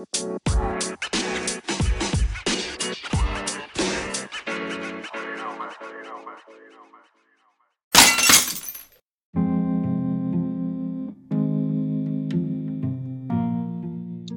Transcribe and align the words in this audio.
All 0.00 0.06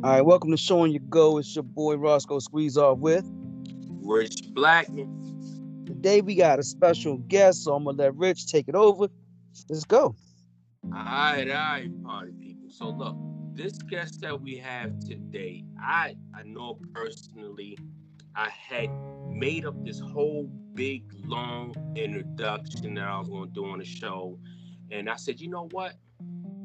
right, 0.04 0.22
welcome 0.22 0.52
to 0.52 0.58
Showing 0.58 0.92
You 0.92 1.00
Go. 1.00 1.38
It's 1.38 1.56
your 1.56 1.64
boy 1.64 1.96
Roscoe 1.96 2.40
Squeeze 2.40 2.76
Off 2.78 2.98
with 2.98 3.26
Rich 4.02 4.50
Blackman. 4.50 5.86
Today 5.86 6.20
we 6.20 6.36
got 6.36 6.60
a 6.60 6.64
special 6.64 7.20
guest, 7.20 7.64
so 7.64 7.74
I'm 7.74 7.86
gonna 7.86 7.98
let 7.98 8.16
Rich 8.16 8.48
take 8.48 8.68
it 8.68 8.76
over. 8.76 9.08
Let's 9.70 9.86
go. 9.86 10.14
All 10.84 10.92
right, 10.92 11.48
all 11.48 11.56
right, 11.56 12.04
party 12.04 12.34
people. 12.38 12.70
So 12.70 12.90
look, 12.90 13.16
this 13.56 13.78
guest 13.78 14.22
that 14.22 14.40
we 14.40 14.58
have 14.58 15.00
today, 15.00 15.64
I 15.80 16.16
I 16.34 16.44
know 16.44 16.80
personally, 16.94 17.78
I 18.36 18.50
had 18.50 18.90
made 19.30 19.66
up 19.66 19.84
this 19.86 20.00
whole 20.00 20.50
big 20.74 21.04
long 21.26 21.76
introduction 21.96 22.96
that 22.96 23.04
I 23.04 23.20
was 23.20 23.30
gonna 23.30 23.52
do 23.52 23.66
on 23.66 23.80
the 23.80 23.86
show, 23.86 24.40
and 24.92 25.10
I 25.10 25.16
said, 25.16 25.40
you 25.40 25.50
know 25.50 25.68
what? 25.72 25.96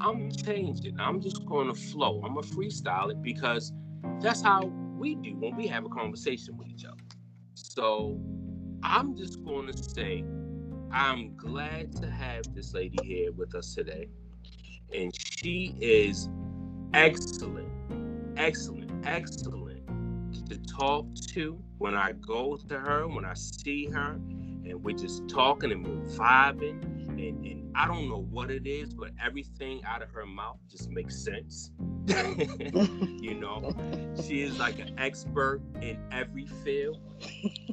I'm 0.00 0.30
changing. 0.30 0.98
I'm 0.98 1.20
just 1.20 1.44
gonna 1.46 1.74
flow. 1.74 2.22
I'm 2.24 2.34
gonna 2.34 2.46
freestyle 2.46 3.10
it 3.10 3.22
because 3.22 3.72
that's 4.20 4.40
how 4.40 4.66
we 4.96 5.14
do 5.16 5.36
when 5.36 5.56
we 5.56 5.66
have 5.66 5.84
a 5.84 5.88
conversation 5.88 6.56
with 6.56 6.68
each 6.68 6.84
other. 6.84 7.02
So 7.54 8.20
I'm 8.82 9.16
just 9.16 9.44
gonna 9.44 9.76
say 9.76 10.24
I'm 10.90 11.36
glad 11.36 11.94
to 11.96 12.10
have 12.10 12.54
this 12.54 12.72
lady 12.72 12.98
here 13.04 13.32
with 13.32 13.54
us 13.54 13.74
today. 13.74 14.08
And 14.94 15.14
she 15.14 15.74
is 15.80 16.30
excellent, 16.94 17.68
excellent, 18.36 18.90
excellent 19.06 20.48
to 20.48 20.58
talk 20.58 21.06
to 21.14 21.58
when 21.78 21.94
I 21.94 22.12
go 22.12 22.56
to 22.56 22.78
her, 22.78 23.06
when 23.06 23.24
I 23.24 23.34
see 23.34 23.86
her, 23.86 24.12
and 24.12 24.82
we're 24.82 24.96
just 24.96 25.28
talking 25.28 25.72
and 25.72 25.86
we're 25.86 26.16
vibing. 26.16 26.97
And, 27.18 27.44
and 27.44 27.76
I 27.76 27.86
don't 27.86 28.08
know 28.08 28.26
what 28.30 28.50
it 28.50 28.66
is, 28.66 28.94
but 28.94 29.10
everything 29.22 29.82
out 29.84 30.02
of 30.02 30.10
her 30.12 30.24
mouth 30.24 30.58
just 30.70 30.88
makes 30.88 31.16
sense. 31.16 31.72
you 32.06 33.34
know, 33.34 33.74
she 34.24 34.42
is 34.42 34.58
like 34.58 34.78
an 34.78 34.94
expert 34.98 35.60
in 35.82 35.98
every 36.12 36.46
field. 36.46 37.00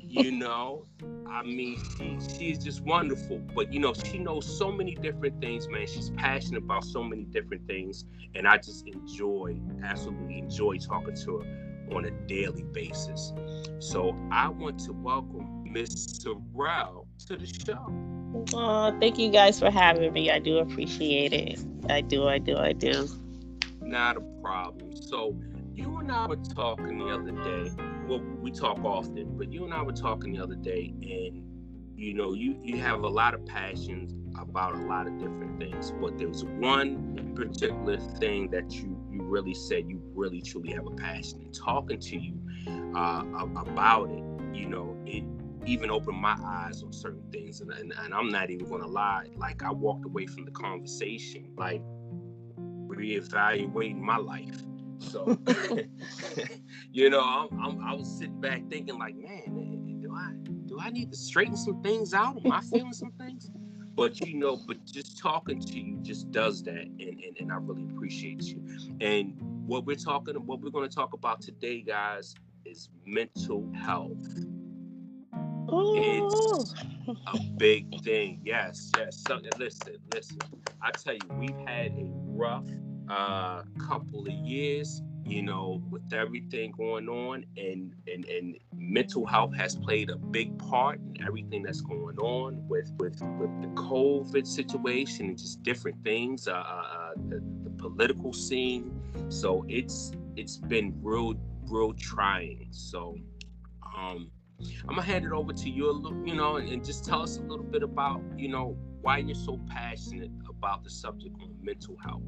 You 0.01 0.31
know, 0.31 0.85
I 1.29 1.43
mean, 1.43 1.77
she 1.97 2.17
she's 2.38 2.63
just 2.63 2.81
wonderful. 2.81 3.39
But 3.53 3.71
you 3.71 3.79
know, 3.79 3.93
she 3.93 4.17
knows 4.17 4.57
so 4.57 4.71
many 4.71 4.95
different 4.95 5.39
things, 5.39 5.69
man. 5.69 5.88
She's 5.88 6.09
passionate 6.11 6.63
about 6.63 6.83
so 6.83 7.03
many 7.03 7.23
different 7.23 7.67
things, 7.67 8.05
and 8.33 8.47
I 8.47 8.57
just 8.57 8.88
enjoy, 8.88 9.59
absolutely 9.83 10.39
enjoy 10.39 10.77
talking 10.79 11.16
to 11.16 11.39
her 11.39 11.95
on 11.95 12.05
a 12.05 12.11
daily 12.27 12.63
basis. 12.63 13.31
So 13.79 14.17
I 14.31 14.49
want 14.49 14.79
to 14.85 14.93
welcome 14.93 15.63
Miss 15.71 16.07
Sorrell 16.07 17.05
to 17.27 17.38
the 17.38 17.45
show. 17.45 18.14
Oh, 18.53 18.95
thank 19.00 19.17
you 19.17 19.30
guys 19.30 19.59
for 19.59 19.72
having 19.72 20.14
me. 20.14 20.31
I 20.31 20.39
do 20.39 20.58
appreciate 20.59 21.33
it. 21.33 21.59
I 21.89 22.02
do, 22.02 22.28
I 22.28 22.38
do, 22.38 22.58
I 22.58 22.73
do. 22.73 23.08
Not 23.81 24.17
a 24.17 24.22
problem. 24.41 24.95
So 24.95 25.36
you 25.75 25.97
and 25.97 26.11
I 26.11 26.28
were 26.28 26.36
talking 26.38 27.00
the 27.00 27.13
other 27.13 27.31
day. 27.31 27.72
Well, 28.08 28.22
we 28.41 28.52
talk 28.52 28.83
often, 28.83 29.38
but 29.38 29.52
you 29.52 29.63
and 29.66 29.73
I 29.73 29.81
were 29.81 29.94
talking 29.94 30.33
the 30.33 30.44
other 30.44 30.56
day, 30.56 30.94
and 31.02 31.44
you 31.95 32.13
know, 32.13 32.33
you 32.33 32.58
you 32.63 32.78
have 32.80 33.02
a 33.02 33.08
lot 33.08 33.33
of 33.33 33.45
passions 33.45 34.13
about 34.39 34.75
a 34.75 34.80
lot 34.86 35.08
of 35.08 35.17
different 35.17 35.59
things, 35.59 35.91
but 36.02 36.17
there 36.17 36.28
was 36.28 36.44
one 36.44 37.33
particular 37.36 37.97
thing 37.97 38.50
that 38.52 38.72
you 38.73 38.97
you 39.11 39.22
really 39.23 39.53
said 39.53 39.89
you 39.89 40.02
really 40.13 40.41
truly 40.41 40.72
have 40.73 40.86
a 40.88 40.91
passion 40.91 41.41
in 41.41 41.52
talking 41.52 42.00
to 42.00 42.17
you 42.17 42.33
uh, 42.95 43.23
about 43.56 44.09
it. 44.09 44.23
You 44.53 44.67
know, 44.67 44.97
it 45.06 45.23
even 45.66 45.89
opened 45.91 46.17
my 46.17 46.38
eyes 46.44 46.83
on 46.83 46.94
certain 46.94 47.23
things. 47.31 47.61
And, 47.61 47.71
and, 47.71 47.94
and 47.97 48.13
I'm 48.13 48.30
not 48.30 48.50
even 48.50 48.69
gonna 48.69 48.88
lie, 48.88 49.28
like 49.38 49.63
I 49.63 49.72
walked 49.72 50.06
away 50.06 50.25
from 50.25 50.45
the 50.45 50.51
conversation, 50.51 51.53
like 51.57 51.81
reevaluating 52.88 54.00
my 54.00 54.17
life. 54.17 54.62
So, 55.00 55.38
you 56.91 57.09
know, 57.09 57.22
I'm, 57.22 57.59
I'm, 57.59 57.84
i 57.84 57.94
was 57.94 58.17
sitting 58.17 58.40
back 58.40 58.62
thinking, 58.69 58.97
like, 58.97 59.16
man, 59.16 59.44
eh, 59.47 59.91
eh, 59.91 60.01
do 60.01 60.16
I 60.16 60.31
do 60.67 60.79
I 60.79 60.90
need 60.90 61.12
to 61.12 61.17
straighten 61.17 61.57
some 61.57 61.81
things 61.81 62.13
out? 62.13 62.44
Am 62.44 62.51
I 62.51 62.61
feeling 62.61 62.94
some 62.94 63.11
things? 63.11 63.50
But 63.95 64.19
you 64.22 64.38
know, 64.38 64.57
but 64.67 64.84
just 64.85 65.17
talking 65.17 65.59
to 65.61 65.79
you 65.79 65.97
just 66.01 66.31
does 66.31 66.63
that, 66.63 66.75
and, 66.75 67.00
and, 67.00 67.38
and 67.40 67.51
I 67.51 67.56
really 67.56 67.85
appreciate 67.95 68.44
you. 68.44 68.61
And 69.00 69.35
what 69.67 69.85
we're 69.85 69.95
talking, 69.95 70.35
what 70.35 70.61
we're 70.61 70.69
going 70.69 70.88
to 70.88 70.94
talk 70.94 71.13
about 71.13 71.41
today, 71.41 71.81
guys, 71.81 72.35
is 72.66 72.90
mental 73.06 73.72
health. 73.73 74.45
It's 75.68 76.76
a 77.28 77.40
big 77.58 78.02
thing. 78.03 78.42
Yes, 78.44 78.92
yes. 78.98 79.24
So, 79.26 79.40
listen, 79.58 79.98
listen. 80.12 80.40
I 80.81 80.92
tell 80.92 81.14
you, 81.14 81.28
we've 81.40 81.58
had 81.68 81.92
a 81.92 82.12
rough 82.26 82.66
uh, 83.09 83.64
couple 83.80 84.22
of 84.22 84.34
years. 84.34 85.02
You 85.26 85.42
know, 85.42 85.81
with 85.90 86.14
everything 86.14 86.72
going 86.78 87.09
on, 87.09 87.46
and 87.58 87.96
and 88.06 88.26
and 88.26 88.58
mental 88.76 89.26
health 89.26 89.56
has 89.56 89.76
played 89.76 90.12
a 90.12 90.18
big 90.18 90.56
part 90.59 91.00
in 91.00 91.24
everything 91.26 91.64
that's 91.64 91.82
going 91.82 92.20
on 92.20 92.68
with 92.68 92.92
with 93.00 93.20
with 93.40 93.62
the 93.62 93.70
COVID 93.70 94.46
situation 94.46 95.26
and 95.30 95.38
just 95.38 95.64
different 95.64 96.03
things. 96.03 96.47
Uh, 96.47 96.52
uh, 96.52 96.56
uh 96.58 97.12
the, 97.30 97.42
the 97.64 97.72
political 97.72 98.34
scene. 98.34 98.92
So 99.30 99.66
it's 99.68 100.12
it's 100.36 100.58
been 100.58 100.94
real 101.02 101.34
real 101.64 101.94
trying. 101.94 102.68
So 102.70 103.18
um 103.97 104.30
I'm 104.88 104.95
gonna 104.95 105.01
hand 105.01 105.25
it 105.25 105.31
over 105.31 105.53
to 105.53 105.69
you, 105.69 106.23
you 106.25 106.35
know, 106.35 106.57
and, 106.57 106.69
and 106.69 106.85
just 106.85 107.05
tell 107.05 107.21
us 107.21 107.38
a 107.38 107.41
little 107.41 107.66
bit 107.66 107.83
about, 107.83 108.21
you 108.38 108.47
know, 108.47 108.77
why 109.01 109.17
you're 109.17 109.35
so 109.35 109.59
passionate 109.69 110.31
about 110.49 110.83
the 110.83 110.89
subject 110.89 111.35
of 111.41 111.49
mental 111.61 111.97
health. 112.03 112.23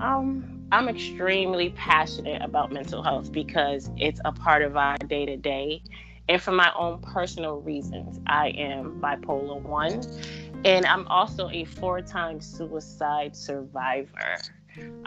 Um, 0.00 0.66
I'm 0.72 0.88
extremely 0.88 1.70
passionate 1.70 2.42
about 2.42 2.72
mental 2.72 3.02
health 3.02 3.32
because 3.32 3.90
it's 3.96 4.20
a 4.24 4.32
part 4.32 4.62
of 4.62 4.76
our 4.76 4.96
day 4.98 5.26
to 5.26 5.36
day. 5.36 5.82
And 6.28 6.40
for 6.40 6.52
my 6.52 6.72
own 6.76 7.00
personal 7.00 7.60
reasons, 7.60 8.20
I 8.26 8.50
am 8.50 9.00
bipolar 9.00 9.60
1, 9.60 10.62
and 10.64 10.86
I'm 10.86 11.08
also 11.08 11.48
a 11.50 11.64
four 11.64 12.00
time 12.02 12.40
suicide 12.40 13.34
survivor. 13.34 14.36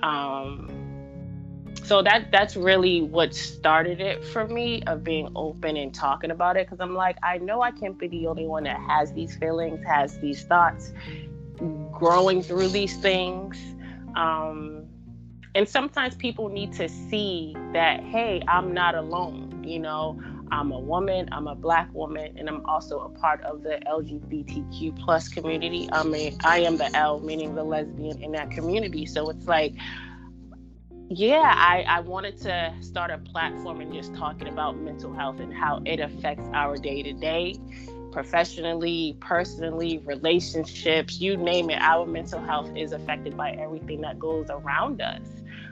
Um, 0.01 0.93
so 1.84 2.01
that 2.01 2.31
that's 2.31 2.56
really 2.56 3.01
what 3.01 3.34
started 3.34 4.00
it 4.00 4.23
for 4.23 4.47
me 4.47 4.81
of 4.84 5.03
being 5.03 5.29
open 5.35 5.75
and 5.78 5.94
talking 5.94 6.31
about 6.31 6.56
it 6.57 6.66
because 6.67 6.79
i'm 6.79 6.94
like 6.95 7.17
i 7.23 7.38
know 7.39 7.61
i 7.61 7.72
can't 7.72 8.00
be 8.00 8.07
the 8.07 8.28
only 8.28 8.45
one 8.45 8.63
that 8.63 8.79
has 8.79 9.11
these 9.13 9.35
feelings 9.38 9.83
has 9.85 10.19
these 10.19 10.44
thoughts 10.44 10.94
growing 11.91 12.41
through 12.41 12.67
these 12.67 12.97
things. 12.97 13.57
Um, 14.16 14.85
and 15.56 15.67
sometimes 15.69 16.16
people 16.16 16.50
need 16.50 16.73
to 16.73 16.89
see 16.89 17.56
that 17.73 18.00
hey 18.01 18.41
i'm 18.47 18.73
not 18.73 18.95
alone 18.95 19.63
you 19.66 19.79
know? 19.79 20.19
I'm 20.51 20.72
a 20.72 20.79
woman 20.79 21.29
i'm 21.31 21.47
a 21.47 21.56
black 21.56 21.91
woman 21.94 22.35
and 22.38 22.47
i'm 22.47 22.66
also 22.66 23.00
a 23.00 23.09
part 23.09 23.41
of 23.41 23.63
the 23.63 23.79
lgbtq 23.88 25.00
plus 25.03 25.28
community. 25.28 25.89
I 25.91 26.03
mean 26.03 26.38
i 26.44 26.59
am 26.59 26.78
the 26.78 26.95
l 26.95 27.19
meaning 27.19 27.56
the 27.56 27.63
lesbian 27.63 28.22
in 28.22 28.31
that 28.33 28.51
community. 28.51 29.06
So 29.06 29.29
it's 29.29 29.47
like 29.47 29.73
yeah, 31.09 31.53
I, 31.56 31.86
I 31.88 32.00
wanted 32.00 32.40
to 32.41 32.74
start 32.81 33.12
a 33.12 33.18
platform 33.18 33.81
and 33.81 33.94
just 33.94 34.16
talking 34.16 34.47
about 34.47 34.78
mental 34.78 35.14
health 35.14 35.40
and 35.40 35.53
how 35.53 35.81
it 35.86 36.00
affects 36.00 36.47
our 36.53 36.78
day 36.78 37.03
to 37.03 37.14
day, 37.14 37.56
professionally, 38.12 39.18
personally, 39.19 40.00
relationships, 40.06 41.19
you 41.19 41.38
name 41.38 41.69
it. 41.69 41.81
Our 41.81 42.06
mental 42.06 42.40
health 42.40 42.72
is 42.75 42.92
affected 42.94 43.38
by 43.38 43.52
everything 43.52 44.02
that 44.02 44.19
goes 44.19 44.47
around 44.50 45.02
us. 45.02 45.22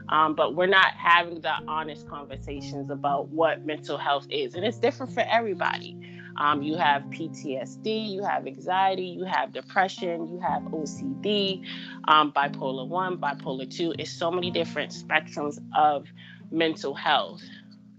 Um, 0.09 0.35
but 0.35 0.55
we're 0.55 0.67
not 0.67 0.93
having 0.95 1.39
the 1.41 1.53
honest 1.67 2.07
conversations 2.07 2.89
about 2.89 3.29
what 3.29 3.65
mental 3.65 3.97
health 3.97 4.27
is. 4.29 4.55
And 4.55 4.65
it's 4.65 4.77
different 4.77 5.13
for 5.13 5.21
everybody. 5.21 5.97
Um, 6.37 6.61
you 6.61 6.75
have 6.77 7.03
PTSD, 7.03 8.09
you 8.09 8.23
have 8.23 8.47
anxiety, 8.47 9.05
you 9.05 9.25
have 9.25 9.53
depression, 9.53 10.27
you 10.27 10.39
have 10.39 10.63
OCD, 10.63 11.65
um, 12.07 12.31
bipolar 12.31 12.87
1, 12.87 13.17
bipolar 13.17 13.69
2. 13.69 13.95
It's 13.99 14.11
so 14.11 14.31
many 14.31 14.51
different 14.51 14.91
spectrums 14.91 15.59
of 15.75 16.07
mental 16.51 16.93
health. 16.93 17.41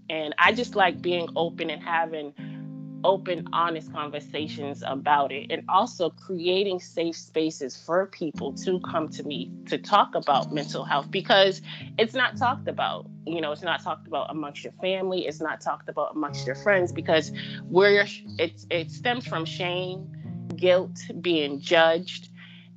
And 0.09 0.35
I 0.37 0.51
just 0.53 0.75
like 0.75 1.01
being 1.01 1.29
open 1.35 1.69
and 1.69 1.81
having 1.81 2.33
open, 3.03 3.47
honest 3.53 3.91
conversations 3.93 4.83
about 4.85 5.31
it, 5.31 5.47
and 5.49 5.63
also 5.69 6.09
creating 6.09 6.79
safe 6.79 7.15
spaces 7.15 7.75
for 7.75 8.07
people 8.07 8.53
to 8.53 8.79
come 8.79 9.09
to 9.09 9.23
me 9.23 9.51
to 9.67 9.77
talk 9.77 10.15
about 10.15 10.53
mental 10.53 10.83
health 10.83 11.09
because 11.11 11.61
it's 11.97 12.13
not 12.13 12.37
talked 12.37 12.67
about. 12.67 13.09
You 13.25 13.41
know, 13.41 13.51
it's 13.51 13.61
not 13.61 13.81
talked 13.83 14.07
about 14.07 14.29
amongst 14.29 14.63
your 14.63 14.73
family. 14.73 15.27
It's 15.27 15.41
not 15.41 15.61
talked 15.61 15.89
about 15.89 16.15
amongst 16.15 16.45
your 16.45 16.55
friends 16.55 16.91
because 16.91 17.31
where 17.69 18.05
it's 18.39 18.65
it 18.69 18.91
stems 18.91 19.25
from 19.25 19.45
shame, 19.45 20.47
guilt, 20.55 20.99
being 21.21 21.59
judged, 21.61 22.29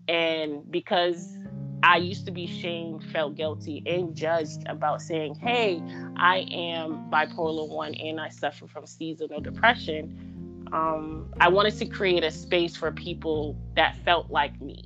and 0.08 0.70
because 0.70 1.36
I 1.86 1.98
used 1.98 2.26
to 2.26 2.32
be 2.32 2.48
shamed, 2.48 3.04
felt 3.12 3.36
guilty, 3.36 3.80
and 3.86 4.12
judged 4.16 4.66
about 4.66 5.00
saying, 5.00 5.36
hey, 5.36 5.80
I 6.16 6.38
am 6.50 7.08
bipolar 7.12 7.68
one 7.68 7.94
and 7.94 8.20
I 8.20 8.28
suffer 8.28 8.66
from 8.66 8.86
seasonal 8.86 9.40
depression. 9.40 10.66
Um, 10.72 11.32
I 11.40 11.46
wanted 11.46 11.78
to 11.78 11.86
create 11.86 12.24
a 12.24 12.32
space 12.32 12.74
for 12.74 12.90
people 12.90 13.56
that 13.76 13.96
felt 14.04 14.32
like 14.32 14.60
me. 14.60 14.82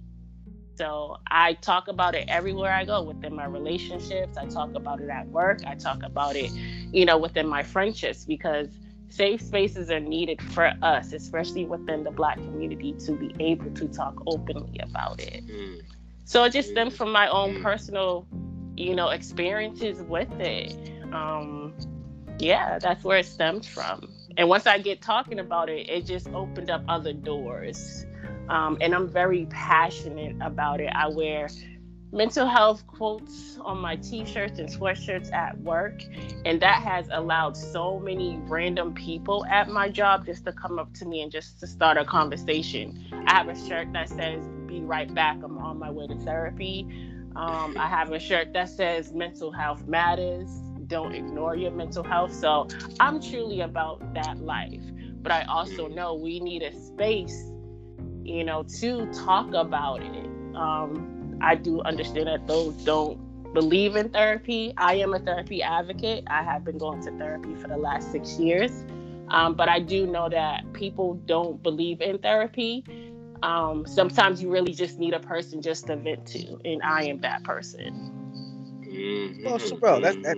So 0.77 1.17
I 1.27 1.55
talk 1.55 1.89
about 1.89 2.15
it 2.15 2.29
everywhere 2.29 2.73
I 2.75 2.85
go 2.85 3.03
within 3.03 3.35
my 3.35 3.47
relationships. 3.47 4.37
I 4.37 4.45
talk 4.45 4.75
about 4.75 5.01
it 5.01 5.09
at 5.09 5.27
work. 5.29 5.61
I 5.67 5.77
talk 5.77 6.03
about 6.03 6.37
it, 6.37 6.53
you 6.93 7.07
know, 7.07 7.17
within 7.17 7.49
my 7.49 7.63
friendships 7.63 8.27
because 8.27 8.69
safe 9.09 9.41
spaces 9.41 9.91
are 9.91 10.01
needed 10.01 10.43
for 10.43 10.71
us, 10.83 11.15
especially 11.15 11.65
within 11.65 12.05
the 12.05 12.11
Black 12.11 12.37
community, 12.37 12.93
to 13.07 13.13
be 13.13 13.35
able 13.41 13.71
to 13.71 13.89
talk 13.89 14.23
openly 14.27 14.79
about 14.83 15.19
it. 15.19 15.47
Mm. 15.47 15.81
So 16.31 16.45
it 16.45 16.53
just 16.53 16.71
stems 16.71 16.97
from 16.97 17.11
my 17.11 17.27
own 17.27 17.61
personal, 17.61 18.25
you 18.77 18.95
know, 18.95 19.09
experiences 19.09 20.01
with 20.01 20.31
it. 20.39 20.73
Um, 21.13 21.75
yeah, 22.39 22.79
that's 22.79 23.03
where 23.03 23.19
it 23.19 23.27
stems 23.27 23.67
from. 23.67 24.09
And 24.37 24.49
once 24.49 24.65
I 24.65 24.79
get 24.79 25.03
talking 25.03 25.41
about 25.41 25.69
it, 25.69 25.91
it 25.91 26.07
just 26.07 26.29
opened 26.29 26.71
up 26.71 26.85
other 26.87 27.13
doors. 27.13 28.07
Um, 28.49 28.79
and 28.81 28.95
I'm 28.95 29.09
very 29.09 29.47
passionate 29.47 30.37
about 30.41 30.81
it. 30.81 30.93
I 30.95 31.09
wear 31.09 31.49
mental 32.13 32.47
health 32.47 32.87
quotes 32.87 33.59
on 33.63 33.79
my 33.79 33.97
t-shirts 33.97 34.61
and 34.61 34.69
sweatshirts 34.69 35.33
at 35.33 35.59
work 35.63 36.03
and 36.45 36.61
that 36.61 36.81
has 36.83 37.09
allowed 37.13 37.57
so 37.57 37.99
many 38.01 38.37
random 38.45 38.93
people 38.95 39.45
at 39.47 39.69
my 39.69 39.89
job 39.89 40.27
just 40.27 40.45
to 40.45 40.53
come 40.53 40.77
up 40.77 40.93
to 40.93 41.05
me 41.07 41.23
and 41.23 41.31
just 41.31 41.61
to 41.61 41.69
start 41.69 41.97
a 41.97 42.05
conversation 42.05 43.01
i 43.29 43.33
have 43.33 43.49
a 43.49 43.69
shirt 43.69 43.93
that 43.93 44.09
says 44.09 44.43
be 44.71 44.81
right 44.81 45.13
back 45.15 45.37
i'm 45.43 45.59
on 45.59 45.79
my 45.79 45.91
way 45.91 46.07
to 46.07 46.17
therapy 46.17 46.87
um, 47.37 47.77
i 47.79 47.87
have 47.87 48.13
a 48.13 48.19
shirt 48.19 48.53
that 48.53 48.69
says 48.69 49.13
mental 49.13 49.51
health 49.51 49.87
matters 49.87 50.49
don't 50.87 51.15
ignore 51.15 51.57
your 51.57 51.71
mental 51.71 52.03
health 52.03 52.33
so 52.33 52.67
i'm 52.99 53.21
truly 53.21 53.61
about 53.61 54.15
that 54.15 54.39
life 54.39 54.83
but 55.23 55.33
i 55.33 55.43
also 55.43 55.89
know 55.89 56.15
we 56.15 56.41
need 56.41 56.63
a 56.63 56.75
space 56.75 57.53
you 58.25 58.45
know 58.45 58.63
to 58.63 59.07
talk 59.13 59.53
about 59.55 60.01
it 60.03 60.31
um, 60.55 61.39
I 61.41 61.55
do 61.55 61.81
understand 61.83 62.27
that 62.27 62.47
those 62.47 62.75
don't 62.85 63.19
believe 63.55 63.97
in 63.97 64.11
therapy. 64.11 64.73
I 64.77 64.95
am 64.97 65.15
a 65.15 65.19
therapy 65.19 65.63
advocate. 65.63 66.25
I 66.29 66.43
have 66.43 66.65
been 66.65 66.79
going 66.79 67.03
to 67.03 67.11
therapy 67.13 67.55
for 67.55 67.69
the 67.69 67.77
last 67.77 68.13
six 68.13 68.39
years. 68.39 68.85
Um, 69.29 69.55
but 69.55 69.69
I 69.69 69.81
do 69.81 70.07
know 70.07 70.29
that 70.29 70.73
people 70.73 71.15
don't 71.27 71.63
believe 71.63 72.01
in 72.01 72.19
therapy. 72.19 72.85
Um, 73.43 73.87
sometimes 73.87 74.43
you 74.43 74.51
really 74.51 74.73
just 74.73 74.99
need 74.99 75.15
a 75.15 75.21
person 75.21 75.63
just 75.63 75.87
to 75.87 75.97
vent 75.97 76.27
to, 76.29 76.59
and 76.65 76.83
I 76.83 77.05
am 77.05 77.21
that 77.21 77.43
person. 77.45 78.13
Mm-hmm. 78.87 79.45
Well, 79.45 79.59
Sherelle, 79.59 80.03
that's 80.03 80.17
that, 80.19 80.37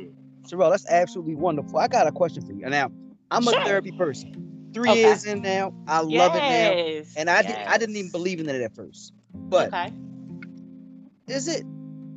Sherelle, 0.48 0.70
that's 0.70 0.86
absolutely 0.88 1.34
wonderful. 1.34 1.78
I 1.78 1.88
got 1.88 2.06
a 2.06 2.12
question 2.12 2.44
for 2.46 2.52
you. 2.52 2.66
Now, 2.66 2.92
I'm 3.30 3.42
sure. 3.42 3.58
a 3.58 3.64
therapy 3.64 3.92
person. 3.92 4.70
Three 4.72 4.90
okay. 4.90 5.00
years 5.00 5.24
in 5.24 5.42
now, 5.42 5.74
I 5.86 6.02
yes. 6.02 6.18
love 6.18 6.36
it 6.36 6.38
now, 6.38 7.20
and 7.20 7.28
I 7.30 7.40
yes. 7.40 7.46
did, 7.46 7.56
I 7.56 7.78
didn't 7.78 7.96
even 7.96 8.10
believe 8.10 8.40
in 8.40 8.48
it 8.48 8.62
at 8.62 8.74
first. 8.74 9.12
But 9.34 9.68
okay 9.68 9.92
is 11.32 11.48
it? 11.48 11.64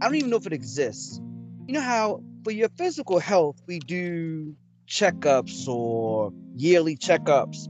I 0.02 0.06
don't 0.06 0.16
even 0.16 0.30
know 0.30 0.38
if 0.38 0.46
it 0.46 0.54
exists. 0.54 1.20
You 1.68 1.74
know 1.74 1.82
how 1.82 2.22
for 2.44 2.52
your 2.52 2.70
physical 2.70 3.20
health 3.20 3.62
we 3.68 3.80
do 3.80 4.56
checkups 4.88 5.68
or 5.68 6.32
yearly 6.56 6.96
checkups. 6.98 7.68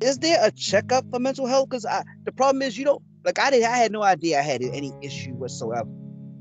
Is 0.00 0.18
there 0.18 0.38
a 0.42 0.50
checkup 0.50 1.04
for 1.10 1.18
mental 1.18 1.46
health? 1.46 1.68
Because 1.70 1.86
I 1.86 2.04
the 2.24 2.32
problem 2.32 2.62
is 2.62 2.78
you 2.78 2.84
don't 2.84 3.02
like 3.24 3.38
I 3.38 3.50
did. 3.50 3.62
I 3.64 3.76
had 3.76 3.92
no 3.92 4.02
idea 4.02 4.38
I 4.38 4.42
had 4.42 4.62
any 4.62 4.92
issue 5.02 5.32
whatsoever 5.32 5.88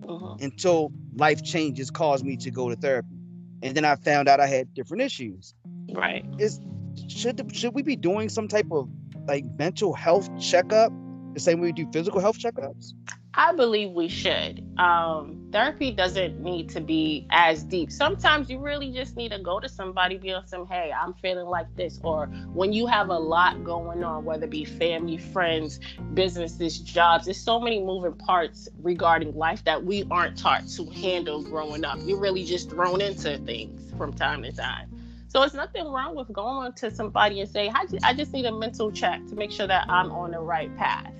uh-huh. 0.07 0.37
until 0.39 0.91
life 1.15 1.43
changes 1.43 1.89
caused 1.89 2.25
me 2.25 2.37
to 2.37 2.51
go 2.51 2.69
to 2.69 2.75
therapy, 2.75 3.15
and 3.63 3.75
then 3.75 3.85
I 3.85 3.95
found 3.95 4.27
out 4.27 4.39
I 4.39 4.47
had 4.47 4.73
different 4.73 5.03
issues. 5.03 5.53
Right. 5.91 6.25
Is 6.37 6.59
should 7.07 7.55
should 7.55 7.73
we 7.73 7.81
be 7.81 7.95
doing 7.95 8.29
some 8.29 8.47
type 8.47 8.67
of 8.71 8.89
like 9.27 9.45
mental 9.57 9.93
health 9.93 10.29
checkup 10.39 10.91
the 11.33 11.39
same 11.39 11.59
way 11.59 11.67
we 11.67 11.73
do 11.73 11.89
physical 11.91 12.19
health 12.19 12.37
checkups? 12.37 12.93
I 13.39 13.53
believe 13.53 13.91
we 13.91 14.09
should. 14.09 14.63
Um, 14.79 15.47
therapy 15.51 15.91
doesn't 15.91 16.41
need 16.41 16.69
to 16.69 16.81
be 16.81 17.27
as 17.29 17.63
deep. 17.63 17.91
Sometimes 17.91 18.49
you 18.49 18.57
really 18.57 18.91
just 18.91 19.15
need 19.15 19.31
to 19.31 19.37
go 19.37 19.59
to 19.59 19.69
somebody, 19.69 20.17
be 20.17 20.31
on 20.31 20.47
some, 20.47 20.67
hey, 20.67 20.91
I'm 20.91 21.13
feeling 21.13 21.45
like 21.45 21.67
this. 21.75 21.99
Or 22.03 22.25
when 22.53 22.73
you 22.73 22.87
have 22.87 23.09
a 23.09 23.17
lot 23.17 23.63
going 23.63 24.03
on, 24.03 24.25
whether 24.25 24.45
it 24.45 24.49
be 24.49 24.65
family, 24.65 25.17
friends, 25.17 25.79
businesses, 26.15 26.79
jobs, 26.79 27.25
there's 27.25 27.39
so 27.39 27.59
many 27.59 27.79
moving 27.79 28.13
parts 28.13 28.69
regarding 28.81 29.35
life 29.35 29.63
that 29.65 29.85
we 29.85 30.03
aren't 30.09 30.35
taught 30.35 30.67
to 30.69 30.85
handle 30.89 31.43
growing 31.43 31.85
up. 31.85 31.99
You're 32.01 32.19
really 32.19 32.43
just 32.43 32.71
thrown 32.71 33.01
into 33.01 33.37
things 33.37 33.93
from 33.99 34.13
time 34.13 34.41
to 34.43 34.51
time. 34.51 34.89
So 35.27 35.43
it's 35.43 35.53
nothing 35.53 35.85
wrong 35.85 36.15
with 36.15 36.33
going 36.33 36.73
to 36.73 36.89
somebody 36.89 37.41
and 37.41 37.49
say, 37.49 37.71
I 38.03 38.13
just 38.15 38.33
need 38.33 38.45
a 38.45 38.51
mental 38.51 38.91
check 38.91 39.23
to 39.27 39.35
make 39.35 39.51
sure 39.51 39.67
that 39.67 39.85
I'm 39.89 40.11
on 40.11 40.31
the 40.31 40.39
right 40.39 40.75
path. 40.75 41.13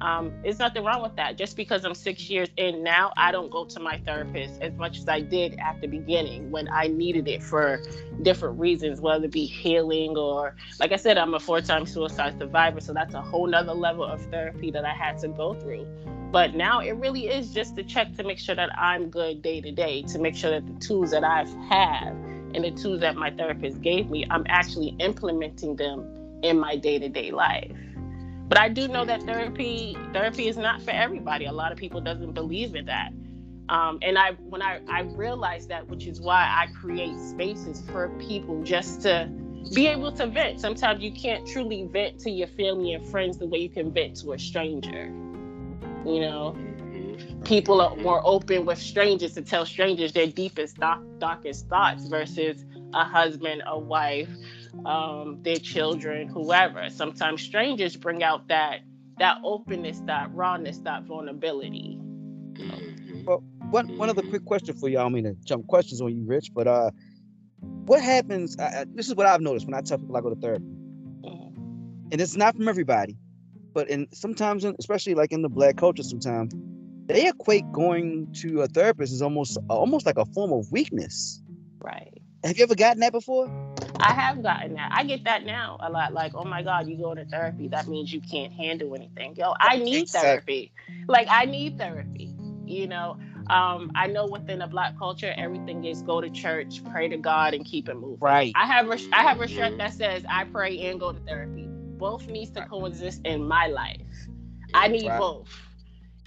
Um, 0.00 0.32
there's 0.42 0.58
nothing 0.58 0.84
wrong 0.84 1.02
with 1.02 1.16
that. 1.16 1.36
Just 1.36 1.56
because 1.56 1.84
I'm 1.84 1.94
six 1.94 2.28
years 2.30 2.48
in 2.56 2.82
now, 2.82 3.12
I 3.16 3.32
don't 3.32 3.50
go 3.50 3.64
to 3.66 3.80
my 3.80 3.98
therapist 3.98 4.60
as 4.62 4.72
much 4.74 4.98
as 4.98 5.08
I 5.08 5.20
did 5.20 5.58
at 5.58 5.80
the 5.80 5.86
beginning 5.86 6.50
when 6.50 6.68
I 6.72 6.88
needed 6.88 7.28
it 7.28 7.42
for 7.42 7.82
different 8.22 8.58
reasons, 8.58 9.00
whether 9.00 9.24
it 9.24 9.30
be 9.30 9.44
healing 9.44 10.16
or, 10.16 10.56
like 10.78 10.92
I 10.92 10.96
said, 10.96 11.18
I'm 11.18 11.34
a 11.34 11.40
four 11.40 11.60
time 11.60 11.86
suicide 11.86 12.38
survivor. 12.38 12.80
So 12.80 12.92
that's 12.92 13.14
a 13.14 13.20
whole 13.20 13.46
nother 13.46 13.74
level 13.74 14.04
of 14.04 14.22
therapy 14.26 14.70
that 14.70 14.84
I 14.84 14.94
had 14.94 15.18
to 15.18 15.28
go 15.28 15.54
through. 15.54 15.86
But 16.30 16.54
now 16.54 16.80
it 16.80 16.92
really 16.92 17.26
is 17.26 17.52
just 17.52 17.76
to 17.76 17.82
check 17.82 18.14
to 18.16 18.22
make 18.22 18.38
sure 18.38 18.54
that 18.54 18.70
I'm 18.78 19.10
good 19.10 19.42
day 19.42 19.60
to 19.60 19.72
day, 19.72 20.02
to 20.02 20.18
make 20.18 20.36
sure 20.36 20.50
that 20.50 20.66
the 20.66 20.86
tools 20.86 21.10
that 21.10 21.24
I 21.24 21.44
have 21.68 22.14
and 22.54 22.64
the 22.64 22.70
tools 22.70 23.00
that 23.00 23.16
my 23.16 23.30
therapist 23.30 23.80
gave 23.82 24.10
me, 24.10 24.26
I'm 24.30 24.44
actually 24.48 24.94
implementing 24.98 25.76
them 25.76 26.06
in 26.42 26.58
my 26.58 26.76
day 26.76 26.98
to 26.98 27.08
day 27.08 27.32
life. 27.32 27.72
But 28.50 28.58
I 28.58 28.68
do 28.68 28.88
know 28.88 29.04
that 29.04 29.22
therapy 29.22 29.96
therapy 30.12 30.48
is 30.48 30.56
not 30.56 30.82
for 30.82 30.90
everybody. 30.90 31.44
A 31.44 31.52
lot 31.52 31.70
of 31.70 31.78
people 31.78 32.00
doesn't 32.00 32.32
believe 32.32 32.74
in 32.74 32.86
that. 32.86 33.12
Um, 33.68 34.00
and 34.02 34.18
I 34.18 34.32
when 34.32 34.60
I, 34.60 34.80
I 34.88 35.02
realized 35.02 35.68
that, 35.68 35.86
which 35.86 36.08
is 36.08 36.20
why 36.20 36.42
I 36.42 36.66
create 36.80 37.16
spaces 37.20 37.80
for 37.92 38.08
people 38.18 38.64
just 38.64 39.02
to 39.02 39.30
be 39.72 39.86
able 39.86 40.10
to 40.10 40.26
vent. 40.26 40.60
Sometimes 40.60 41.00
you 41.00 41.12
can't 41.12 41.46
truly 41.46 41.86
vent 41.92 42.18
to 42.20 42.30
your 42.30 42.48
family 42.48 42.92
and 42.94 43.06
friends 43.06 43.38
the 43.38 43.46
way 43.46 43.60
you 43.60 43.68
can 43.68 43.92
vent 43.92 44.16
to 44.22 44.32
a 44.32 44.38
stranger. 44.38 45.04
You 46.04 46.20
know, 46.20 46.56
people 47.44 47.80
are 47.80 47.96
more 47.96 48.20
open 48.24 48.64
with 48.66 48.78
strangers 48.78 49.34
to 49.34 49.42
tell 49.42 49.64
strangers 49.66 50.12
their 50.12 50.26
deepest, 50.26 50.76
dark, 50.78 51.00
darkest 51.18 51.68
thoughts 51.68 52.06
versus 52.06 52.64
a 52.94 53.04
husband, 53.04 53.62
a 53.66 53.78
wife, 53.78 54.28
um, 54.84 55.38
their 55.42 55.56
children, 55.56 56.28
whoever. 56.28 56.88
Sometimes 56.90 57.42
strangers 57.42 57.96
bring 57.96 58.22
out 58.22 58.48
that 58.48 58.80
that 59.18 59.38
openness, 59.44 60.00
that 60.06 60.34
rawness, 60.34 60.78
that 60.78 61.04
vulnerability. 61.04 61.98
Mm-hmm. 62.54 63.24
Well, 63.24 63.42
one 63.70 63.96
one 63.98 64.10
other 64.10 64.22
quick 64.22 64.44
question 64.44 64.76
for 64.76 64.88
you. 64.88 64.98
I 64.98 65.02
don't 65.02 65.12
mean 65.12 65.24
to 65.24 65.34
jump 65.44 65.66
questions 65.66 66.00
on 66.00 66.14
you, 66.14 66.24
Rich, 66.24 66.52
but 66.54 66.66
uh, 66.66 66.90
what 67.60 68.02
happens? 68.02 68.58
Uh, 68.58 68.84
this 68.94 69.08
is 69.08 69.14
what 69.14 69.26
I've 69.26 69.40
noticed 69.40 69.66
when 69.66 69.74
I 69.74 69.82
tell 69.82 69.98
people 69.98 70.16
I 70.16 70.20
go 70.20 70.30
to 70.30 70.40
therapy, 70.40 70.64
mm-hmm. 70.64 72.08
and 72.12 72.20
it's 72.20 72.36
not 72.36 72.56
from 72.56 72.68
everybody, 72.68 73.16
but 73.72 73.88
in 73.88 74.08
sometimes, 74.12 74.64
especially 74.64 75.14
like 75.14 75.32
in 75.32 75.42
the 75.42 75.48
black 75.48 75.76
culture, 75.76 76.02
sometimes 76.02 76.54
they 77.14 77.28
equate 77.28 77.70
going 77.72 78.32
to 78.34 78.62
a 78.62 78.68
therapist 78.68 79.12
is 79.12 79.22
almost 79.22 79.58
almost 79.68 80.06
like 80.06 80.18
a 80.18 80.24
form 80.26 80.52
of 80.52 80.70
weakness. 80.72 81.42
Right. 81.80 82.20
Have 82.44 82.56
you 82.56 82.64
ever 82.64 82.74
gotten 82.74 83.00
that 83.00 83.12
before? 83.12 83.50
I 84.00 84.14
have 84.14 84.42
gotten 84.42 84.74
that. 84.74 84.90
I 84.92 85.04
get 85.04 85.24
that 85.24 85.44
now 85.44 85.76
a 85.80 85.90
lot. 85.90 86.14
Like, 86.14 86.32
oh 86.34 86.44
my 86.44 86.62
God, 86.62 86.88
you 86.88 86.96
go 86.96 87.14
to 87.14 87.24
therapy. 87.26 87.68
That 87.68 87.86
means 87.86 88.12
you 88.12 88.20
can't 88.20 88.52
handle 88.52 88.94
anything. 88.94 89.36
Yo, 89.36 89.52
I 89.60 89.76
need 89.78 90.02
exactly. 90.02 90.72
therapy. 90.86 91.06
Like, 91.06 91.28
I 91.30 91.44
need 91.44 91.76
therapy. 91.76 92.34
You 92.64 92.86
know, 92.86 93.18
um, 93.50 93.90
I 93.94 94.06
know 94.06 94.26
within 94.26 94.62
a 94.62 94.68
black 94.68 94.96
culture, 94.98 95.34
everything 95.36 95.84
is 95.84 96.02
go 96.02 96.20
to 96.20 96.30
church, 96.30 96.82
pray 96.90 97.08
to 97.08 97.16
God, 97.16 97.52
and 97.52 97.64
keep 97.64 97.88
it 97.88 97.94
moving. 97.94 98.18
Right. 98.20 98.52
I 98.54 98.66
have 98.66 98.88
a, 98.88 98.98
I 99.12 99.22
have 99.22 99.40
a 99.40 99.48
shirt 99.48 99.76
that 99.78 99.92
says 99.92 100.24
I 100.28 100.44
pray 100.44 100.78
and 100.86 100.98
go 100.98 101.12
to 101.12 101.20
therapy. 101.20 101.66
Both 101.68 102.28
needs 102.28 102.50
to 102.52 102.64
coexist 102.64 103.20
in 103.24 103.46
my 103.46 103.66
life. 103.66 104.00
I 104.72 104.88
need 104.88 105.08
right. 105.08 105.18
both. 105.18 105.48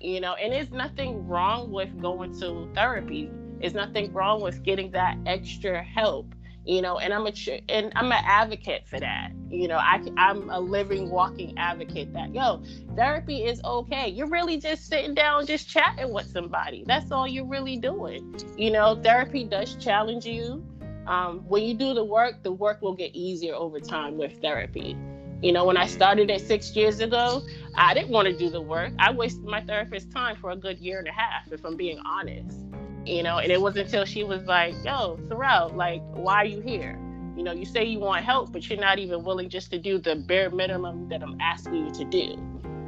You 0.04 0.20
know, 0.20 0.34
and 0.34 0.52
there's 0.52 0.72
nothing 0.72 1.28
wrong 1.28 1.72
with 1.72 2.00
going 2.02 2.38
to 2.40 2.70
therapy. 2.76 3.32
There's 3.60 3.74
nothing 3.74 4.12
wrong 4.12 4.42
with 4.42 4.62
getting 4.64 4.92
that 4.92 5.18
extra 5.26 5.82
help 5.82 6.36
you 6.66 6.82
know 6.82 6.98
and 7.00 7.14
i'm 7.14 7.28
a 7.28 7.34
and 7.70 7.92
i'm 7.96 8.12
an 8.12 8.24
advocate 8.26 8.88
for 8.88 9.00
that. 9.00 9.32
You 9.50 9.68
know 9.68 9.78
I, 9.78 10.02
i'm 10.18 10.50
a 10.50 10.60
living 10.60 11.10
walking 11.10 11.58
advocate 11.58 12.14
that 12.14 12.34
yo 12.34 12.64
therapy 12.96 13.46
is 13.46 13.62
okay. 13.64 14.10
You're 14.10 14.30
really 14.30 14.58
just 14.58 14.88
sitting 14.88 15.14
down 15.14 15.46
just 15.46 15.68
chatting 15.70 16.14
with 16.14 16.26
somebody. 16.28 16.84
That's 16.88 17.12
all 17.12 17.28
you're 17.28 17.46
really 17.46 17.78
doing. 17.78 18.36
You 18.58 18.72
know 18.72 19.00
therapy 19.02 19.44
does 19.44 19.76
challenge 19.76 20.26
you. 20.26 20.66
Um, 21.06 21.40
when 21.50 21.64
you 21.64 21.74
do 21.74 21.94
the 21.94 22.04
work 22.04 22.44
the 22.44 22.52
work 22.52 22.82
will 22.82 22.96
get 22.96 23.14
easier 23.14 23.56
over 23.56 23.80
time 23.80 24.18
with 24.18 24.42
therapy 24.42 24.98
You 25.44 25.52
know, 25.52 25.66
when 25.66 25.76
I 25.76 25.88
started 25.88 26.30
it 26.30 26.40
six 26.40 26.74
years 26.74 27.02
ago, 27.02 27.44
I 27.76 27.94
didn't 27.94 28.12
want 28.12 28.30
to 28.30 28.38
do 28.38 28.50
the 28.50 28.62
work. 28.62 28.94
I 28.98 29.12
wasted 29.12 29.44
my 29.44 29.60
therapist's 29.60 30.12
time 30.14 30.38
for 30.38 30.52
a 30.52 30.56
good 30.56 30.80
year 30.80 31.00
and 31.00 31.08
a 31.08 31.12
half, 31.12 31.52
if 31.52 31.66
I'm 31.66 31.76
being 31.76 32.00
honest. 32.06 32.58
You 33.06 33.24
know, 33.24 33.40
and 33.40 33.52
it 33.52 33.60
wasn't 33.60 33.88
until 33.88 34.06
she 34.06 34.24
was 34.24 34.46
like, 34.46 34.74
yo, 34.86 35.20
Sorrel, 35.28 35.68
like, 35.76 36.02
why 36.14 36.36
are 36.36 36.46
you 36.46 36.62
here? 36.62 36.98
You 37.36 37.44
know, 37.44 37.52
you 37.52 37.66
say 37.66 37.84
you 37.84 38.00
want 38.00 38.24
help, 38.24 38.54
but 38.54 38.70
you're 38.70 38.80
not 38.80 39.00
even 39.00 39.26
willing 39.26 39.50
just 39.50 39.70
to 39.72 39.80
do 39.80 39.98
the 39.98 40.16
bare 40.16 40.50
minimum 40.50 41.10
that 41.10 41.22
I'm 41.22 41.38
asking 41.42 41.88
you 41.88 41.92
to 41.92 42.06
do. 42.06 42.38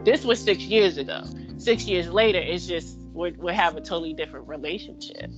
This 0.06 0.24
was 0.24 0.40
six 0.40 0.62
years 0.64 0.98
ago. 0.98 1.24
Six 1.58 1.84
years 1.88 2.08
later, 2.10 2.40
it's 2.40 2.66
just 2.66 2.98
we 3.12 3.32
we 3.32 3.54
have 3.54 3.76
a 3.76 3.82
totally 3.82 4.14
different 4.14 4.48
relationship. 4.48 5.30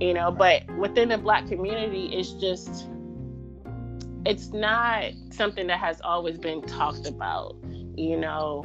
You 0.00 0.14
know, 0.14 0.30
but 0.30 0.62
within 0.76 1.08
the 1.08 1.18
black 1.18 1.48
community, 1.48 2.10
it's 2.12 2.30
just 2.34 2.86
it's 4.26 4.48
not 4.52 5.04
something 5.30 5.66
that 5.66 5.78
has 5.80 6.00
always 6.02 6.38
been 6.38 6.62
talked 6.62 7.06
about. 7.06 7.56
You 7.96 8.18
know, 8.18 8.64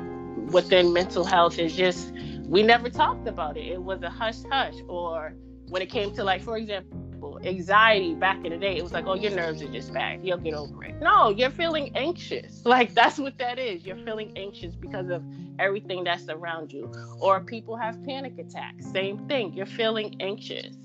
within 0.51 0.93
mental 0.93 1.23
health, 1.23 1.59
it's 1.59 1.75
just 1.75 2.13
we 2.45 2.63
never 2.63 2.89
talked 2.89 3.27
about 3.27 3.57
it. 3.57 3.67
It 3.67 3.81
was 3.83 4.01
a 4.01 4.09
hush 4.09 4.37
hush. 4.49 4.75
Or 4.87 5.33
when 5.69 5.81
it 5.81 5.89
came 5.89 6.13
to 6.15 6.23
like, 6.23 6.41
for 6.41 6.57
example, 6.57 7.39
anxiety 7.43 8.15
back 8.15 8.43
in 8.43 8.51
the 8.51 8.57
day, 8.57 8.77
it 8.77 8.83
was 8.83 8.91
like, 8.91 9.05
oh, 9.07 9.13
your 9.13 9.31
nerves 9.31 9.61
are 9.61 9.71
just 9.71 9.93
bad. 9.93 10.21
You'll 10.23 10.37
get 10.37 10.53
over 10.53 10.83
it. 10.83 10.95
No, 11.01 11.29
you're 11.29 11.51
feeling 11.51 11.95
anxious. 11.95 12.61
Like 12.69 12.93
that's 12.93 13.17
what 13.17 13.37
that 13.39 13.57
is. 13.57 13.85
You're 13.85 13.97
feeling 13.97 14.31
anxious 14.35 14.75
because 14.75 15.09
of 15.09 15.23
everything 15.59 16.03
that's 16.03 16.27
around 16.29 16.71
you. 16.71 16.91
Or 17.19 17.39
people 17.41 17.75
have 17.75 18.03
panic 18.05 18.37
attacks. 18.37 18.85
Same 18.91 19.27
thing. 19.27 19.53
You're 19.53 19.65
feeling 19.65 20.15
anxious. 20.19 20.75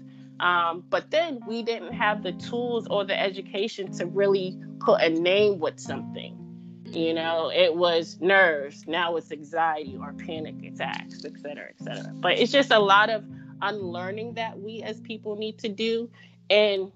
Um, 0.40 0.84
but 0.90 1.10
then 1.10 1.40
we 1.46 1.62
didn't 1.62 1.92
have 1.92 2.22
the 2.22 2.32
tools 2.32 2.86
or 2.90 3.04
the 3.04 3.18
education 3.18 3.92
to 3.92 4.06
really 4.06 4.58
put 4.80 5.00
a 5.00 5.08
name 5.08 5.58
with 5.58 5.78
something. 5.78 6.40
You 6.86 7.14
know, 7.14 7.50
it 7.52 7.74
was 7.74 8.18
nerves. 8.20 8.84
Now 8.86 9.16
it's 9.16 9.32
anxiety 9.32 9.96
or 9.98 10.12
panic 10.12 10.56
attacks, 10.64 11.24
et 11.24 11.32
cetera, 11.40 11.68
et 11.68 11.82
cetera. 11.82 12.12
But 12.14 12.38
it's 12.38 12.52
just 12.52 12.70
a 12.70 12.78
lot 12.78 13.10
of 13.10 13.24
unlearning 13.62 14.34
that 14.34 14.60
we 14.60 14.82
as 14.82 15.00
people 15.00 15.36
need 15.36 15.58
to 15.58 15.68
do 15.68 16.10
and 16.50 16.92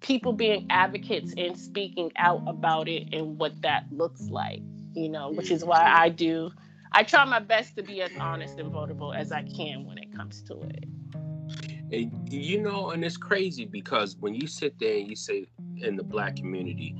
people 0.00 0.32
being 0.32 0.66
advocates 0.70 1.32
and 1.36 1.58
speaking 1.58 2.10
out 2.16 2.42
about 2.46 2.88
it 2.88 3.08
and 3.12 3.38
what 3.38 3.60
that 3.62 3.84
looks 3.92 4.22
like 4.28 4.60
you 4.94 5.08
know 5.08 5.30
which 5.30 5.50
is 5.50 5.64
why 5.64 5.84
i 5.84 6.08
do 6.08 6.50
i 6.92 7.02
try 7.02 7.24
my 7.24 7.38
best 7.38 7.76
to 7.76 7.82
be 7.82 8.00
as 8.02 8.10
honest 8.18 8.58
and 8.58 8.72
vulnerable 8.72 9.12
as 9.12 9.30
i 9.30 9.42
can 9.42 9.86
when 9.86 9.98
it 9.98 10.14
comes 10.16 10.42
to 10.42 10.58
it 10.62 10.84
and 11.92 12.32
you 12.32 12.60
know 12.60 12.90
and 12.90 13.04
it's 13.04 13.16
crazy 13.16 13.64
because 13.64 14.16
when 14.16 14.34
you 14.34 14.46
sit 14.46 14.78
there 14.78 14.96
and 14.96 15.08
you 15.08 15.16
say 15.16 15.46
in 15.78 15.96
the 15.96 16.02
black 16.02 16.36
community 16.36 16.94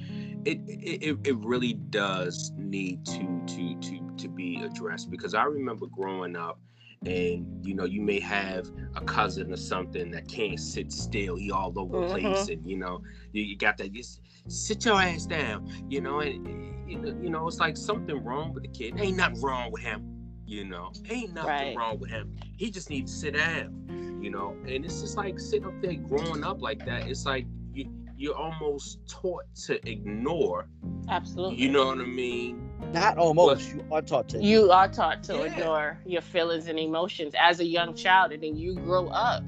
it 0.45 0.59
it, 0.67 1.19
it 1.25 1.37
really 1.39 1.75
does 1.75 2.53
need 2.57 3.05
to 3.05 3.43
to 3.47 3.79
to 3.81 4.01
to 4.17 4.29
be 4.29 4.63
addressed. 4.63 5.11
Because 5.11 5.35
i 5.35 5.45
remember 5.45 5.87
growing 5.87 6.37
up 6.37 6.61
and 7.07 7.67
you 7.67 7.75
know 7.75 7.85
you 7.85 8.03
may 8.03 8.21
have 8.21 8.71
a 8.95 9.01
cousin 9.01 9.53
or 9.53 9.57
something 9.57 10.11
that 10.11 10.29
can't 10.29 10.61
sit 10.61 10.93
still 10.93 11.37
he 11.37 11.51
all 11.51 11.73
over 11.79 12.01
the 12.01 12.07
mm-hmm. 12.07 12.33
place 12.33 12.49
and 12.49 12.69
you 12.69 12.77
know 12.77 13.01
you, 13.33 13.43
you 13.43 13.57
got 13.57 13.79
that 13.79 13.91
just 13.93 14.21
sit 14.49 14.85
your 14.85 15.01
ass 15.01 15.25
down 15.25 15.67
you 15.89 16.01
know 16.01 16.21
and 16.21 16.47
you 16.91 17.31
know 17.31 17.47
it's 17.47 17.59
like 17.59 17.77
something 17.77 18.23
wrong 18.25 18.53
with 18.53 18.65
the 18.65 18.69
kid. 18.69 18.99
Ain't 18.99 19.17
nothing 19.17 19.41
wrong 19.41 19.71
with 19.71 19.83
him 19.83 20.20
you 20.51 20.65
know 20.65 20.93
ain't 21.09 21.33
nothing 21.33 21.49
right. 21.49 21.77
wrong 21.77 21.99
with 21.99 22.11
him 22.11 22.35
he 22.57 22.71
just 22.71 22.91
needs 22.91 23.13
to 23.13 23.19
sit 23.19 23.35
down 23.35 24.19
you 24.21 24.31
know 24.31 24.57
and 24.67 24.85
it's 24.85 25.01
just 25.01 25.17
like 25.17 25.39
sitting 25.39 25.67
up 25.67 25.81
there 25.81 25.95
growing 25.95 26.43
up 26.43 26.61
like 26.61 26.85
that 26.85 27.07
it's 27.07 27.25
like 27.25 27.47
you, 27.73 27.89
you're 28.17 28.37
almost 28.37 28.99
taught 29.09 29.45
to 29.55 29.75
ignore 29.89 30.69
absolutely 31.09 31.57
you 31.57 31.71
know 31.71 31.87
what 31.87 31.99
i 31.99 32.05
mean 32.05 32.67
not 32.93 33.19
almost. 33.19 33.77
But, 33.77 33.85
you 33.85 33.93
are 33.93 34.03
taught 34.03 34.29
to. 34.31 34.43
You 34.43 34.71
are 34.73 34.89
taught 34.89 35.23
to 35.25 35.35
yeah. 35.35 35.45
ignore 35.45 35.99
your 36.07 36.23
feelings 36.23 36.67
and 36.67 36.79
emotions 36.79 37.35
as 37.39 37.61
a 37.61 37.65
young 37.65 37.95
child, 37.95 38.33
and 38.33 38.43
then 38.43 38.57
you 38.57 38.75
grow 38.75 39.09
up 39.09 39.45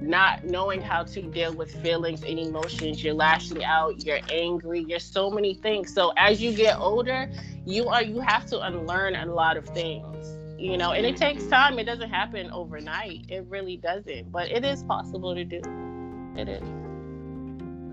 not 0.00 0.44
knowing 0.44 0.80
how 0.80 1.04
to 1.04 1.22
deal 1.22 1.52
with 1.52 1.70
feelings 1.82 2.22
and 2.24 2.38
emotions. 2.38 3.04
You're 3.04 3.14
lashing 3.14 3.62
out. 3.62 4.04
You're 4.04 4.20
angry. 4.30 4.84
You're 4.88 4.98
so 4.98 5.30
many 5.30 5.54
things. 5.54 5.92
So 5.94 6.12
as 6.16 6.40
you 6.40 6.52
get 6.52 6.78
older, 6.78 7.30
you 7.66 7.88
are 7.88 8.02
you 8.02 8.20
have 8.20 8.46
to 8.46 8.60
unlearn 8.60 9.14
a 9.14 9.26
lot 9.26 9.56
of 9.56 9.66
things. 9.66 10.39
You 10.60 10.76
know, 10.76 10.92
and 10.92 11.06
it 11.06 11.16
takes 11.16 11.46
time. 11.46 11.78
It 11.78 11.84
doesn't 11.84 12.10
happen 12.10 12.50
overnight. 12.50 13.24
It 13.28 13.46
really 13.48 13.78
doesn't. 13.78 14.30
But 14.30 14.50
it 14.50 14.62
is 14.62 14.82
possible 14.82 15.34
to 15.34 15.42
do. 15.42 15.62
It 16.36 16.50
is. 16.50 16.62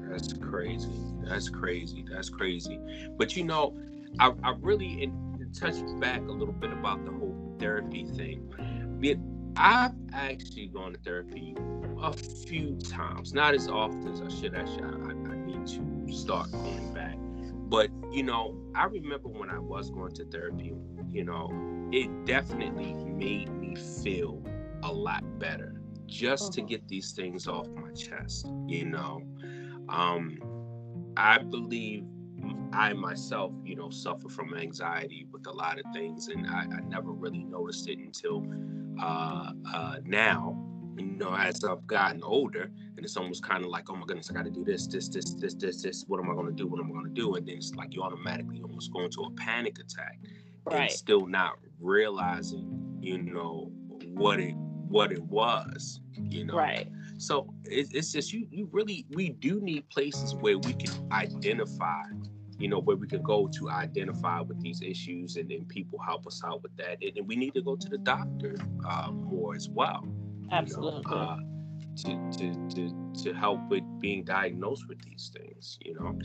That's 0.10 0.34
crazy. 0.34 0.92
That's 1.24 1.48
crazy. 1.48 2.04
That's 2.12 2.30
crazy. 2.30 2.78
But 3.18 3.38
you 3.38 3.46
know, 3.46 3.74
I, 4.20 4.34
I 4.44 4.54
really 4.60 5.04
in, 5.04 5.50
touched 5.58 5.98
back 6.02 6.20
a 6.28 6.32
little 6.32 6.54
bit 6.54 6.74
about 6.74 7.06
the 7.06 7.12
whole 7.12 7.56
therapy 7.58 8.04
thing. 8.04 8.54
It, 9.02 9.18
I've 9.56 9.94
actually 10.12 10.68
gone 10.68 10.92
to 10.92 11.00
therapy 11.00 11.56
a 12.02 12.12
few 12.12 12.76
times, 12.76 13.34
not 13.34 13.56
as 13.56 13.70
often 13.70 14.10
as 14.10 14.22
I 14.22 14.28
should. 14.28 14.56
Actually, 14.56 14.84
I, 14.84 15.32
I 15.32 15.36
need 15.46 15.66
to 15.68 16.14
start 16.14 16.52
going 16.52 16.94
back. 16.94 17.07
But 17.70 17.90
you 18.12 18.24
know, 18.24 18.56
I 18.76 18.86
remember 18.86 19.30
when 19.30 19.50
I 19.50 19.60
was 19.60 19.90
going 19.90 20.14
to 20.16 20.26
therapy. 20.26 20.74
You 21.12 21.24
know, 21.24 21.50
it 21.92 22.26
definitely 22.26 22.94
made 22.94 23.50
me 23.50 23.76
feel 23.76 24.44
a 24.84 24.92
lot 24.92 25.24
better 25.40 25.82
just 26.06 26.54
to 26.54 26.62
uh-huh. 26.62 26.68
get 26.70 26.88
these 26.88 27.12
things 27.12 27.48
off 27.48 27.68
my 27.70 27.92
chest. 27.92 28.48
You 28.68 28.86
know, 28.86 29.22
um, 29.90 30.40
I 31.18 31.40
believe 31.40 32.04
I 32.74 32.94
myself, 32.94 33.52
you 33.64 33.76
know, 33.76 33.90
suffer 33.90 34.30
from 34.30 34.56
anxiety 34.56 35.26
with 35.32 35.48
a 35.48 35.52
lot 35.52 35.80
of 35.80 35.86
things, 35.94 36.28
and 36.28 36.48
I, 36.48 36.66
I 36.72 36.82
never 36.82 37.12
really 37.12 37.44
noticed 37.44 37.88
it 37.88 38.00
until 38.00 38.46
uh, 39.02 39.52
uh, 39.74 39.96
now. 40.06 40.67
You 40.98 41.06
know, 41.06 41.36
as 41.36 41.64
I've 41.64 41.86
gotten 41.86 42.24
older, 42.24 42.72
and 42.96 43.06
it's 43.06 43.18
almost 43.18 43.44
kind 43.44 43.64
of 43.64 43.70
like, 43.70 43.90
oh 43.90 43.96
my 43.96 44.06
goodness, 44.06 44.30
I 44.32 44.34
got 44.34 44.46
to 44.46 44.52
do 44.52 44.64
this, 44.64 44.88
this, 44.88 45.08
this, 45.10 45.34
this, 45.36 45.54
this, 45.54 45.82
this. 45.82 46.06
What 46.08 46.20
am 46.20 46.30
I 46.30 46.34
going 46.34 46.48
to 46.48 46.54
do? 46.54 46.68
What 46.68 46.80
am 46.80 46.88
I 46.88 46.94
going 46.94 47.06
to 47.06 47.12
do? 47.12 47.36
And 47.36 47.48
then 47.48 47.58
it's 47.58 47.76
like 47.76 47.94
you 47.94 48.02
automatically 48.02 48.62
almost 48.62 48.92
go 48.92 49.06
into 49.06 49.22
a 49.22 49.32
panic 49.32 49.78
attack, 49.80 50.20
right. 50.66 50.82
and 50.82 50.92
still 50.92 51.28
not 51.28 51.60
realizing, 51.80 52.98
you 53.00 53.20
know, 53.20 53.72
what 54.14 54.40
it 54.40 54.56
what 54.56 55.12
it 55.12 55.22
was. 55.24 56.02
You 56.14 56.46
know, 56.46 56.56
right. 56.56 56.88
So 57.20 57.54
it, 57.66 57.90
it's 57.94 58.12
just 58.12 58.34
you. 58.34 58.48
You 58.50 58.68
really 58.72 59.06
we 59.12 59.30
do 59.30 59.62
need 59.62 59.88
places 59.90 60.34
where 60.34 60.58
we 60.58 60.74
can 60.74 60.92
identify 61.12 62.04
you 62.60 62.68
know, 62.68 62.80
where 62.80 62.96
we 62.96 63.08
can 63.08 63.22
go 63.22 63.48
to 63.48 63.70
identify 63.70 64.42
with 64.42 64.60
these 64.62 64.82
issues 64.82 65.36
and 65.36 65.50
then 65.50 65.66
people 65.66 66.00
help 66.00 66.26
us 66.26 66.42
out 66.44 66.64
with 66.64 66.76
that. 66.78 66.98
And, 67.02 67.16
and 67.16 67.28
we 67.28 67.36
need 67.36 67.54
to 67.54 67.62
go 67.62 67.76
to 67.76 67.88
the 67.88 68.00
doctor 68.00 68.56
uh, 68.88 69.12
more 69.12 69.56
as 69.56 69.70
well. 69.70 70.04
Absolutely. 70.52 71.04
You 71.06 71.18
know, 71.18 71.22
uh, 71.22 71.38
to, 71.98 72.32
to, 72.38 72.70
to, 72.76 73.24
to 73.24 73.34
help 73.34 73.60
with 73.70 73.84
being 74.00 74.24
diagnosed 74.24 74.88
with 74.88 75.02
these 75.02 75.32
things, 75.36 75.80
you 75.82 75.96
know? 75.96 76.18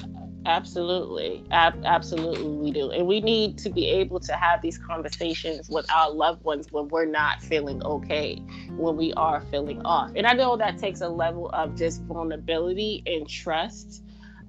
Absolutely. 0.45 1.45
Ab- 1.51 1.83
absolutely, 1.85 2.47
we 2.47 2.71
do. 2.71 2.91
And 2.91 3.07
we 3.07 3.21
need 3.21 3.57
to 3.59 3.71
be 3.71 3.89
able 3.89 4.21
to 4.21 4.35
have 4.35 4.61
these 4.61 4.77
conversations 4.77 5.71
with 5.71 5.91
our 5.91 6.11
loved 6.11 6.45
ones 6.45 6.67
when 6.71 6.89
we're 6.89 7.07
not 7.07 7.43
feeling 7.43 7.83
okay, 7.85 8.37
when 8.77 8.97
we 8.97 9.15
are 9.15 9.41
feeling 9.51 9.81
off. 9.87 10.13
And 10.15 10.27
I 10.27 10.35
know 10.35 10.57
that 10.57 10.77
takes 10.77 11.01
a 11.01 11.09
level 11.09 11.49
of 11.51 11.75
just 11.75 12.03
vulnerability 12.03 13.03
and 13.07 13.27
trust 13.27 14.03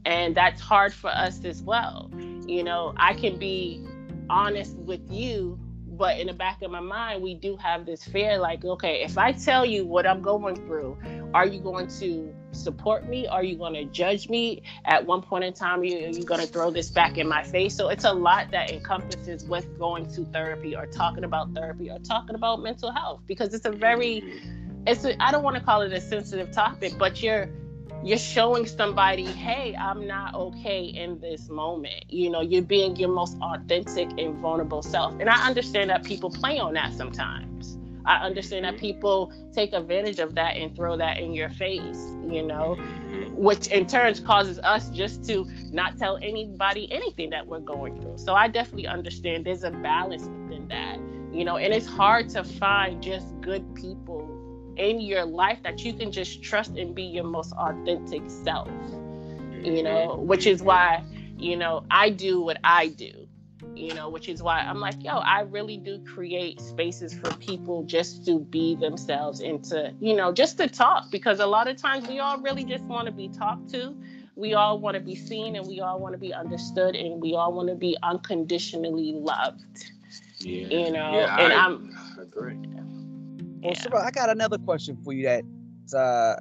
and 0.05 0.35
that's 0.35 0.61
hard 0.61 0.93
for 0.93 1.09
us 1.09 1.43
as 1.45 1.61
well 1.61 2.11
you 2.47 2.63
know 2.63 2.93
i 2.97 3.13
can 3.13 3.37
be 3.37 3.85
honest 4.29 4.75
with 4.77 5.01
you 5.09 5.59
but 5.97 6.19
in 6.19 6.27
the 6.27 6.33
back 6.33 6.61
of 6.61 6.71
my 6.71 6.79
mind 6.79 7.21
we 7.21 7.33
do 7.33 7.55
have 7.55 7.85
this 7.85 8.03
fear 8.03 8.37
like 8.37 8.63
okay 8.65 9.03
if 9.03 9.17
i 9.17 9.31
tell 9.31 9.65
you 9.65 9.85
what 9.85 10.05
i'm 10.05 10.21
going 10.21 10.55
through 10.55 10.97
are 11.33 11.47
you 11.47 11.59
going 11.59 11.87
to 11.87 12.33
support 12.51 13.07
me? 13.09 13.27
Are 13.27 13.43
you 13.43 13.57
going 13.57 13.73
to 13.73 13.85
judge 13.85 14.29
me? 14.29 14.63
At 14.85 15.05
one 15.05 15.21
point 15.21 15.43
in 15.43 15.53
time 15.53 15.83
you, 15.83 15.97
you're 15.97 16.23
going 16.23 16.41
to 16.41 16.47
throw 16.47 16.71
this 16.71 16.89
back 16.89 17.17
in 17.17 17.27
my 17.27 17.43
face. 17.43 17.75
So 17.75 17.89
it's 17.89 18.05
a 18.05 18.13
lot 18.13 18.51
that 18.51 18.71
encompasses 18.71 19.45
with 19.45 19.77
going 19.77 20.11
to 20.13 20.25
therapy 20.25 20.75
or 20.75 20.85
talking 20.85 21.23
about 21.23 21.53
therapy 21.53 21.89
or 21.89 21.99
talking 21.99 22.35
about 22.35 22.61
mental 22.61 22.91
health 22.91 23.21
because 23.25 23.53
it's 23.53 23.65
a 23.65 23.71
very 23.71 24.21
mm-hmm. 24.21 24.87
it's 24.87 25.05
I 25.19 25.31
don't 25.31 25.43
want 25.43 25.55
to 25.55 25.63
call 25.63 25.81
it 25.81 25.91
a 25.91 26.01
sensitive 26.01 26.51
topic 26.51 26.93
but 26.97 27.21
you're 27.21 27.49
you're 28.03 28.17
showing 28.17 28.65
somebody, 28.65 29.25
hey, 29.25 29.75
I'm 29.75 30.05
not 30.05 30.35
okay 30.35 30.83
in 30.83 31.19
this 31.19 31.49
moment. 31.49 32.03
You 32.09 32.29
know, 32.29 32.41
you're 32.41 32.61
being 32.61 32.97
your 32.97 33.09
most 33.09 33.37
authentic 33.41 34.09
and 34.17 34.35
vulnerable 34.35 34.81
self. 34.81 35.13
And 35.19 35.29
I 35.29 35.47
understand 35.47 35.89
that 35.89 36.03
people 36.03 36.29
play 36.29 36.59
on 36.59 36.73
that 36.73 36.93
sometimes. 36.93 37.77
I 38.05 38.17
understand 38.17 38.65
that 38.65 38.73
mm-hmm. 38.73 38.81
people 38.81 39.33
take 39.53 39.71
advantage 39.71 40.19
of 40.19 40.35
that 40.35 40.57
and 40.57 40.75
throw 40.75 40.97
that 40.97 41.19
in 41.19 41.33
your 41.33 41.49
face, 41.49 42.15
you 42.29 42.43
know, 42.43 42.75
mm-hmm. 42.77 43.35
which 43.35 43.67
in 43.67 43.87
turn 43.87 44.13
causes 44.25 44.59
us 44.59 44.89
just 44.89 45.23
to 45.29 45.47
not 45.71 45.97
tell 45.97 46.17
anybody 46.17 46.91
anything 46.91 47.29
that 47.29 47.47
we're 47.47 47.59
going 47.59 48.01
through. 48.01 48.17
So 48.17 48.33
I 48.33 48.49
definitely 48.49 48.87
understand 48.87 49.45
there's 49.45 49.63
a 49.63 49.71
balance 49.71 50.23
within 50.23 50.67
that, 50.67 50.99
you 51.33 51.45
know, 51.45 51.55
and 51.55 51.73
it's 51.73 51.87
hard 51.87 52.27
to 52.31 52.43
find 52.43 53.01
just 53.01 53.27
good 53.39 53.73
people 53.75 54.32
in 54.77 54.99
your 54.99 55.25
life 55.25 55.59
that 55.63 55.83
you 55.83 55.93
can 55.93 56.11
just 56.11 56.43
trust 56.43 56.77
and 56.77 56.93
be 56.95 57.03
your 57.03 57.23
most 57.23 57.53
authentic 57.53 58.23
self 58.27 58.67
you 58.67 59.71
mm-hmm. 59.71 59.83
know 59.83 60.15
which 60.17 60.45
is 60.45 60.61
why 60.61 61.03
you 61.37 61.55
know 61.55 61.83
i 61.91 62.09
do 62.09 62.41
what 62.41 62.57
i 62.63 62.87
do 62.87 63.23
you 63.75 63.93
know, 63.93 64.09
which 64.09 64.29
is 64.29 64.43
why 64.43 64.59
I'm 64.59 64.79
like, 64.79 65.03
yo, 65.03 65.13
I 65.17 65.41
really 65.41 65.77
do 65.77 65.99
create 66.05 66.61
spaces 66.61 67.13
for 67.13 67.33
people 67.37 67.83
just 67.83 68.25
to 68.25 68.39
be 68.39 68.75
themselves 68.75 69.41
and 69.41 69.63
to, 69.65 69.93
you 69.99 70.15
know, 70.15 70.31
just 70.31 70.57
to 70.59 70.67
talk 70.67 71.09
because 71.11 71.39
a 71.39 71.45
lot 71.45 71.67
of 71.67 71.77
times 71.77 72.07
we 72.07 72.19
all 72.19 72.39
really 72.39 72.63
just 72.63 72.83
want 72.85 73.07
to 73.07 73.11
be 73.11 73.29
talked 73.29 73.69
to. 73.71 73.95
We 74.35 74.53
all 74.53 74.79
want 74.79 74.95
to 74.95 74.99
be 74.99 75.15
seen 75.15 75.55
and 75.55 75.67
we 75.67 75.79
all 75.79 75.99
want 75.99 76.13
to 76.13 76.19
be 76.19 76.33
understood 76.33 76.95
and 76.95 77.21
we 77.21 77.35
all 77.35 77.53
want 77.53 77.69
to 77.69 77.75
be 77.75 77.97
unconditionally 78.03 79.13
loved. 79.13 79.91
Yeah. 80.39 80.67
You 80.67 80.91
know, 80.91 81.11
yeah, 81.13 81.37
and 81.39 81.53
I, 81.53 81.65
am 81.65 81.97
agree. 82.19 82.57
Well, 83.63 83.73
yeah. 83.75 83.97
I 83.99 84.11
got 84.11 84.29
another 84.29 84.57
question 84.57 84.97
for 85.03 85.13
you 85.13 85.23
that 85.25 85.43
uh, 85.97 86.35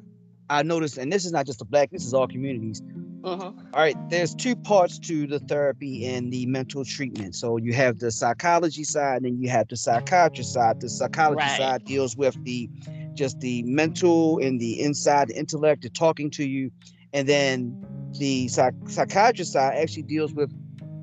I 0.51 0.63
noticed, 0.63 0.99
and 0.99 1.13
this 1.13 1.25
is 1.25 1.33
not 1.33 1.47
just 1.47 1.59
the 1.61 1.65
black, 1.65 1.91
this 1.91 2.05
is 2.05 2.15
all 2.15 2.27
communities. 2.27 2.83
Uh-huh. 3.25 3.53
All 3.73 3.81
right, 3.81 3.97
there's 4.11 4.35
two 4.35 4.57
parts 4.57 4.99
to 4.99 5.29
the 5.29 5.39
therapy 5.39 6.05
and 6.07 6.33
the 6.33 6.45
mental 6.47 6.85
treatment. 6.85 7.37
So 7.37 7.57
you 7.57 7.73
have 7.73 8.01
the 8.01 8.11
psychology 8.11 8.83
side, 8.83 9.19
and 9.19 9.25
then 9.25 9.41
you 9.41 9.49
have 9.49 9.69
the 9.69 9.77
psychiatry 9.77 10.43
side. 10.43 10.81
The 10.81 10.89
psychology 10.89 11.39
right. 11.39 11.57
side 11.57 11.85
deals 11.85 12.17
with 12.17 12.43
the 12.45 12.69
just 13.15 13.39
the 13.41 13.63
mental 13.63 14.39
and 14.39 14.61
the 14.61 14.81
inside, 14.81 15.29
the 15.29 15.39
intellect, 15.39 15.83
the 15.83 15.91
talking 15.91 16.31
to 16.31 16.45
you, 16.45 16.73
and 17.13 17.29
then 17.29 17.85
the 18.19 18.49
psych- 18.49 18.75
psychiatry 18.89 19.45
side 19.45 19.79
actually 19.79 20.03
deals 20.03 20.35
with 20.35 20.53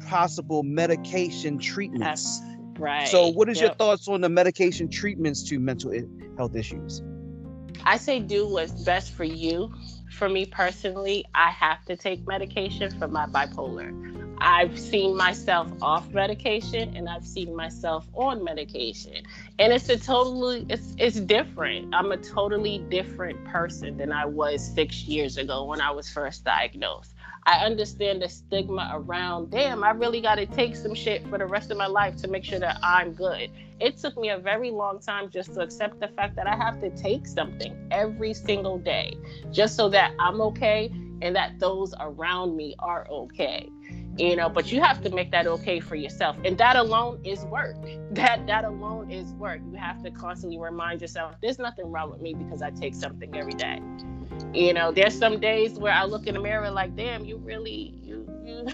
possible 0.06 0.64
medication 0.64 1.58
treatments. 1.58 2.42
Right. 2.80 3.08
So, 3.08 3.28
what 3.28 3.50
is 3.50 3.60
yep. 3.60 3.70
your 3.70 3.76
thoughts 3.76 4.08
on 4.08 4.22
the 4.22 4.30
medication 4.30 4.90
treatments 4.90 5.44
to 5.50 5.60
mental 5.60 5.94
health 6.38 6.56
issues? 6.56 7.02
I 7.84 7.98
say 7.98 8.20
do 8.20 8.48
what's 8.48 8.72
best 8.84 9.14
for 9.14 9.24
you 9.24 9.72
for 10.20 10.28
me 10.28 10.46
personally, 10.46 11.26
I 11.34 11.50
have 11.52 11.86
to 11.86 11.96
take 11.96 12.28
medication 12.28 12.92
for 13.00 13.08
my 13.08 13.26
bipolar. 13.28 13.96
I've 14.42 14.80
seen 14.80 15.16
myself 15.16 15.72
off 15.82 16.10
medication 16.12 16.96
and 16.96 17.10
I've 17.10 17.26
seen 17.26 17.56
myself 17.56 18.08
on 18.14 18.44
medication. 18.44 19.24
And 19.60 19.72
it's 19.72 19.90
a 19.90 19.98
totally 19.98 20.66
it's 20.70 20.94
it's 20.98 21.20
different. 21.20 21.94
I'm 21.94 22.12
a 22.12 22.18
totally 22.18 22.80
different 22.90 23.44
person 23.46 23.98
than 23.98 24.12
I 24.12 24.26
was 24.26 24.66
6 24.76 25.04
years 25.04 25.38
ago 25.38 25.66
when 25.66 25.82
I 25.82 25.92
was 25.92 26.10
first 26.10 26.44
diagnosed. 26.44 27.14
I 27.50 27.66
understand 27.66 28.22
the 28.22 28.30
stigma 28.30 28.92
around, 28.94 29.50
damn, 29.50 29.84
I 29.84 29.90
really 29.90 30.22
got 30.22 30.36
to 30.36 30.46
take 30.46 30.76
some 30.76 30.94
shit 30.94 31.28
for 31.30 31.40
the 31.40 31.48
rest 31.48 31.72
of 31.72 31.78
my 31.78 31.88
life 31.88 32.16
to 32.18 32.28
make 32.28 32.46
sure 32.46 32.60
that 32.60 32.78
I'm 32.84 33.14
good. 33.14 33.50
It 33.80 33.98
took 33.98 34.16
me 34.20 34.30
a 34.30 34.38
very 34.38 34.70
long 34.70 35.00
time 35.00 35.32
just 35.32 35.56
to 35.56 35.62
accept 35.62 36.00
the 36.00 36.10
fact 36.10 36.36
that 36.36 36.46
I 36.46 36.56
have 36.56 36.80
to 36.82 36.92
take 36.92 37.26
something 37.26 37.76
every 37.90 38.36
single 38.36 38.78
day 38.78 39.18
just 39.52 39.76
so 39.76 39.90
that 39.90 40.14
I'm 40.20 40.40
okay 40.42 40.92
and 41.24 41.36
that 41.36 41.58
those 41.58 41.96
around 42.00 42.56
me 42.56 42.76
are 42.78 43.08
okay 43.10 43.72
you 44.20 44.36
know? 44.36 44.50
But 44.50 44.70
you 44.70 44.82
have 44.82 45.02
to 45.04 45.10
make 45.10 45.32
that 45.32 45.48
okay 45.48 45.80
for 45.80 45.96
yourself 45.96 46.36
and 46.44 46.58
that 46.58 46.76
alone 46.76 47.22
is 47.24 47.40
work. 47.46 47.76
That 48.12 48.46
that 48.48 48.66
alone 48.66 49.12
is 49.12 49.32
work. 49.34 49.62
You 49.72 49.78
have 49.78 50.04
to 50.04 50.12
constantly 50.12 50.60
remind 50.60 51.00
yourself 51.00 51.36
there's 51.42 51.58
nothing 51.58 51.90
wrong 51.90 52.12
with 52.12 52.22
me 52.22 52.34
because 52.34 52.62
i 52.62 52.70
take 52.72 52.96
something 52.96 53.34
every 53.36 53.54
day 53.54 53.80
you 54.54 54.74
know 54.74 54.92
there's 54.92 55.18
some 55.18 55.40
days 55.40 55.80
where 55.80 55.94
i 55.94 56.04
look 56.06 56.28
in 56.28 56.34
the 56.34 56.40
mirror 56.40 56.70
like 56.72 56.96
damn 56.96 57.26
you 57.26 57.38
really 57.38 57.94
you 58.04 58.28
you 58.46 58.66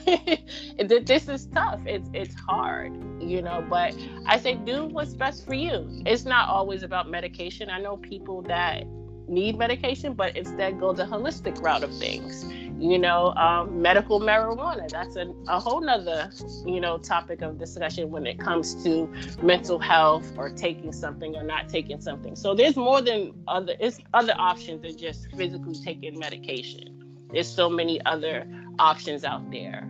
this 0.78 1.28
is 1.28 1.48
tough. 1.48 1.80
It's 1.86 2.10
it's 2.14 2.34
hard 2.36 2.94
you 3.22 3.42
know 3.42 3.66
but 3.70 3.94
i 4.26 4.38
say 4.40 4.56
do 4.56 4.86
what's 4.86 5.14
best 5.14 5.46
for 5.46 5.54
you. 5.54 6.04
It's 6.06 6.26
not 6.26 6.50
always 6.50 6.84
about 6.84 7.10
medication. 7.10 7.70
I 7.70 7.80
know 7.80 7.98
people 7.98 8.42
that 8.44 8.86
need 9.28 9.58
medication 9.58 10.14
but 10.14 10.36
instead 10.36 10.80
go 10.80 10.94
the 10.94 11.04
holistic 11.04 11.62
route 11.62 11.84
of 11.84 11.96
things. 11.98 12.46
You 12.78 13.00
know 13.00 13.34
um, 13.36 13.82
medical 13.82 14.20
marijuana 14.20 14.90
that's 14.90 15.16
a, 15.16 15.34
a 15.48 15.60
whole 15.60 15.82
nother 15.82 16.30
you 16.66 16.82
know 16.82 16.98
topic 16.98 17.42
of 17.42 17.58
discussion 17.58 18.12
when 18.12 18.28
it 18.28 18.40
comes 18.40 18.84
to 18.84 19.12
mental 19.42 19.80
health 19.80 20.32
or 20.38 20.50
taking 20.50 20.92
something 20.92 21.36
or 21.36 21.44
not 21.44 21.70
taking 21.70 22.02
something. 22.02 22.36
So 22.36 22.54
there's 22.54 22.76
more 22.76 23.02
than 23.02 23.34
other 23.48 23.76
it's 23.80 24.00
other 24.14 24.34
options 24.38 24.82
than 24.82 24.98
just 24.98 25.28
physically 25.36 25.76
taking 25.84 26.20
medication. 26.20 27.28
There's 27.32 27.48
so 27.48 27.70
many 27.70 28.04
other 28.06 28.46
options 28.80 29.24
out 29.24 29.50
there. 29.52 29.90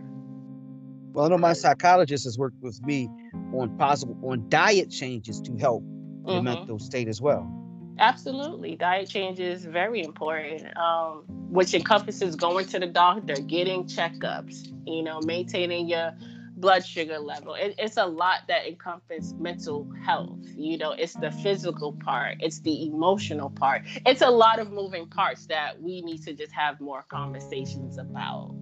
Well 1.13 1.25
i 1.25 1.30
know 1.30 1.38
my 1.38 1.54
psychologist 1.54 2.26
has 2.26 2.38
worked 2.38 2.62
with 2.62 2.82
me 2.84 3.10
on 3.54 3.78
possible 3.78 4.17
on 4.24 4.48
diet 4.50 4.91
changes 4.91 5.39
to 5.41 5.56
help 5.58 5.84
the 6.26 6.34
mm-hmm. 6.34 6.43
mental 6.45 6.80
state 6.80 7.08
as 7.08 7.21
well 7.21 7.64
Absolutely. 7.97 8.75
Diet 8.75 9.10
change 9.10 9.39
is 9.39 9.65
very 9.65 10.03
important, 10.03 10.75
um, 10.77 11.23
which 11.49 11.73
encompasses 11.73 12.36
going 12.36 12.65
to 12.67 12.79
the 12.79 12.88
doctor, 12.88 13.36
getting 13.36 13.86
checkups, 13.86 14.71
you 14.86 15.01
know, 15.03 15.21
maintaining 15.21 15.88
your 15.88 16.13
blood 16.58 16.86
sugar 16.86 17.19
level. 17.19 17.53
It, 17.53 17.75
it's 17.77 17.97
a 17.97 18.05
lot 18.05 18.41
that 18.47 18.67
encompasses 18.67 19.34
mental 19.36 19.88
health. 20.03 20.39
You 20.58 20.77
know, 20.77 20.91
it's 20.91 21.13
the 21.13 21.31
physical 21.31 21.93
part, 21.93 22.38
it's 22.39 22.60
the 22.60 22.88
emotional 22.88 23.49
part. 23.49 23.84
It's 24.05 24.21
a 24.21 24.29
lot 24.29 24.60
of 24.60 24.71
moving 24.71 25.08
parts 25.08 25.45
that 25.47 25.81
we 25.81 26.01
need 26.01 26.23
to 26.23 26.34
just 26.34 26.51
have 26.53 26.79
more 26.81 27.03
conversations 27.10 27.97
about. 27.97 28.55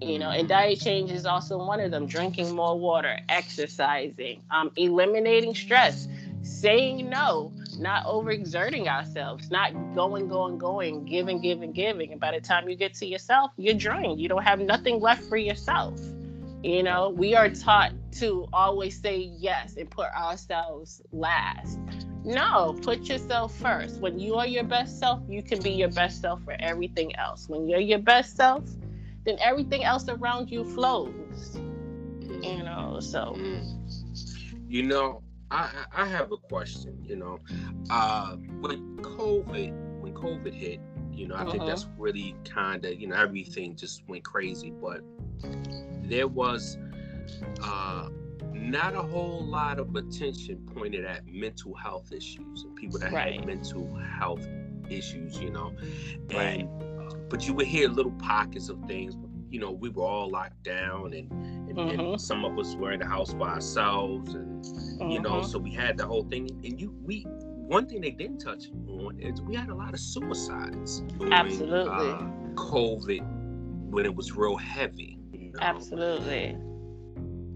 You 0.00 0.18
know, 0.18 0.28
and 0.28 0.46
diet 0.46 0.80
change 0.80 1.10
is 1.10 1.24
also 1.24 1.56
one 1.56 1.80
of 1.80 1.90
them. 1.90 2.06
Drinking 2.06 2.54
more 2.54 2.78
water, 2.78 3.18
exercising, 3.30 4.42
um, 4.50 4.70
eliminating 4.76 5.54
stress, 5.54 6.06
saying 6.46 7.10
no 7.10 7.52
not 7.78 8.06
overexerting 8.06 8.86
ourselves, 8.86 9.50
not 9.50 9.72
going, 9.94 10.28
going, 10.28 10.58
going, 10.58 11.04
giving, 11.04 11.40
giving, 11.40 11.72
giving. 11.72 12.12
And 12.12 12.20
by 12.20 12.32
the 12.32 12.40
time 12.40 12.68
you 12.68 12.76
get 12.76 12.94
to 12.94 13.06
yourself, 13.06 13.52
you're 13.56 13.74
drained. 13.74 14.20
You 14.20 14.28
don't 14.28 14.42
have 14.42 14.60
nothing 14.60 15.00
left 15.00 15.24
for 15.24 15.36
yourself. 15.36 16.00
You 16.62 16.82
know, 16.82 17.10
we 17.10 17.34
are 17.34 17.48
taught 17.50 17.92
to 18.12 18.46
always 18.52 19.00
say 19.00 19.18
yes 19.38 19.76
and 19.76 19.90
put 19.90 20.08
ourselves 20.08 21.02
last. 21.12 21.78
No, 22.24 22.76
put 22.82 23.08
yourself 23.08 23.56
first. 23.56 24.00
When 24.00 24.18
you 24.18 24.34
are 24.34 24.46
your 24.46 24.64
best 24.64 24.98
self, 24.98 25.22
you 25.28 25.42
can 25.42 25.62
be 25.62 25.70
your 25.70 25.90
best 25.90 26.20
self 26.20 26.42
for 26.44 26.56
everything 26.58 27.14
else. 27.16 27.48
When 27.48 27.68
you're 27.68 27.78
your 27.78 28.00
best 28.00 28.36
self, 28.36 28.64
then 29.24 29.36
everything 29.40 29.84
else 29.84 30.08
around 30.08 30.50
you 30.50 30.64
flows. 30.64 31.56
You 32.42 32.62
know, 32.64 32.98
so. 33.00 33.36
Mm. 33.36 33.72
You 34.68 34.82
know, 34.82 35.22
I, 35.50 35.70
I 35.92 36.06
have 36.06 36.32
a 36.32 36.36
question. 36.36 36.98
You 37.04 37.16
know, 37.16 37.38
uh, 37.90 38.36
when 38.60 38.96
COVID 38.98 40.00
when 40.00 40.14
COVID 40.14 40.52
hit, 40.52 40.80
you 41.12 41.28
know, 41.28 41.34
I 41.34 41.42
uh-huh. 41.42 41.52
think 41.52 41.66
that's 41.66 41.86
really 41.96 42.34
kind 42.44 42.84
of 42.84 43.00
you 43.00 43.08
know 43.08 43.16
everything 43.16 43.76
just 43.76 44.02
went 44.08 44.24
crazy. 44.24 44.70
But 44.70 45.02
there 46.02 46.28
was 46.28 46.78
uh, 47.62 48.08
not 48.52 48.94
a 48.94 49.02
whole 49.02 49.44
lot 49.44 49.78
of 49.78 49.94
attention 49.94 50.68
pointed 50.74 51.04
at 51.04 51.26
mental 51.26 51.74
health 51.74 52.12
issues 52.12 52.64
and 52.64 52.74
people 52.74 52.98
that 52.98 53.12
right. 53.12 53.34
had 53.36 53.46
mental 53.46 53.94
health 54.18 54.46
issues. 54.90 55.38
You 55.38 55.50
know, 55.50 55.72
and 56.30 56.68
right. 56.68 57.28
but 57.28 57.46
you 57.46 57.54
would 57.54 57.66
hear 57.66 57.88
little 57.88 58.12
pockets 58.12 58.68
of 58.68 58.82
things. 58.86 59.14
You 59.50 59.60
know, 59.60 59.70
we 59.70 59.88
were 59.90 60.04
all 60.04 60.30
locked 60.30 60.62
down 60.62 61.12
and 61.12 61.30
and, 61.68 61.76
mm-hmm. 61.76 62.00
and, 62.00 62.20
some 62.20 62.44
of 62.44 62.58
us 62.58 62.74
were 62.76 62.92
in 62.92 63.00
the 63.00 63.06
house 63.06 63.34
by 63.34 63.48
ourselves, 63.48 64.34
and 64.34 64.64
mm-hmm. 64.64 65.10
you 65.10 65.20
know, 65.20 65.32
mm-hmm. 65.32 65.46
so 65.46 65.58
we 65.58 65.72
had 65.72 65.98
the 65.98 66.06
whole 66.06 66.24
thing. 66.24 66.48
And 66.64 66.80
you, 66.80 66.94
we, 67.04 67.22
one 67.22 67.86
thing 67.86 68.00
they 68.00 68.12
didn't 68.12 68.38
touch 68.38 68.66
on 68.88 69.18
is 69.20 69.40
we 69.42 69.56
had 69.56 69.68
a 69.68 69.74
lot 69.74 69.92
of 69.92 70.00
suicides. 70.00 71.00
During, 71.18 71.32
Absolutely. 71.32 72.10
Uh, 72.10 72.18
COVID 72.54 73.20
when 73.90 74.04
it 74.04 74.14
was 74.14 74.32
real 74.32 74.56
heavy. 74.56 75.18
You 75.32 75.52
know? 75.52 75.58
Absolutely. 75.60 76.56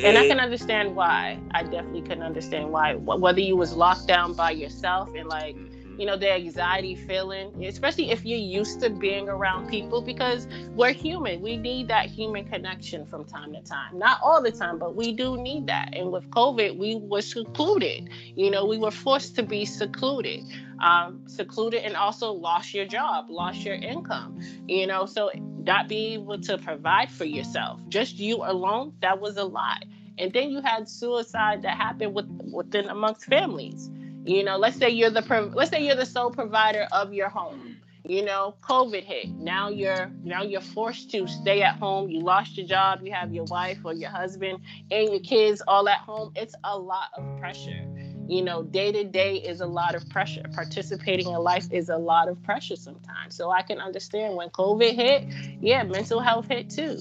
And, 0.03 0.17
I 0.17 0.27
can 0.27 0.41
understand 0.41 0.97
why. 0.97 1.39
I 1.51 1.63
definitely 1.63 2.03
can 2.03 2.23
understand 2.23 2.71
why. 2.71 2.95
Whether 2.95 3.41
you 3.41 3.57
was 3.57 3.75
locked 3.75 4.07
down 4.07 4.33
by 4.33 4.53
yourself 4.53 5.11
and 5.15 5.29
like 5.29 5.57
you 6.01 6.07
know, 6.07 6.17
the 6.17 6.33
anxiety 6.33 6.95
feeling, 6.95 7.63
especially 7.63 8.11
if 8.11 8.25
you're 8.25 8.39
used 8.39 8.81
to 8.81 8.89
being 8.89 9.29
around 9.29 9.69
people 9.69 10.01
because 10.01 10.49
we're 10.75 10.95
human. 10.95 11.43
We 11.43 11.59
need 11.59 11.89
that 11.89 12.07
human 12.07 12.47
connection 12.47 13.05
from 13.05 13.27
time 13.27 13.53
to 13.53 13.61
time. 13.61 13.99
Not 13.99 14.19
all 14.23 14.41
the 14.41 14.51
time, 14.51 14.79
but 14.79 14.97
we 14.97 15.13
do 15.13 15.37
need 15.37 15.67
that. 15.67 15.91
And 15.95 16.11
with 16.11 16.31
COVID, 16.31 16.79
we 16.79 16.97
were 16.97 17.21
secluded. 17.21 18.09
You 18.35 18.51
know, 18.51 18.65
we 18.65 18.79
were 18.79 18.91
forced 18.91 19.37
to 19.37 19.43
be 19.43 19.67
secluded. 19.67 20.43
Um, 20.83 21.21
secluded 21.27 21.83
and 21.83 21.95
also 21.95 22.33
lost 22.33 22.73
your 22.73 22.87
job, 22.87 23.27
lost 23.29 23.61
your 23.61 23.75
income. 23.75 24.41
You 24.67 24.87
know, 24.87 25.05
so 25.05 25.31
not 25.35 25.87
being 25.87 26.23
able 26.23 26.41
to 26.41 26.57
provide 26.57 27.11
for 27.11 27.27
yourself, 27.27 27.79
just 27.91 28.19
you 28.19 28.37
alone, 28.37 28.95
that 29.03 29.21
was 29.21 29.37
a 29.37 29.45
lot. 29.45 29.85
And 30.17 30.33
then 30.33 30.49
you 30.49 30.63
had 30.63 30.89
suicide 30.89 31.61
that 31.61 31.77
happened 31.77 32.15
with, 32.15 32.27
within 32.51 32.89
amongst 32.89 33.27
families 33.27 33.91
you 34.25 34.45
know, 34.45 34.57
let's 34.57 34.77
say 34.77 34.91
you're 34.91 35.11
the 35.11 35.53
let's 35.55 35.71
say 35.71 35.85
you're 35.85 35.97
the 35.97 36.07
sole 36.07 36.31
provider 36.31 36.87
of 36.93 37.13
your 37.13 37.29
home. 37.29 37.77
You 38.05 38.25
know, 38.25 38.55
COVID 38.63 39.05
hit. 39.05 39.29
Now 39.29 39.69
you're 39.69 40.11
now 40.25 40.43
you're 40.43 40.61
forced 40.61 41.11
to 41.13 41.27
stay 41.27 41.63
at 41.63 41.77
home. 41.77 42.11
You 42.11 42.21
lost 42.21 42.57
your 42.57 42.67
job. 42.67 43.01
You 43.03 43.13
have 43.13 43.33
your 43.33 43.45
wife 43.45 43.79
or 43.85 43.93
your 43.93 44.11
husband 44.11 44.61
and 44.91 45.11
your 45.11 45.21
kids 45.21 45.63
all 45.67 45.89
at 45.89 45.99
home. 45.99 46.33
It's 46.35 46.55
a 46.65 46.79
lot 46.79 47.11
of 47.17 47.39
pressure. 47.39 47.87
You 48.27 48.43
know, 48.43 48.63
day 48.63 48.93
to 48.93 49.05
day 49.05 49.37
is 49.37 49.61
a 49.61 49.67
lot 49.67 49.95
of 49.95 50.09
pressure. 50.09 50.45
Participating 50.55 51.27
in 51.27 51.35
life 51.35 51.67
is 51.73 51.89
a 51.89 51.97
lot 51.97 52.29
of 52.29 52.43
pressure 52.43 52.77
sometimes. 52.77 53.35
So 53.35 53.51
I 53.51 53.63
can 53.63 53.81
understand 53.81 54.37
when 54.37 54.51
COVID 54.51 54.95
hit, 54.95 55.25
yeah, 55.61 55.83
mental 55.83 56.21
health 56.21 56.47
hit 56.49 56.71
too. 56.71 56.99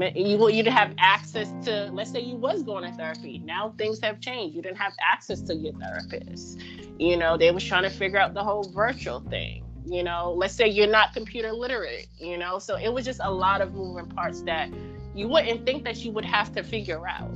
You 0.00 0.48
you 0.48 0.62
didn't 0.62 0.76
have 0.76 0.94
access 0.98 1.52
to. 1.64 1.90
Let's 1.92 2.10
say 2.10 2.20
you 2.20 2.36
was 2.36 2.62
going 2.62 2.90
to 2.90 2.96
therapy. 2.96 3.42
Now 3.44 3.74
things 3.76 4.00
have 4.00 4.20
changed. 4.20 4.56
You 4.56 4.62
didn't 4.62 4.78
have 4.78 4.92
access 5.00 5.42
to 5.42 5.54
your 5.54 5.74
therapist. 5.74 6.58
You 6.98 7.16
know, 7.16 7.36
they 7.36 7.50
was 7.50 7.64
trying 7.64 7.82
to 7.82 7.90
figure 7.90 8.18
out 8.18 8.34
the 8.34 8.42
whole 8.42 8.64
virtual 8.74 9.20
thing. 9.20 9.64
You 9.84 10.02
know, 10.02 10.32
let's 10.36 10.54
say 10.54 10.68
you're 10.68 10.86
not 10.86 11.12
computer 11.12 11.52
literate. 11.52 12.06
You 12.18 12.38
know, 12.38 12.58
so 12.58 12.76
it 12.76 12.88
was 12.92 13.04
just 13.04 13.20
a 13.22 13.30
lot 13.30 13.60
of 13.60 13.74
moving 13.74 14.06
parts 14.06 14.42
that 14.42 14.70
you 15.14 15.28
wouldn't 15.28 15.66
think 15.66 15.84
that 15.84 16.04
you 16.04 16.12
would 16.12 16.24
have 16.24 16.52
to 16.54 16.62
figure 16.62 17.06
out. 17.06 17.32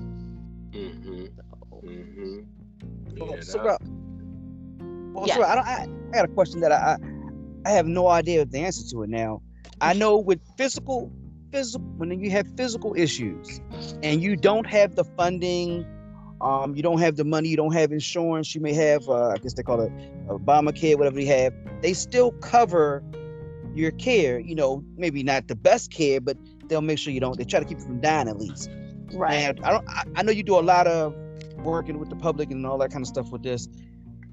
Mm-hmm. 0.71 1.27
So, 1.27 1.83
mm-hmm. 1.85 2.41
Yeah, 3.17 3.41
so, 3.41 3.63
bro, 3.63 3.77
well, 5.13 5.27
yes. 5.27 5.37
so 5.37 5.43
I, 5.45 5.55
don't, 5.55 5.67
I, 5.67 5.87
I 6.11 6.13
got 6.13 6.25
a 6.25 6.29
question 6.29 6.61
that 6.61 6.73
I, 6.73 6.97
I 7.65 7.71
have 7.71 7.87
no 7.87 8.09
idea 8.09 8.43
of 8.43 8.51
the 8.51 8.59
answer 8.59 8.83
to 8.91 9.03
it 9.05 9.11
now. 9.11 9.41
I 9.81 9.93
know 9.93 10.19
with 10.19 10.41
physical 10.57 11.13
physical 11.55 11.87
when 11.97 12.21
you 12.21 12.31
have 12.31 12.47
physical 12.57 12.95
issues 12.97 13.61
and 14.03 14.21
you 14.21 14.35
don't 14.35 14.67
have 14.67 14.97
the 14.97 15.05
funding, 15.05 15.87
um, 16.41 16.75
you 16.75 16.83
don't 16.83 16.99
have 16.99 17.15
the 17.17 17.25
money, 17.25 17.49
you 17.49 17.57
don't 17.57 17.73
have 17.73 17.93
insurance, 17.93 18.55
you 18.55 18.61
may 18.61 18.73
have 18.73 19.09
uh, 19.09 19.29
I 19.29 19.37
guess 19.39 19.55
they 19.55 19.63
call 19.63 19.81
it 19.81 19.93
Obamacare, 20.27 20.99
whatever 20.99 21.21
you 21.21 21.29
have, 21.29 21.55
they 21.81 21.95
still 21.95 22.33
cover 22.33 23.05
your 23.75 23.93
care. 23.93 24.41
You 24.41 24.57
know, 24.57 24.85
maybe 24.97 25.23
not 25.23 25.47
the 25.47 25.55
best 25.55 25.93
care, 25.93 26.21
but 26.21 26.37
they'll 26.69 26.83
make 26.83 26.99
sure 26.99 27.13
you 27.13 27.21
don't. 27.21 27.39
They 27.39 27.45
try 27.45 27.61
to 27.61 27.67
keep 27.67 27.79
you 27.79 27.85
from 27.85 28.01
dying 28.01 28.29
at 28.29 28.39
least. 28.39 28.71
Right. 29.13 29.35
And 29.35 29.61
I 29.65 29.71
don't. 29.71 29.89
I, 29.89 30.05
I 30.17 30.23
know 30.23 30.33
you 30.33 30.43
do 30.43 30.59
a 30.59 30.61
lot 30.61 30.89
of 30.89 31.15
working 31.59 31.99
with 32.01 32.11
the 32.11 32.17
public 32.17 32.51
and 32.51 32.67
all 32.67 32.79
that 32.79 32.91
kind 32.91 33.03
of 33.03 33.09
stuff 33.09 33.31
with 33.31 33.45
this. 33.45 33.69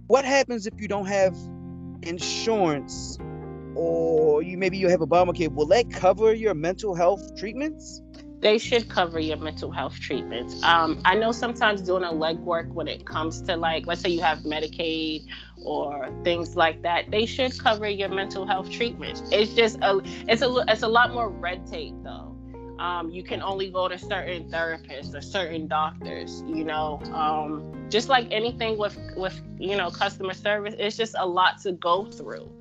What 0.07 0.25
happens 0.25 0.65
if 0.65 0.73
you 0.81 0.87
don't 0.87 1.05
have 1.05 1.37
insurance 2.01 3.19
or 3.75 4.41
you 4.43 4.57
maybe 4.57 4.77
you 4.77 4.89
have 4.89 4.99
Obamacare, 4.99 5.53
will 5.53 5.67
that 5.67 5.89
cover 5.91 6.33
your 6.33 6.53
mental 6.53 6.95
health 6.95 7.35
treatments? 7.37 8.01
They 8.39 8.57
should 8.57 8.89
cover 8.89 9.19
your 9.19 9.37
mental 9.37 9.71
health 9.71 9.99
treatments. 9.99 10.63
Um, 10.63 10.99
I 11.05 11.15
know 11.15 11.31
sometimes 11.31 11.81
doing 11.81 12.03
a 12.03 12.11
legwork 12.11 12.67
when 12.69 12.87
it 12.87 13.05
comes 13.05 13.41
to 13.43 13.55
like, 13.55 13.85
let's 13.85 14.01
say 14.01 14.09
you 14.09 14.21
have 14.21 14.39
Medicaid 14.39 15.27
or 15.63 16.09
things 16.23 16.55
like 16.55 16.81
that, 16.81 17.11
they 17.11 17.27
should 17.27 17.57
cover 17.59 17.87
your 17.87 18.09
mental 18.09 18.47
health 18.47 18.71
treatments. 18.71 19.21
It's 19.31 19.53
just 19.53 19.77
a, 19.83 20.01
it's 20.27 20.41
a, 20.41 20.65
it's 20.67 20.81
a 20.81 20.87
lot 20.87 21.13
more 21.13 21.29
red 21.29 21.67
tape 21.67 21.93
though. 22.03 22.35
Um, 22.79 23.11
you 23.11 23.21
can 23.21 23.43
only 23.43 23.69
go 23.69 23.87
to 23.87 23.97
certain 23.99 24.49
therapists 24.49 25.13
or 25.13 25.21
certain 25.21 25.67
doctors 25.67 26.43
you 26.47 26.63
know 26.63 26.99
um, 27.13 27.71
just 27.91 28.09
like 28.09 28.27
anything 28.31 28.75
with 28.75 28.97
with 29.15 29.39
you 29.59 29.77
know 29.77 29.91
customer 29.91 30.33
service 30.33 30.73
it's 30.79 30.97
just 30.97 31.13
a 31.19 31.27
lot 31.27 31.59
to 31.61 31.73
go 31.73 32.05
through 32.05 32.51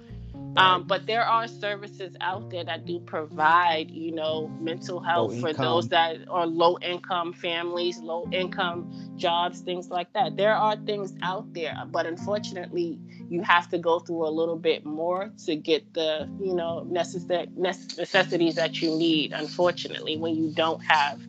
um, 0.57 0.85
but 0.85 1.07
there 1.07 1.25
are 1.25 1.47
services 1.47 2.17
out 2.21 2.51
there 2.51 2.65
that 2.65 2.85
do 2.85 2.99
provide, 3.01 3.91
you 3.91 4.13
know, 4.13 4.49
mental 4.61 5.01
health 5.01 5.39
for 5.41 5.53
those 5.53 5.89
that 5.89 6.17
are 6.29 6.47
low 6.47 6.79
income 6.83 7.33
families, 7.33 7.99
low 7.99 8.29
income 8.33 8.93
jobs, 9.17 9.61
things 9.61 9.91
like 9.91 10.13
that. 10.13 10.37
There 10.37 10.55
are 10.55 10.77
things 10.77 11.15
out 11.23 11.53
there, 11.53 11.77
but 11.91 12.07
unfortunately, 12.07 12.99
you 13.29 13.43
have 13.43 13.69
to 13.71 13.79
go 13.79 14.01
through 14.01 14.27
a 14.27 14.31
little 14.31 14.57
bit 14.57 14.85
more 14.85 15.31
to 15.47 15.57
get 15.57 15.95
the, 15.95 16.29
you 16.41 16.55
know, 16.55 16.85
necessary 16.85 17.49
necessities 17.57 18.57
that 18.57 18.83
you 18.83 18.97
need. 18.97 19.33
Unfortunately, 19.33 20.17
when 20.17 20.35
you 20.35 20.53
don't 20.53 20.81
have 20.81 21.21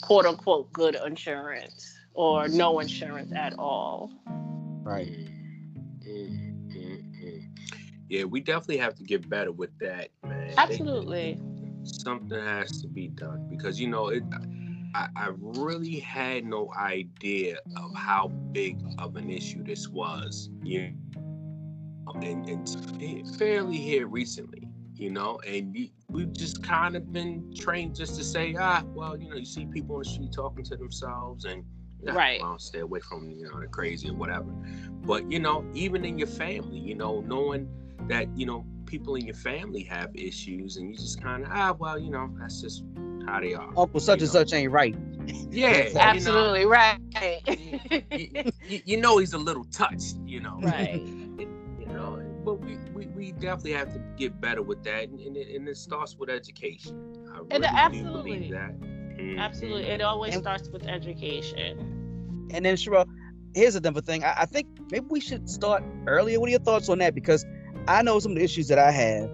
quote 0.00 0.26
unquote 0.26 0.72
good 0.72 0.96
insurance 1.04 1.94
or 2.14 2.48
no 2.48 2.78
insurance 2.78 3.32
at 3.34 3.58
all. 3.58 4.12
Right 4.82 5.30
yeah, 6.10 6.39
we 8.28 8.40
definitely 8.40 8.78
have 8.78 8.94
to 8.96 9.04
get 9.04 9.28
better 9.28 9.52
with 9.52 9.70
that, 9.80 10.08
man. 10.24 10.54
Absolutely. 10.56 11.38
something 11.82 12.38
has 12.38 12.82
to 12.82 12.88
be 12.88 13.08
done 13.08 13.46
because 13.48 13.80
you 13.80 13.88
know 13.88 14.08
it. 14.08 14.22
I, 14.92 15.08
I 15.14 15.30
really 15.36 16.00
had 16.00 16.44
no 16.44 16.72
idea 16.76 17.58
of 17.76 17.94
how 17.94 18.28
big 18.50 18.76
of 18.98 19.14
an 19.14 19.30
issue 19.30 19.62
this 19.62 19.88
was. 19.88 20.50
You 20.64 20.92
know, 22.06 22.12
and, 22.22 22.48
and 22.48 23.36
fairly 23.38 23.76
here 23.76 24.08
recently, 24.08 24.68
you 24.96 25.10
know, 25.10 25.38
and 25.46 25.76
we've 26.08 26.32
just 26.32 26.62
kind 26.62 26.96
of 26.96 27.12
been 27.12 27.54
trained 27.54 27.94
just 27.94 28.16
to 28.16 28.24
say, 28.24 28.56
ah, 28.58 28.82
well, 28.94 29.16
you 29.16 29.30
know, 29.30 29.36
you 29.36 29.44
see 29.44 29.66
people 29.66 29.96
on 29.96 30.02
the 30.02 30.08
street 30.08 30.32
talking 30.32 30.64
to 30.64 30.76
themselves 30.76 31.44
and 31.44 31.64
yeah, 32.02 32.14
right. 32.14 32.40
Well, 32.40 32.58
stay 32.58 32.80
away 32.80 33.00
from 33.00 33.30
you 33.30 33.44
know 33.44 33.60
the 33.60 33.66
crazy 33.66 34.08
or 34.08 34.14
whatever. 34.14 34.50
But 35.04 35.30
you 35.30 35.38
know, 35.38 35.64
even 35.74 36.04
in 36.04 36.18
your 36.18 36.28
family, 36.28 36.78
you 36.78 36.94
know, 36.94 37.20
knowing 37.20 37.68
that 38.08 38.28
you 38.36 38.46
know 38.46 38.64
people 38.86 39.14
in 39.14 39.24
your 39.24 39.34
family 39.34 39.82
have 39.84 40.10
issues, 40.14 40.76
and 40.76 40.90
you 40.90 40.96
just 40.96 41.20
kind 41.22 41.44
of 41.44 41.50
ah 41.52 41.74
well 41.78 41.98
you 41.98 42.10
know 42.10 42.30
that's 42.38 42.60
just 42.60 42.84
how 43.26 43.40
they 43.40 43.54
are. 43.54 43.72
Uncle 43.76 44.00
such 44.00 44.20
and 44.20 44.28
know. 44.28 44.40
such 44.40 44.52
ain't 44.52 44.72
right. 44.72 44.96
Yeah, 45.50 45.88
absolutely 45.96 46.60
you 46.60 46.66
know, 46.66 46.70
right. 46.70 46.98
you, 48.10 48.52
you, 48.68 48.82
you, 48.84 48.96
know 48.96 49.18
he's 49.18 49.32
a 49.32 49.38
little 49.38 49.64
touched, 49.64 50.16
you 50.24 50.40
know. 50.40 50.58
Right. 50.62 51.00
you 51.00 51.86
know, 51.86 52.22
but 52.44 52.54
we, 52.54 52.78
we, 52.94 53.06
we 53.08 53.32
definitely 53.32 53.72
have 53.72 53.92
to 53.92 54.00
get 54.16 54.40
better 54.40 54.62
with 54.62 54.82
that, 54.84 55.04
and, 55.08 55.20
and, 55.20 55.36
it, 55.36 55.54
and 55.54 55.68
it 55.68 55.76
starts 55.76 56.16
with 56.16 56.30
education. 56.30 57.14
I 57.32 57.38
really 57.38 57.48
and 57.50 57.64
absolutely. 57.64 58.32
believe 58.32 58.52
that. 58.52 58.80
Mm-hmm. 58.80 59.38
Absolutely, 59.38 59.84
it 59.84 60.00
always 60.00 60.34
and, 60.34 60.42
starts 60.42 60.68
with 60.68 60.86
education. 60.86 62.48
And 62.52 62.64
then, 62.64 62.76
Sherelle, 62.76 63.06
here's 63.54 63.76
another 63.76 64.00
thing. 64.00 64.24
I, 64.24 64.34
I 64.38 64.46
think 64.46 64.66
maybe 64.90 65.06
we 65.08 65.20
should 65.20 65.48
start 65.48 65.82
earlier. 66.06 66.40
What 66.40 66.48
are 66.48 66.50
your 66.50 66.60
thoughts 66.60 66.88
on 66.88 66.98
that? 66.98 67.14
Because 67.14 67.44
I 67.90 68.02
know 68.02 68.20
some 68.20 68.32
of 68.32 68.38
the 68.38 68.44
issues 68.44 68.68
that 68.68 68.78
I 68.78 68.92
have. 68.92 69.28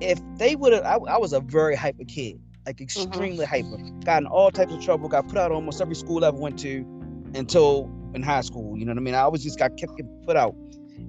If 0.00 0.20
they 0.38 0.54
would 0.54 0.72
have, 0.72 0.84
I, 0.84 0.94
I, 0.94 1.18
was 1.18 1.32
a 1.32 1.40
very 1.40 1.74
hyper 1.74 2.04
kid, 2.04 2.38
like 2.66 2.76
mm-hmm. 2.76 2.84
extremely 2.84 3.46
mm-hmm. 3.46 3.68
hyper. 3.68 4.04
Got 4.04 4.22
in 4.22 4.26
all 4.28 4.52
types 4.52 4.72
of 4.72 4.80
trouble. 4.80 5.08
Got 5.08 5.26
put 5.26 5.38
out 5.38 5.50
almost 5.50 5.80
every 5.80 5.96
school 5.96 6.24
I 6.24 6.28
ever 6.28 6.36
went 6.36 6.56
to, 6.60 6.86
until 7.34 7.90
in 8.14 8.22
high 8.22 8.42
school. 8.42 8.78
You 8.78 8.84
know 8.84 8.92
what 8.92 8.98
I 8.98 9.02
mean? 9.02 9.14
I 9.14 9.20
always 9.20 9.42
just 9.42 9.58
got 9.58 9.76
kept 9.76 9.96
getting 9.96 10.22
put 10.24 10.36
out, 10.36 10.54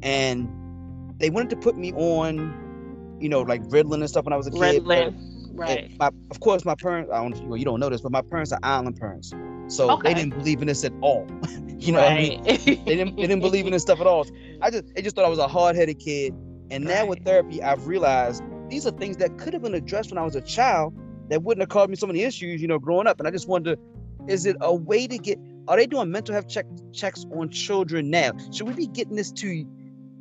and 0.02 0.50
they 1.20 1.30
wanted 1.30 1.52
to 1.52 1.56
put 1.58 1.78
me 1.78 1.94
on, 1.94 3.18
you 3.22 3.30
know, 3.30 3.42
like 3.42 3.62
Ritalin 3.66 4.00
and 4.00 4.10
stuff 4.10 4.26
when 4.26 4.34
I 4.34 4.38
was 4.38 4.48
a 4.48 4.52
kid. 4.52 4.84
Ritalin, 4.84 5.16
right? 5.54 5.92
My, 6.00 6.10
of 6.32 6.40
course, 6.40 6.66
my 6.66 6.74
parents. 6.74 7.12
I 7.14 7.22
don't. 7.22 7.48
Well, 7.48 7.58
you 7.58 7.66
don't 7.66 7.80
know 7.80 7.90
this, 7.90 8.02
but 8.02 8.12
my 8.12 8.24
parents 8.24 8.52
are 8.52 8.60
island 8.64 9.00
parents, 9.00 9.32
so 9.68 9.92
okay. 9.92 10.10
they 10.10 10.14
didn't 10.16 10.36
believe 10.40 10.62
in 10.62 10.68
this 10.68 10.84
at 10.84 10.94
all. 11.02 11.28
you 11.78 11.92
know 11.92 12.00
right. 12.00 12.40
what 12.40 12.50
I 12.50 12.66
mean? 12.66 12.84
they 12.86 12.96
didn't. 12.96 13.16
They 13.18 13.28
didn't 13.28 13.42
believe 13.42 13.68
in 13.68 13.72
this 13.72 13.84
stuff 13.84 14.02
at 14.02 14.08
all. 14.08 14.26
I 14.64 14.72
just. 14.72 14.96
They 14.96 15.04
just 15.04 15.16
thought 15.16 15.26
I 15.26 15.30
was 15.30 15.38
a 15.38 15.48
hard 15.48 15.76
headed 15.76 16.00
kid 16.00 16.34
and 16.72 16.84
now 16.84 17.06
with 17.06 17.24
therapy, 17.24 17.62
I've 17.62 17.88
realized 17.88 18.44
these 18.70 18.88
are 18.88 18.92
things 18.92 19.18
that 19.18 19.38
could 19.38 19.54
have 19.54 19.62
been 19.62 19.76
addressed 19.76 20.10
when 20.10 20.18
I 20.18 20.24
was 20.24 20.36
a 20.36 20.42
child 20.42 20.98
that 21.30 21.44
wouldn't 21.44 21.62
have 21.62 21.70
caused 21.70 21.90
me 21.90 21.96
so 21.96 22.08
many 22.08 22.24
issues, 22.24 22.62
you 22.62 22.68
know, 22.68 22.80
growing 22.80 23.08
up. 23.08 23.20
And 23.20 23.28
I 23.28 23.32
just 23.32 23.48
wonder, 23.48 23.76
is 24.28 24.46
it 24.46 24.58
a 24.62 24.74
way 24.74 25.08
to 25.08 25.18
get? 25.18 25.40
Are 25.68 25.78
they 25.78 25.88
doing 25.88 26.12
mental 26.12 26.34
health 26.34 26.48
check, 26.48 26.66
checks 26.94 27.26
on 27.36 27.50
children 27.50 28.10
now? 28.10 28.32
Should 28.52 28.68
we 28.68 28.74
be 28.74 28.88
getting 28.88 29.16
this 29.16 29.32
to 29.34 29.66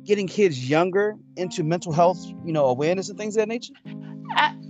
getting 0.03 0.27
kids 0.27 0.69
younger 0.69 1.15
into 1.35 1.63
mental 1.63 1.91
health, 1.91 2.23
you 2.43 2.51
know, 2.51 2.65
awareness 2.65 3.09
and 3.09 3.17
things 3.17 3.35
of 3.35 3.41
that 3.41 3.47
nature? 3.47 3.73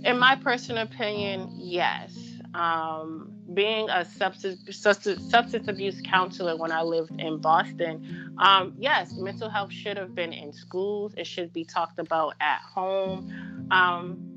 In 0.04 0.18
my 0.18 0.36
personal 0.36 0.82
opinion, 0.82 1.50
yes. 1.58 2.16
Um, 2.54 3.35
being 3.56 3.88
a 3.88 4.04
substance, 4.04 4.60
substance, 4.70 5.66
abuse 5.66 6.00
counselor 6.04 6.56
when 6.56 6.70
I 6.70 6.82
lived 6.82 7.10
in 7.18 7.40
Boston, 7.40 8.34
um, 8.38 8.74
yes, 8.78 9.14
mental 9.14 9.48
health 9.48 9.72
should 9.72 9.96
have 9.96 10.14
been 10.14 10.32
in 10.32 10.52
schools. 10.52 11.14
It 11.16 11.26
should 11.26 11.52
be 11.54 11.64
talked 11.64 11.98
about 11.98 12.34
at 12.38 12.60
home. 12.60 13.66
Um, 13.70 14.36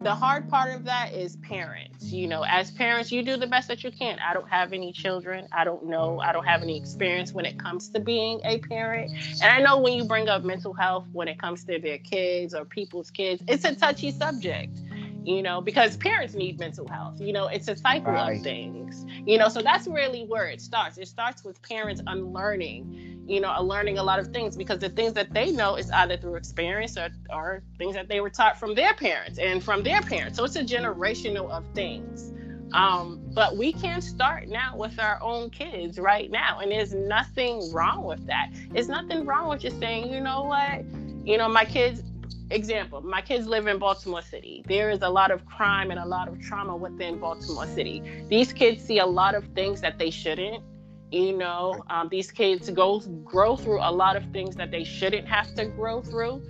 the 0.00 0.14
hard 0.14 0.48
part 0.48 0.72
of 0.72 0.84
that 0.84 1.14
is 1.14 1.36
parents. 1.36 2.12
You 2.12 2.28
know, 2.28 2.44
as 2.48 2.70
parents, 2.70 3.10
you 3.10 3.24
do 3.24 3.36
the 3.36 3.46
best 3.46 3.68
that 3.68 3.82
you 3.82 3.90
can. 3.90 4.18
I 4.20 4.34
don't 4.34 4.48
have 4.48 4.72
any 4.72 4.92
children. 4.92 5.48
I 5.50 5.64
don't 5.64 5.86
know. 5.86 6.20
I 6.20 6.32
don't 6.32 6.46
have 6.46 6.62
any 6.62 6.76
experience 6.76 7.32
when 7.32 7.46
it 7.46 7.58
comes 7.58 7.88
to 7.88 8.00
being 8.00 8.40
a 8.44 8.58
parent. 8.58 9.10
And 9.42 9.50
I 9.50 9.60
know 9.60 9.80
when 9.80 9.94
you 9.94 10.04
bring 10.04 10.28
up 10.28 10.44
mental 10.44 10.74
health 10.74 11.06
when 11.12 11.26
it 11.26 11.40
comes 11.40 11.64
to 11.64 11.80
their 11.80 11.98
kids 11.98 12.54
or 12.54 12.64
people's 12.64 13.10
kids, 13.10 13.42
it's 13.48 13.64
a 13.64 13.74
touchy 13.74 14.12
subject 14.12 14.78
you 15.24 15.42
know, 15.42 15.60
because 15.60 15.96
parents 15.96 16.34
need 16.34 16.58
mental 16.58 16.86
health. 16.86 17.20
You 17.20 17.32
know, 17.32 17.46
it's 17.46 17.68
a 17.68 17.76
cycle 17.76 18.12
right. 18.12 18.36
of 18.36 18.42
things, 18.42 19.06
you 19.26 19.38
know, 19.38 19.48
so 19.48 19.62
that's 19.62 19.86
really 19.86 20.24
where 20.26 20.48
it 20.48 20.60
starts. 20.60 20.98
It 20.98 21.08
starts 21.08 21.44
with 21.44 21.60
parents 21.62 22.02
unlearning, 22.06 23.24
you 23.26 23.40
know, 23.40 23.58
learning 23.62 23.98
a 23.98 24.02
lot 24.02 24.18
of 24.18 24.28
things 24.28 24.56
because 24.56 24.78
the 24.80 24.90
things 24.90 25.14
that 25.14 25.32
they 25.32 25.50
know 25.50 25.76
is 25.76 25.90
either 25.90 26.18
through 26.18 26.34
experience 26.36 26.98
or, 26.98 27.08
or 27.30 27.62
things 27.78 27.94
that 27.94 28.08
they 28.08 28.20
were 28.20 28.30
taught 28.30 28.58
from 28.58 28.74
their 28.74 28.92
parents 28.94 29.38
and 29.38 29.64
from 29.64 29.82
their 29.82 30.02
parents. 30.02 30.36
So 30.36 30.44
it's 30.44 30.56
a 30.56 30.64
generational 30.64 31.50
of 31.50 31.64
things. 31.74 32.32
Um, 32.74 33.20
but 33.32 33.56
we 33.56 33.72
can 33.72 34.02
start 34.02 34.48
now 34.48 34.76
with 34.76 34.98
our 34.98 35.22
own 35.22 35.48
kids 35.50 35.98
right 35.98 36.30
now. 36.30 36.58
And 36.58 36.72
there's 36.72 36.92
nothing 36.92 37.72
wrong 37.72 38.04
with 38.04 38.26
that. 38.26 38.50
There's 38.70 38.88
nothing 38.88 39.24
wrong 39.24 39.48
with 39.48 39.60
just 39.60 39.78
saying, 39.78 40.12
you 40.12 40.20
know 40.20 40.42
what? 40.42 40.84
You 41.26 41.38
know, 41.38 41.48
my 41.48 41.64
kids, 41.64 42.02
example, 42.50 43.00
my 43.00 43.20
kids 43.20 43.46
live 43.46 43.66
in 43.66 43.78
Baltimore 43.78 44.22
City. 44.22 44.62
There 44.66 44.90
is 44.90 45.02
a 45.02 45.08
lot 45.08 45.30
of 45.30 45.44
crime 45.46 45.90
and 45.90 45.98
a 45.98 46.06
lot 46.06 46.28
of 46.28 46.40
trauma 46.40 46.76
within 46.76 47.18
Baltimore 47.18 47.66
City. 47.66 48.02
These 48.28 48.52
kids 48.52 48.82
see 48.82 48.98
a 48.98 49.06
lot 49.06 49.34
of 49.34 49.46
things 49.54 49.80
that 49.80 49.98
they 49.98 50.10
shouldn't. 50.10 50.62
You 51.10 51.36
know, 51.36 51.82
um, 51.90 52.08
these 52.08 52.30
kids 52.30 52.68
go 52.70 53.00
grow 53.24 53.56
through 53.56 53.80
a 53.80 53.92
lot 53.92 54.16
of 54.16 54.24
things 54.32 54.56
that 54.56 54.70
they 54.70 54.84
shouldn't 54.84 55.28
have 55.28 55.54
to 55.54 55.66
grow 55.66 56.02
through. 56.02 56.42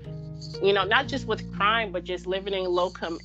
You 0.62 0.72
know, 0.72 0.85
not 0.85 1.09
just 1.09 1.26
with 1.26 1.50
crime, 1.54 1.92
but 1.92 2.04
just 2.04 2.26
living 2.26 2.54
in 2.54 2.64
low 2.64 2.90
com- 2.90 3.18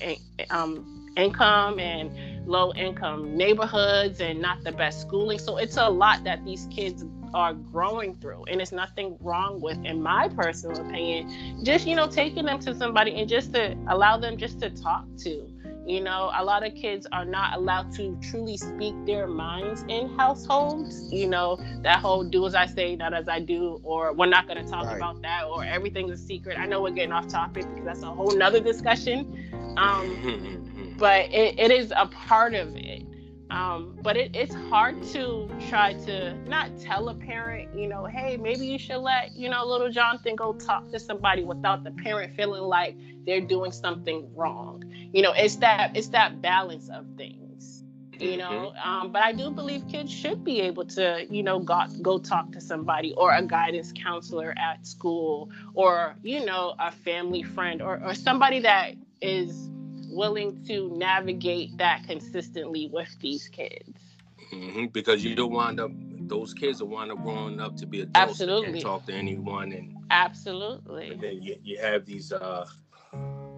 um, 0.50 1.12
income 1.16 1.80
and 1.80 2.12
low 2.48 2.74
income 2.74 3.36
neighborhoods 3.38 4.20
and 4.20 4.42
not 4.42 4.64
the 4.64 4.72
best 4.72 5.02
schooling. 5.02 5.40
So 5.40 5.58
it's 5.58 5.78
a 5.78 5.90
lot 5.90 6.24
that 6.24 6.44
these 6.46 6.68
kids 6.72 7.06
are 7.34 7.54
growing 7.54 8.16
through 8.16 8.44
and 8.46 8.62
it's 8.62 8.72
nothing 8.72 9.18
wrong 9.22 9.60
with 9.62 9.78
in 9.86 10.02
my 10.02 10.28
personal 10.30 10.80
opinion 10.86 11.64
just 11.64 11.88
you 11.88 11.96
know 11.96 12.08
taking 12.08 12.46
them 12.46 12.60
to 12.60 12.76
somebody 12.76 13.20
and 13.20 13.30
just 13.30 13.54
to 13.54 13.76
allow 13.88 14.18
them 14.18 14.38
just 14.38 14.60
to 14.60 14.70
talk 14.70 15.06
to 15.18 15.50
you 15.90 16.02
know, 16.02 16.30
a 16.36 16.44
lot 16.44 16.64
of 16.64 16.76
kids 16.76 17.08
are 17.12 17.26
not 17.26 17.58
allowed 17.58 17.92
to 17.94 18.16
truly 18.22 18.58
speak 18.58 18.94
their 19.08 19.26
minds 19.26 19.84
in 19.88 20.16
households. 20.18 21.12
You 21.12 21.28
know, 21.28 21.58
that 21.82 21.98
whole 21.98 22.24
do 22.24 22.46
as 22.46 22.54
I 22.54 22.68
say, 22.68 22.96
not 22.96 23.16
as 23.16 23.28
I 23.28 23.40
do, 23.40 23.80
or 23.82 24.14
we're 24.14 24.28
not 24.28 24.48
going 24.48 24.64
to 24.64 24.72
talk 24.72 24.86
right. 24.86 24.98
about 24.98 25.20
that, 25.24 25.46
or 25.46 25.66
everything's 25.66 26.12
a 26.12 26.24
secret. 26.24 26.60
I 26.60 26.68
know 26.68 26.84
we're 26.84 26.92
getting 26.92 27.12
off 27.12 27.28
topic 27.28 27.68
because 27.68 27.86
that's 27.86 28.04
a 28.04 28.12
whole 28.12 28.36
nother 28.38 28.60
discussion. 28.60 29.76
Um, 29.78 30.94
but 31.00 31.26
it, 31.32 31.58
it 31.58 31.72
is 31.72 31.92
a 31.98 32.06
part 32.06 32.54
of 32.54 32.76
it. 32.76 33.09
Um, 33.50 33.98
but 34.04 34.16
it, 34.16 34.36
it's 34.36 34.54
hard 34.54 35.02
to 35.08 35.50
try 35.70 35.94
to 36.06 36.36
not 36.48 36.80
tell 36.80 37.10
a 37.10 37.16
parent, 37.16 37.76
you 37.76 37.88
know, 37.88 38.06
hey, 38.06 38.38
maybe 38.38 38.66
you 38.66 38.78
should 38.78 39.00
let, 39.00 39.36
you 39.36 39.50
know, 39.50 39.66
little 39.66 39.90
Jonathan 39.90 40.36
go 40.36 40.54
talk 40.54 40.90
to 40.92 41.00
somebody 41.00 41.44
without 41.44 41.84
the 41.84 41.92
parent 41.92 42.36
feeling 42.36 42.62
like 42.62 42.96
they're 43.26 43.42
doing 43.42 43.72
something 43.72 44.30
wrong. 44.36 44.84
You 45.14 45.24
know, 45.24 45.34
it's 45.34 45.56
that 45.58 45.96
it's 45.96 46.10
that 46.10 46.42
balance 46.42 46.90
of 46.90 47.06
things. 47.18 47.84
You 48.20 48.36
know, 48.36 48.74
mm-hmm. 48.76 48.90
um, 48.90 49.12
but 49.14 49.24
I 49.24 49.32
do 49.32 49.50
believe 49.50 49.88
kids 49.88 50.12
should 50.12 50.44
be 50.44 50.60
able 50.60 50.86
to, 50.88 51.26
you 51.30 51.42
know, 51.42 51.60
go, 51.60 51.86
go 52.02 52.18
talk 52.18 52.52
to 52.52 52.60
somebody 52.60 53.14
or 53.14 53.34
a 53.34 53.42
guidance 53.42 53.94
counselor 53.94 54.54
at 54.58 54.86
school 54.86 55.50
or, 55.74 56.16
you 56.22 56.46
know, 56.46 56.76
a 56.80 56.92
family 56.92 57.44
friend 57.44 57.82
or, 57.82 58.02
or 58.04 58.14
somebody 58.14 58.60
that 58.60 58.96
is 59.22 59.70
willing 60.20 60.62
to 60.66 60.90
navigate 60.98 61.78
that 61.78 62.04
consistently 62.06 62.90
with 62.92 63.10
these 63.22 63.48
kids. 63.48 64.18
Mm-hmm, 64.54 64.88
because 64.88 65.24
you 65.24 65.36
don't 65.36 65.52
wind 65.52 65.80
up 65.80 65.92
those 66.28 66.54
kids 66.54 66.82
will 66.82 66.90
wind 66.90 67.12
up 67.12 67.24
growing 67.24 67.60
up 67.60 67.76
to 67.78 67.88
be 67.88 68.02
adults 68.02 68.42
Absolutely. 68.42 68.74
and 68.74 68.82
talk 68.82 69.06
to 69.06 69.14
anyone 69.14 69.72
and 69.72 69.96
Absolutely. 70.12 71.12
And 71.12 71.22
then 71.22 71.42
you, 71.42 71.56
you 71.64 71.80
have 71.80 72.06
these 72.06 72.32
uh 72.32 72.66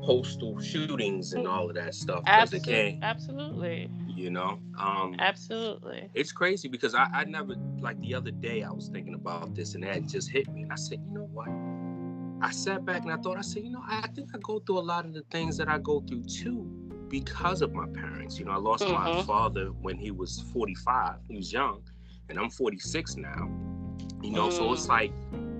postal 0.03 0.59
shootings 0.59 1.33
and 1.33 1.47
all 1.47 1.69
of 1.69 1.75
that 1.75 1.93
stuff 1.93 2.23
because 2.23 2.63
can't 2.63 2.97
absolutely 3.03 3.87
you 4.07 4.31
know 4.31 4.59
um 4.79 5.15
absolutely 5.19 6.09
it's 6.15 6.31
crazy 6.31 6.67
because 6.67 6.95
I, 6.95 7.07
I 7.13 7.23
never 7.25 7.53
like 7.79 7.99
the 8.01 8.15
other 8.15 8.31
day 8.31 8.63
i 8.63 8.71
was 8.71 8.87
thinking 8.87 9.13
about 9.13 9.53
this 9.53 9.75
and 9.75 9.83
that 9.83 10.07
just 10.07 10.31
hit 10.31 10.51
me 10.51 10.63
and 10.63 10.71
i 10.71 10.75
said 10.75 10.99
you 11.05 11.13
know 11.13 11.29
what 11.31 11.49
I 12.41 12.51
sat 12.51 12.85
back 12.85 13.03
and 13.03 13.11
I 13.11 13.17
thought, 13.17 13.37
I 13.37 13.41
said, 13.41 13.63
you 13.63 13.69
know, 13.69 13.83
I 13.87 14.07
think 14.15 14.31
I 14.33 14.39
go 14.41 14.59
through 14.59 14.79
a 14.79 14.81
lot 14.81 15.05
of 15.05 15.13
the 15.13 15.21
things 15.29 15.57
that 15.57 15.69
I 15.69 15.77
go 15.77 16.01
through 16.01 16.23
too 16.23 16.63
because 17.07 17.61
of 17.61 17.73
my 17.73 17.85
parents. 17.87 18.39
You 18.39 18.45
know, 18.45 18.51
I 18.51 18.57
lost 18.57 18.83
mm-hmm. 18.83 18.93
my 18.93 19.23
father 19.23 19.67
when 19.67 19.97
he 19.97 20.09
was 20.09 20.43
45. 20.51 21.17
He 21.27 21.35
was 21.35 21.53
young, 21.53 21.83
and 22.29 22.39
I'm 22.39 22.49
46 22.49 23.17
now. 23.17 23.49
You 24.23 24.31
know, 24.31 24.47
mm. 24.47 24.53
so 24.53 24.73
it's 24.73 24.85
mm. 24.85 24.89
like, 24.89 25.13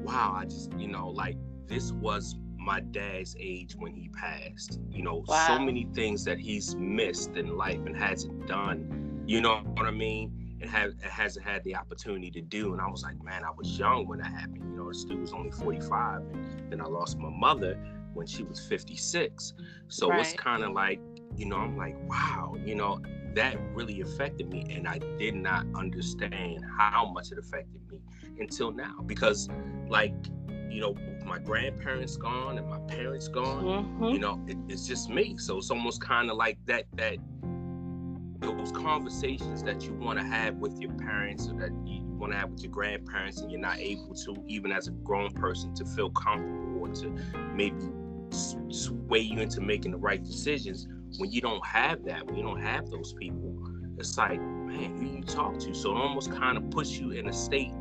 wow, 0.03 0.35
I 0.37 0.45
just, 0.45 0.71
you 0.73 0.87
know, 0.87 1.09
like 1.09 1.37
this 1.67 1.91
was 1.91 2.35
my 2.57 2.79
dad's 2.79 3.35
age 3.39 3.75
when 3.75 3.93
he 3.93 4.09
passed. 4.09 4.79
You 4.89 5.03
know, 5.03 5.23
wow. 5.27 5.47
so 5.47 5.59
many 5.59 5.87
things 5.93 6.23
that 6.25 6.39
he's 6.39 6.75
missed 6.75 7.35
in 7.35 7.57
life 7.57 7.79
and 7.85 7.95
hasn't 7.95 8.47
done. 8.47 9.23
You 9.27 9.41
know 9.41 9.61
what 9.75 9.85
I 9.85 9.91
mean? 9.91 10.50
And 10.61 10.69
have, 10.69 10.93
hasn't 11.01 11.45
had 11.45 11.63
the 11.63 11.75
opportunity 11.75 12.29
to 12.31 12.41
do. 12.41 12.73
And 12.73 12.81
I 12.81 12.87
was 12.87 13.03
like, 13.03 13.21
man, 13.23 13.43
I 13.43 13.51
was 13.51 13.77
young 13.77 14.07
when 14.07 14.19
that 14.19 14.31
happened. 14.31 14.63
You 14.63 14.77
know, 14.77 14.91
Stu 14.91 15.17
was 15.17 15.33
only 15.33 15.51
45. 15.51 16.21
And 16.21 16.71
then 16.71 16.81
I 16.81 16.85
lost 16.85 17.17
my 17.17 17.29
mother 17.29 17.77
when 18.13 18.27
she 18.27 18.43
was 18.43 18.59
56. 18.59 19.53
So 19.87 20.09
right. 20.09 20.19
it's 20.19 20.33
kind 20.33 20.63
of 20.63 20.73
like, 20.73 20.99
you 21.35 21.45
know, 21.45 21.57
I'm 21.57 21.77
like, 21.77 21.95
wow, 22.07 22.55
you 22.63 22.75
know, 22.75 23.01
that 23.33 23.57
really 23.73 24.01
affected 24.01 24.51
me. 24.51 24.65
And 24.69 24.87
I 24.87 24.99
did 25.17 25.35
not 25.35 25.65
understand 25.75 26.63
how 26.77 27.11
much 27.11 27.31
it 27.31 27.37
affected 27.37 27.81
me 27.89 27.99
until 28.39 28.71
now. 28.71 29.01
Because, 29.05 29.49
like, 29.87 30.13
you 30.69 30.79
know, 30.79 30.95
my 31.25 31.39
grandparents 31.39 32.17
gone 32.17 32.57
and 32.57 32.67
my 32.67 32.79
parents 32.79 33.27
gone, 33.27 33.63
mm-hmm. 33.63 34.05
you 34.05 34.19
know, 34.19 34.41
it, 34.47 34.57
it's 34.69 34.87
just 34.87 35.09
me. 35.09 35.37
So 35.37 35.57
it's 35.57 35.71
almost 35.71 36.01
kind 36.01 36.29
of 36.29 36.37
like 36.37 36.57
that, 36.65 36.85
that, 36.93 37.17
those 38.41 38.71
conversations 38.71 39.63
that 39.63 39.85
you 39.85 39.93
want 39.93 40.19
to 40.19 40.25
have 40.25 40.55
with 40.55 40.79
your 40.79 40.91
parents 40.93 41.47
or 41.47 41.53
that 41.53 41.71
you 41.85 42.01
want 42.03 42.31
to 42.33 42.37
have 42.37 42.49
with 42.49 42.63
your 42.63 42.71
grandparents 42.71 43.41
and 43.41 43.51
you're 43.51 43.61
not 43.61 43.77
able 43.79 44.13
to 44.13 44.43
even 44.47 44.71
as 44.71 44.87
a 44.87 44.91
grown 44.91 45.31
person 45.31 45.73
to 45.75 45.85
feel 45.85 46.09
comfortable 46.09 46.81
or 46.81 46.89
to 46.89 47.09
maybe 47.53 47.89
sway 48.69 49.19
you 49.19 49.39
into 49.39 49.61
making 49.61 49.91
the 49.91 49.97
right 49.97 50.23
decisions 50.23 50.87
when 51.17 51.31
you 51.31 51.41
don't 51.41 51.65
have 51.65 52.03
that 52.03 52.25
when 52.25 52.35
you 52.35 52.43
don't 52.43 52.61
have 52.61 52.89
those 52.89 53.13
people 53.13 53.51
it's 53.97 54.17
like 54.17 54.41
man 54.41 54.97
who 54.97 55.05
you 55.17 55.23
talk 55.23 55.59
to. 55.59 55.73
So 55.73 55.91
it 55.91 55.97
almost 55.97 56.31
kind 56.31 56.57
of 56.57 56.69
puts 56.69 56.97
you 56.97 57.11
in 57.11 57.29
a 57.29 57.33
state 57.33 57.71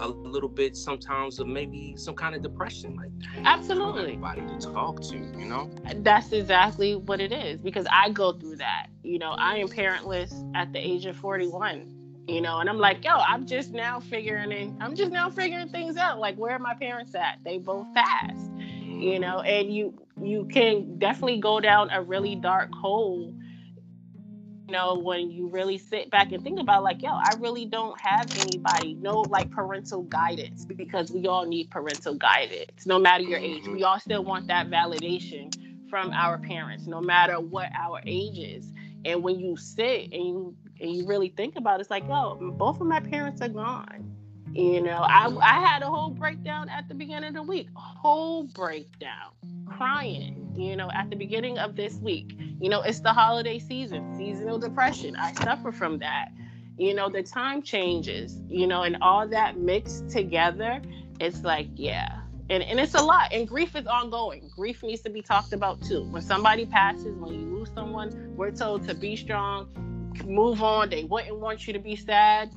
a 0.00 0.08
little 0.08 0.48
bit 0.48 0.76
sometimes 0.76 1.38
of 1.38 1.46
maybe 1.46 1.94
some 1.96 2.14
kind 2.14 2.34
of 2.34 2.42
depression 2.42 2.96
like 2.96 3.10
absolutely. 3.44 4.12
anybody 4.12 4.42
to 4.42 4.58
talk 4.58 5.00
to 5.00 5.16
you 5.16 5.44
know? 5.44 5.70
That's 5.96 6.32
exactly 6.32 6.96
what 6.96 7.20
it 7.20 7.32
is 7.32 7.60
because 7.60 7.86
i 7.90 8.10
go 8.10 8.32
through 8.32 8.56
that 8.56 8.88
you 9.02 9.18
know? 9.18 9.32
I 9.32 9.58
am 9.58 9.68
parentless 9.68 10.34
at 10.54 10.72
the 10.72 10.78
age 10.78 11.06
of 11.06 11.16
41 11.16 12.24
you 12.28 12.40
know? 12.40 12.58
And 12.58 12.68
i'm 12.68 12.78
like 12.78 13.04
yo 13.04 13.16
i'm 13.16 13.46
just 13.46 13.72
now 13.72 14.00
figuring 14.00 14.52
in 14.52 14.76
i'm 14.80 14.94
just 14.94 15.12
now 15.12 15.30
figuring 15.30 15.68
things 15.68 15.96
out. 15.96 16.18
Like 16.18 16.36
where 16.36 16.52
are 16.52 16.58
my 16.58 16.74
parents 16.74 17.14
at? 17.14 17.38
They 17.44 17.58
both 17.58 17.92
passed 17.94 18.50
you 18.96 19.12
mm-hmm. 19.12 19.20
know? 19.20 19.40
And 19.40 19.74
you 19.74 19.94
you 20.22 20.46
can 20.46 20.98
definitely 20.98 21.38
go 21.38 21.60
down 21.60 21.90
a 21.90 22.02
really 22.02 22.34
dark 22.34 22.72
hole 22.74 23.34
know, 24.68 24.98
when 24.98 25.30
you 25.30 25.48
really 25.48 25.78
sit 25.78 26.10
back 26.10 26.32
and 26.32 26.42
think 26.42 26.60
about 26.60 26.82
like, 26.82 27.02
yo, 27.02 27.10
I 27.10 27.34
really 27.38 27.66
don't 27.66 27.98
have 28.00 28.30
anybody, 28.38 28.94
no 28.94 29.20
like 29.22 29.50
parental 29.50 30.02
guidance 30.02 30.64
because 30.64 31.10
we 31.10 31.26
all 31.26 31.46
need 31.46 31.70
parental 31.70 32.14
guidance, 32.14 32.86
no 32.86 32.98
matter 32.98 33.24
your 33.24 33.38
age. 33.38 33.62
Mm-hmm. 33.62 33.74
We 33.74 33.84
all 33.84 34.00
still 34.00 34.24
want 34.24 34.48
that 34.48 34.68
validation 34.68 35.54
from 35.88 36.10
our 36.12 36.38
parents, 36.38 36.86
no 36.86 37.00
matter 37.00 37.40
what 37.40 37.70
our 37.74 38.00
age 38.04 38.38
is. 38.38 38.72
And 39.04 39.22
when 39.22 39.38
you 39.38 39.56
sit 39.56 40.12
and 40.12 40.26
you 40.26 40.56
and 40.80 40.94
you 40.94 41.06
really 41.06 41.28
think 41.28 41.56
about 41.56 41.78
it, 41.78 41.82
it's 41.82 41.90
like, 41.90 42.06
yo, 42.08 42.34
both 42.56 42.80
of 42.80 42.86
my 42.86 43.00
parents 43.00 43.40
are 43.40 43.48
gone. 43.48 44.15
You 44.56 44.82
know, 44.82 44.98
I 45.02 45.26
I 45.40 45.60
had 45.60 45.82
a 45.82 45.86
whole 45.86 46.10
breakdown 46.10 46.68
at 46.68 46.88
the 46.88 46.94
beginning 46.94 47.28
of 47.28 47.34
the 47.34 47.42
week, 47.42 47.68
whole 47.74 48.44
breakdown, 48.44 49.32
crying. 49.66 50.52
You 50.56 50.74
know, 50.76 50.90
at 50.94 51.10
the 51.10 51.16
beginning 51.16 51.58
of 51.58 51.76
this 51.76 51.96
week 51.96 52.36
you 52.60 52.70
know, 52.70 52.80
it's 52.82 53.00
the 53.00 53.12
holiday 53.12 53.58
season, 53.58 54.16
seasonal 54.16 54.58
depression. 54.58 55.14
I 55.16 55.34
suffer 55.34 55.72
from 55.72 55.98
that. 55.98 56.28
You 56.78 56.94
know, 56.94 57.08
the 57.08 57.22
time 57.22 57.62
changes, 57.62 58.40
you 58.48 58.66
know, 58.66 58.82
and 58.82 58.96
all 59.00 59.28
that 59.28 59.58
mixed 59.58 60.08
together, 60.08 60.80
it's 61.20 61.42
like, 61.42 61.68
yeah. 61.74 62.20
And, 62.48 62.62
and 62.62 62.78
it's 62.78 62.94
a 62.94 63.02
lot. 63.02 63.32
And 63.32 63.46
grief 63.46 63.74
is 63.76 63.86
ongoing. 63.86 64.50
Grief 64.54 64.82
needs 64.82 65.02
to 65.02 65.10
be 65.10 65.20
talked 65.20 65.52
about 65.52 65.82
too. 65.82 66.04
When 66.04 66.22
somebody 66.22 66.64
passes, 66.64 67.16
when 67.16 67.34
you 67.34 67.58
lose 67.58 67.70
someone, 67.74 68.34
we're 68.36 68.52
told 68.52 68.86
to 68.88 68.94
be 68.94 69.16
strong, 69.16 69.68
move 70.24 70.62
on. 70.62 70.88
They 70.90 71.04
wouldn't 71.04 71.38
want 71.38 71.66
you 71.66 71.72
to 71.72 71.78
be 71.78 71.96
sad. 71.96 72.50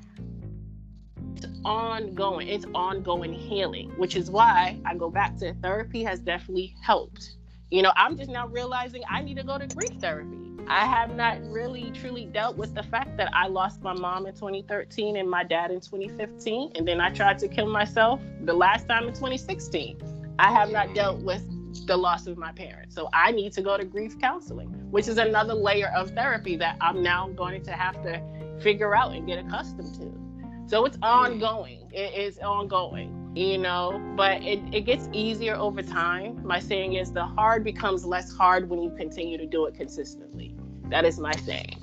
Ongoing. 1.70 2.50
It's 2.50 2.66
ongoing 2.76 3.34
healing, 3.34 3.92
which 3.98 4.16
is 4.18 4.30
why 4.30 4.80
I 4.86 4.96
go 4.96 5.10
back 5.10 5.38
to 5.38 5.54
therapy 5.62 6.04
has 6.04 6.20
definitely 6.20 6.76
helped 6.82 7.38
you 7.72 7.84
know, 7.84 7.92
I'm 7.96 8.18
just 8.18 8.32
now 8.32 8.48
realizing 8.48 9.04
I 9.08 9.22
need 9.22 9.38
to 9.38 9.44
go 9.44 9.58
to 9.58 9.68
grief 9.68 9.92
therapy. 10.00 10.38
I 10.68 10.86
have 10.86 11.16
not 11.16 11.40
really 11.52 11.92
truly 11.92 12.26
dealt 12.26 12.58
with 12.58 12.74
the 12.74 12.84
fact 12.84 13.16
that 13.18 13.30
I 13.34 13.48
lost 13.48 13.82
my 13.82 13.94
mom 13.94 14.26
in 14.26 14.34
2013 14.34 15.18
and 15.18 15.30
my 15.30 15.44
dad 15.44 15.72
in 15.72 15.80
2015. 15.80 16.72
And 16.76 16.88
then 16.88 17.00
I 17.00 17.12
tried 17.12 17.38
to 17.40 17.48
kill 17.48 17.68
myself 17.68 18.22
the 18.42 18.54
last 18.54 18.88
time 18.88 19.08
in 19.08 19.14
2016. 19.14 20.00
I 20.40 20.52
have 20.52 20.72
not 20.72 20.94
dealt 20.96 21.22
with 21.22 21.44
the 21.86 21.96
loss 21.96 22.26
of 22.26 22.38
my 22.38 22.52
parents. 22.52 22.96
So 22.96 23.10
I 23.14 23.32
need 23.32 23.54
to 23.54 23.62
go 23.62 23.78
to 23.78 23.86
grief 23.86 24.20
counseling, 24.20 24.70
which 24.90 25.08
is 25.08 25.18
another 25.18 25.54
layer 25.54 25.92
of 25.96 26.10
therapy 26.12 26.56
that 26.58 26.78
I'm 26.82 27.04
now 27.04 27.30
going 27.30 27.64
to 27.64 27.72
have 27.72 28.02
to 28.04 28.22
figure 28.60 28.96
out 28.96 29.14
and 29.14 29.28
get 29.28 29.46
accustomed 29.46 29.94
to. 29.96 30.29
So 30.70 30.86
it's 30.86 30.98
ongoing. 31.02 31.90
It 31.92 32.14
is 32.14 32.38
ongoing 32.40 33.20
you 33.36 33.58
know, 33.58 34.02
but 34.16 34.42
it, 34.44 34.60
it 34.74 34.82
gets 34.82 35.08
easier 35.14 35.56
over 35.56 35.82
time. 35.82 36.46
My 36.46 36.60
saying 36.60 36.94
is 36.94 37.12
the 37.12 37.26
hard 37.26 37.64
becomes 37.64 38.06
less 38.06 38.34
hard 38.34 38.70
when 38.70 38.82
you 38.82 38.90
continue 38.92 39.38
to 39.38 39.46
do 39.46 39.66
it 39.66 39.76
consistently. 39.76 40.56
That 40.90 41.06
is 41.06 41.20
my 41.20 41.34
saying. 41.34 41.78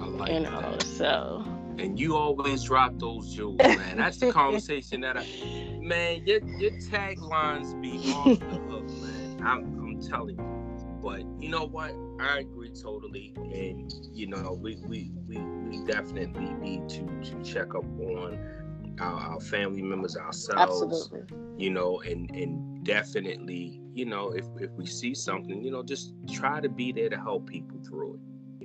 I 0.00 0.06
like 0.06 0.32
you 0.32 0.40
know, 0.40 0.60
that. 0.60 0.82
so 0.82 1.44
and 1.78 1.98
you 1.98 2.16
always 2.16 2.62
drop 2.64 2.98
those 2.98 3.34
jewels, 3.34 3.58
man. 3.58 3.96
That's 3.96 4.18
the 4.18 4.32
conversation 4.32 5.00
that 5.00 5.16
I 5.16 5.26
man, 5.80 6.24
your 6.26 6.40
your 6.58 6.70
taglines 6.72 7.80
be 7.82 8.12
off 8.12 8.38
the 8.38 8.60
hook, 8.70 8.88
man. 8.88 9.42
I'm, 9.44 9.64
I'm 9.78 10.00
telling 10.00 10.38
you. 10.38 10.63
But 11.04 11.22
you 11.38 11.50
know 11.50 11.66
what? 11.66 11.94
I 12.18 12.38
agree 12.38 12.70
totally. 12.70 13.34
And 13.36 13.92
you 14.12 14.26
know, 14.26 14.58
we 14.58 14.76
we 14.86 15.12
we, 15.28 15.36
we 15.38 15.84
definitely 15.84 16.54
need 16.54 16.88
to 16.88 17.06
to 17.24 17.42
check 17.44 17.74
up 17.74 17.84
on 18.00 18.38
our, 19.00 19.32
our 19.34 19.40
family 19.40 19.82
members 19.82 20.16
ourselves 20.16 20.82
Absolutely. 20.82 21.36
you 21.56 21.70
know 21.70 22.00
and 22.00 22.30
and 22.30 22.84
definitely 22.84 23.80
you 23.92 24.04
know 24.04 24.30
if, 24.30 24.44
if 24.60 24.70
we 24.72 24.86
see 24.86 25.14
something 25.14 25.62
you 25.62 25.70
know 25.70 25.82
just 25.82 26.14
try 26.32 26.60
to 26.60 26.68
be 26.68 26.92
there 26.92 27.08
to 27.08 27.16
help 27.16 27.46
people 27.46 27.78
through 27.84 28.14
it 28.14 28.20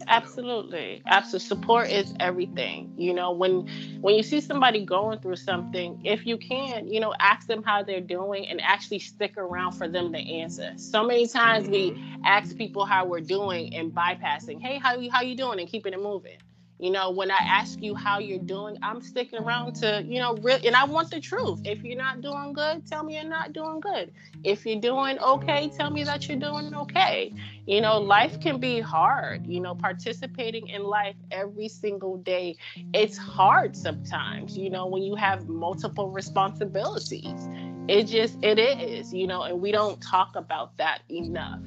Absolutely. 0.08 1.02
Absolutely. 1.06 1.48
Support 1.48 1.90
is 1.90 2.14
everything. 2.20 2.94
You 2.98 3.14
know, 3.14 3.32
when 3.32 3.68
when 4.02 4.16
you 4.16 4.24
see 4.24 4.42
somebody 4.42 4.86
going 4.86 5.20
through 5.20 5.36
something, 5.38 6.02
if 6.06 6.26
you 6.26 6.38
can, 6.38 6.88
you 6.88 7.00
know, 7.00 7.14
ask 7.20 7.48
them 7.48 7.64
how 7.64 7.84
they're 7.84 8.02
doing 8.02 8.48
and 8.48 8.62
actually 8.62 9.00
stick 9.00 9.38
around 9.38 9.74
for 9.74 9.88
them 9.88 10.12
to 10.14 10.20
answer. 10.20 10.74
So 10.78 11.04
many 11.04 11.28
times 11.28 11.66
mm-hmm. 11.68 11.96
we 11.96 12.22
ask 12.26 12.56
people 12.58 12.86
how 12.86 13.06
we're 13.06 13.22
doing 13.22 13.76
and 13.76 13.92
bypassing, 13.92 14.62
hey, 14.62 14.78
how 14.80 14.96
you 14.96 15.12
how 15.12 15.22
you 15.22 15.36
doing 15.36 15.60
and 15.60 15.70
keeping 15.70 15.94
it 15.94 16.02
moving. 16.02 16.38
You 16.80 16.92
know, 16.92 17.12
when 17.12 17.32
I 17.32 17.40
ask 17.46 17.82
you 17.82 17.96
how 17.96 18.20
you're 18.20 18.40
doing, 18.40 18.78
I'm 18.82 19.02
sticking 19.02 19.40
around 19.40 19.76
to, 19.78 20.04
you 20.08 20.20
know, 20.20 20.36
real 20.36 20.60
and 20.66 20.76
I 20.76 20.86
want 20.86 21.12
the 21.12 21.20
truth. 21.20 21.62
If 21.66 21.84
you're 21.84 21.98
not 21.98 22.22
doing 22.22 22.54
good, 22.54 22.86
tell 22.86 23.04
me 23.04 23.16
you're 23.16 23.30
not 23.30 23.54
doing 23.54 23.82
good. 23.82 24.12
If 24.44 24.66
you're 24.66 24.80
doing 24.82 25.20
okay, 25.20 25.70
tell 25.70 25.92
me 25.92 26.04
that 26.06 26.28
you're 26.30 26.40
doing 26.40 26.74
okay. 26.74 27.34
You 27.66 27.82
know, 27.82 28.00
life 28.00 28.40
can 28.40 28.60
be 28.60 28.80
hard. 28.82 29.46
You 29.46 29.62
know, 29.62 29.76
participating 29.76 30.68
in 30.68 30.84
life 30.84 31.16
every 31.32 31.70
single 31.70 32.18
day, 32.18 32.58
it's 32.94 33.18
hard 33.18 33.76
sometimes, 33.76 34.58
you 34.58 34.70
know, 34.70 34.88
when 34.88 35.04
you 35.04 35.16
have 35.16 35.48
multiple 35.48 36.10
responsibilities. 36.12 37.50
It 37.88 38.06
just 38.06 38.38
it 38.42 38.60
is, 38.60 39.14
you 39.14 39.28
know, 39.28 39.44
and 39.44 39.62
we 39.62 39.72
don't 39.72 40.02
talk 40.02 40.36
about 40.36 40.78
that 40.78 41.02
enough. 41.10 41.62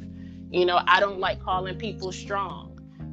You 0.51 0.67
know, 0.67 0.81
I 0.87 1.01
don't 1.01 1.21
like 1.21 1.41
calling 1.41 1.77
people 1.77 2.13
strong 2.13 2.72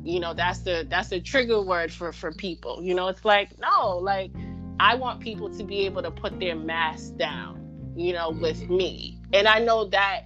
you 0.09 0.19
know 0.19 0.33
that's 0.33 0.59
the 0.59 0.87
that's 0.89 1.09
the 1.09 1.21
trigger 1.21 1.61
word 1.61 1.91
for 1.91 2.11
for 2.11 2.31
people. 2.31 2.81
You 2.81 2.95
know 2.95 3.07
it's 3.07 3.23
like 3.23 3.57
no 3.59 3.97
like 3.97 4.31
i 4.79 4.95
want 4.95 5.19
people 5.19 5.49
to 5.49 5.63
be 5.63 5.85
able 5.85 6.01
to 6.01 6.09
put 6.09 6.39
their 6.39 6.55
mask 6.55 7.17
down 7.17 7.93
you 7.95 8.13
know 8.13 8.31
with 8.31 8.61
mm-hmm. 8.61 8.77
me. 8.77 9.21
And 9.33 9.47
i 9.47 9.59
know 9.59 9.85
that 9.85 10.25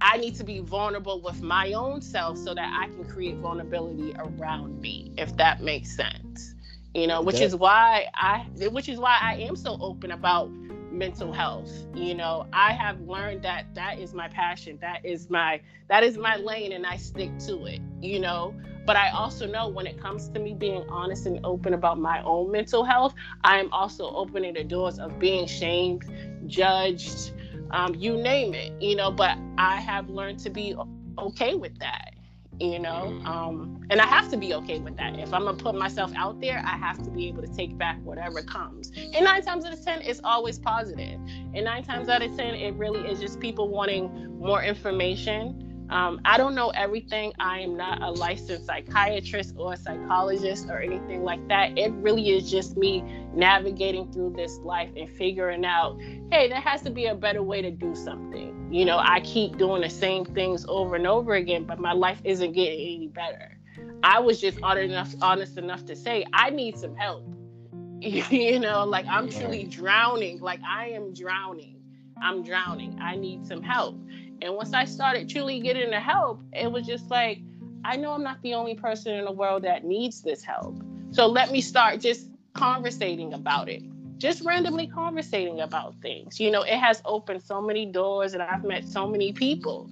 i 0.00 0.16
need 0.16 0.36
to 0.36 0.44
be 0.44 0.60
vulnerable 0.60 1.20
with 1.22 1.42
my 1.42 1.72
own 1.72 2.00
self 2.00 2.38
so 2.38 2.54
that 2.54 2.72
i 2.80 2.86
can 2.86 3.04
create 3.04 3.36
vulnerability 3.36 4.14
around 4.16 4.80
me 4.80 5.12
if 5.18 5.36
that 5.36 5.60
makes 5.60 5.94
sense. 5.94 6.54
You 6.94 7.06
know 7.06 7.20
which 7.22 7.40
is 7.40 7.56
why 7.56 8.06
i 8.14 8.46
which 8.70 8.88
is 8.88 8.98
why 8.98 9.18
i 9.20 9.34
am 9.34 9.56
so 9.56 9.76
open 9.80 10.12
about 10.12 10.50
mental 10.92 11.32
health. 11.32 11.70
You 11.94 12.14
know 12.14 12.46
i 12.52 12.72
have 12.72 13.00
learned 13.00 13.42
that 13.42 13.74
that 13.74 13.98
is 13.98 14.14
my 14.14 14.28
passion. 14.28 14.78
That 14.80 15.04
is 15.04 15.30
my 15.30 15.60
that 15.88 16.04
is 16.04 16.16
my 16.16 16.36
lane 16.36 16.72
and 16.72 16.86
i 16.86 16.96
stick 16.96 17.36
to 17.46 17.64
it 17.66 17.80
you 18.00 18.18
know 18.18 18.54
but 18.90 18.96
I 18.96 19.10
also 19.10 19.46
know 19.46 19.68
when 19.68 19.86
it 19.86 20.00
comes 20.00 20.28
to 20.30 20.40
me 20.40 20.52
being 20.52 20.82
honest 20.88 21.24
and 21.24 21.38
open 21.44 21.74
about 21.74 22.00
my 22.00 22.20
own 22.24 22.50
mental 22.50 22.82
health, 22.82 23.14
I'm 23.44 23.72
also 23.72 24.10
opening 24.12 24.54
the 24.54 24.64
doors 24.64 24.98
of 24.98 25.16
being 25.20 25.46
shamed, 25.46 26.06
judged, 26.48 27.30
um, 27.70 27.94
you 27.94 28.16
name 28.16 28.52
it, 28.52 28.72
you 28.82 28.96
know. 28.96 29.12
But 29.12 29.38
I 29.58 29.76
have 29.76 30.10
learned 30.10 30.40
to 30.40 30.50
be 30.50 30.74
okay 31.18 31.54
with 31.54 31.78
that, 31.78 32.16
you 32.58 32.80
know. 32.80 33.12
Mm-hmm. 33.12 33.26
Um, 33.28 33.86
and 33.90 34.00
I 34.00 34.06
have 34.06 34.28
to 34.32 34.36
be 34.36 34.54
okay 34.54 34.80
with 34.80 34.96
that. 34.96 35.16
If 35.20 35.32
I'm 35.32 35.44
gonna 35.44 35.56
put 35.56 35.76
myself 35.76 36.12
out 36.16 36.40
there, 36.40 36.60
I 36.66 36.76
have 36.76 37.00
to 37.04 37.10
be 37.10 37.28
able 37.28 37.42
to 37.42 37.54
take 37.54 37.78
back 37.78 38.02
whatever 38.02 38.42
comes. 38.42 38.90
And 38.96 39.24
nine 39.24 39.42
times 39.42 39.64
out 39.64 39.72
of 39.72 39.84
ten, 39.84 40.02
it's 40.02 40.20
always 40.24 40.58
positive. 40.58 41.20
And 41.54 41.64
nine 41.64 41.84
times 41.84 42.08
out 42.08 42.22
of 42.22 42.36
ten, 42.36 42.56
it 42.56 42.74
really 42.74 43.08
is 43.08 43.20
just 43.20 43.38
people 43.38 43.68
wanting 43.68 44.36
more 44.40 44.64
information 44.64 45.69
um, 45.90 46.20
I 46.24 46.38
don't 46.38 46.54
know 46.54 46.70
everything. 46.70 47.32
I 47.38 47.60
am 47.60 47.76
not 47.76 48.00
a 48.00 48.10
licensed 48.10 48.66
psychiatrist 48.66 49.54
or 49.56 49.72
a 49.74 49.76
psychologist 49.76 50.68
or 50.68 50.80
anything 50.80 51.24
like 51.24 51.46
that. 51.48 51.76
It 51.76 51.92
really 51.94 52.30
is 52.30 52.50
just 52.50 52.76
me 52.76 53.02
navigating 53.34 54.10
through 54.12 54.34
this 54.36 54.58
life 54.58 54.90
and 54.96 55.10
figuring 55.10 55.64
out, 55.64 56.00
hey, 56.30 56.48
there 56.48 56.60
has 56.60 56.82
to 56.82 56.90
be 56.90 57.06
a 57.06 57.14
better 57.14 57.42
way 57.42 57.60
to 57.60 57.70
do 57.70 57.94
something. 57.94 58.68
You 58.72 58.84
know, 58.84 58.98
I 58.98 59.20
keep 59.20 59.58
doing 59.58 59.82
the 59.82 59.90
same 59.90 60.24
things 60.24 60.64
over 60.68 60.94
and 60.94 61.06
over 61.06 61.34
again, 61.34 61.64
but 61.64 61.80
my 61.80 61.92
life 61.92 62.20
isn't 62.22 62.52
getting 62.52 62.96
any 62.96 63.08
better. 63.08 63.58
I 64.02 64.20
was 64.20 64.40
just 64.40 64.58
honest 64.62 64.90
enough, 64.90 65.14
honest 65.20 65.58
enough 65.58 65.84
to 65.86 65.96
say, 65.96 66.24
I 66.32 66.50
need 66.50 66.78
some 66.78 66.94
help. 66.94 67.24
you 68.00 68.60
know, 68.60 68.84
like 68.84 69.06
I'm 69.06 69.28
truly 69.28 69.64
drowning. 69.64 70.40
Like 70.40 70.60
I 70.66 70.90
am 70.90 71.12
drowning. 71.12 71.80
I'm 72.22 72.42
drowning. 72.42 72.98
I 73.00 73.16
need 73.16 73.46
some 73.46 73.62
help. 73.62 73.98
And 74.42 74.54
once 74.54 74.72
I 74.72 74.84
started 74.84 75.28
truly 75.28 75.60
getting 75.60 75.90
the 75.90 76.00
help, 76.00 76.42
it 76.52 76.70
was 76.70 76.86
just 76.86 77.10
like, 77.10 77.40
I 77.84 77.96
know 77.96 78.12
I'm 78.12 78.22
not 78.22 78.40
the 78.42 78.54
only 78.54 78.74
person 78.74 79.14
in 79.14 79.24
the 79.24 79.32
world 79.32 79.62
that 79.62 79.84
needs 79.84 80.22
this 80.22 80.42
help. 80.42 80.82
So 81.12 81.26
let 81.26 81.50
me 81.50 81.60
start 81.60 82.00
just 82.00 82.28
conversating 82.54 83.32
about 83.32 83.68
it. 83.68 83.82
Just 84.18 84.44
randomly 84.44 84.86
conversating 84.86 85.60
about 85.60 85.94
things. 86.02 86.38
You 86.38 86.50
know, 86.50 86.62
it 86.62 86.78
has 86.78 87.00
opened 87.04 87.42
so 87.42 87.60
many 87.60 87.86
doors 87.86 88.34
and 88.34 88.42
I've 88.42 88.64
met 88.64 88.86
so 88.86 89.06
many 89.06 89.32
people, 89.32 89.90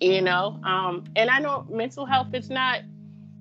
you 0.00 0.20
know. 0.20 0.60
Um, 0.64 1.04
and 1.16 1.30
I 1.30 1.38
know 1.38 1.66
mental 1.70 2.04
health 2.04 2.28
it's 2.32 2.48
not 2.48 2.80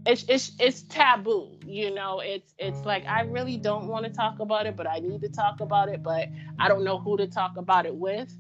it's 0.05 0.23
it's 0.29 0.51
it's 0.59 0.83
taboo, 0.83 1.57
you 1.65 1.93
know. 1.93 2.19
It's 2.19 2.53
it's 2.59 2.85
like 2.85 3.05
I 3.07 3.21
really 3.21 3.57
don't 3.57 3.87
want 3.87 4.05
to 4.05 4.11
talk 4.11 4.39
about 4.39 4.65
it, 4.67 4.75
but 4.75 4.87
I 4.87 4.99
need 4.99 5.21
to 5.21 5.29
talk 5.29 5.59
about 5.59 5.89
it, 5.89 6.03
but 6.03 6.29
I 6.59 6.67
don't 6.67 6.83
know 6.83 6.97
who 6.99 7.17
to 7.17 7.27
talk 7.27 7.57
about 7.57 7.85
it 7.85 7.95
with 7.95 8.31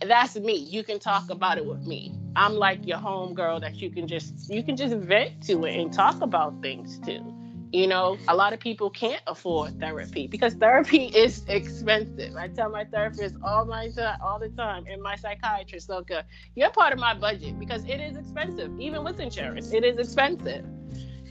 that's 0.00 0.36
me. 0.36 0.54
You 0.54 0.84
can 0.84 0.98
talk 0.98 1.30
about 1.30 1.58
it 1.58 1.66
with 1.66 1.86
me. 1.86 2.14
I'm 2.36 2.54
like 2.54 2.86
your 2.86 2.98
home 2.98 3.34
girl 3.34 3.60
that 3.60 3.76
you 3.76 3.90
can 3.90 4.06
just 4.06 4.48
you 4.48 4.62
can 4.62 4.76
just 4.76 4.94
vent 4.94 5.42
to 5.44 5.64
it 5.64 5.76
and 5.78 5.92
talk 5.92 6.20
about 6.20 6.60
things 6.62 6.98
too. 7.00 7.34
You 7.72 7.86
know, 7.86 8.16
a 8.28 8.34
lot 8.34 8.52
of 8.52 8.60
people 8.60 8.90
can't 8.90 9.22
afford 9.26 9.78
therapy 9.78 10.26
because 10.26 10.54
therapy 10.54 11.04
is 11.14 11.44
expensive. 11.48 12.36
I 12.36 12.48
tell 12.48 12.70
my 12.70 12.84
therapist 12.84 13.36
all 13.42 13.64
my 13.66 13.90
all 14.22 14.38
the 14.38 14.48
time, 14.50 14.84
and 14.88 15.02
my 15.02 15.16
psychiatrist, 15.16 15.88
look, 15.88 16.10
uh, 16.10 16.22
you're 16.54 16.70
part 16.70 16.92
of 16.92 16.98
my 16.98 17.14
budget 17.14 17.58
because 17.58 17.84
it 17.84 18.00
is 18.00 18.16
expensive, 18.16 18.70
even 18.78 19.04
with 19.04 19.20
insurance. 19.20 19.72
It 19.72 19.84
is 19.84 19.98
expensive, 19.98 20.64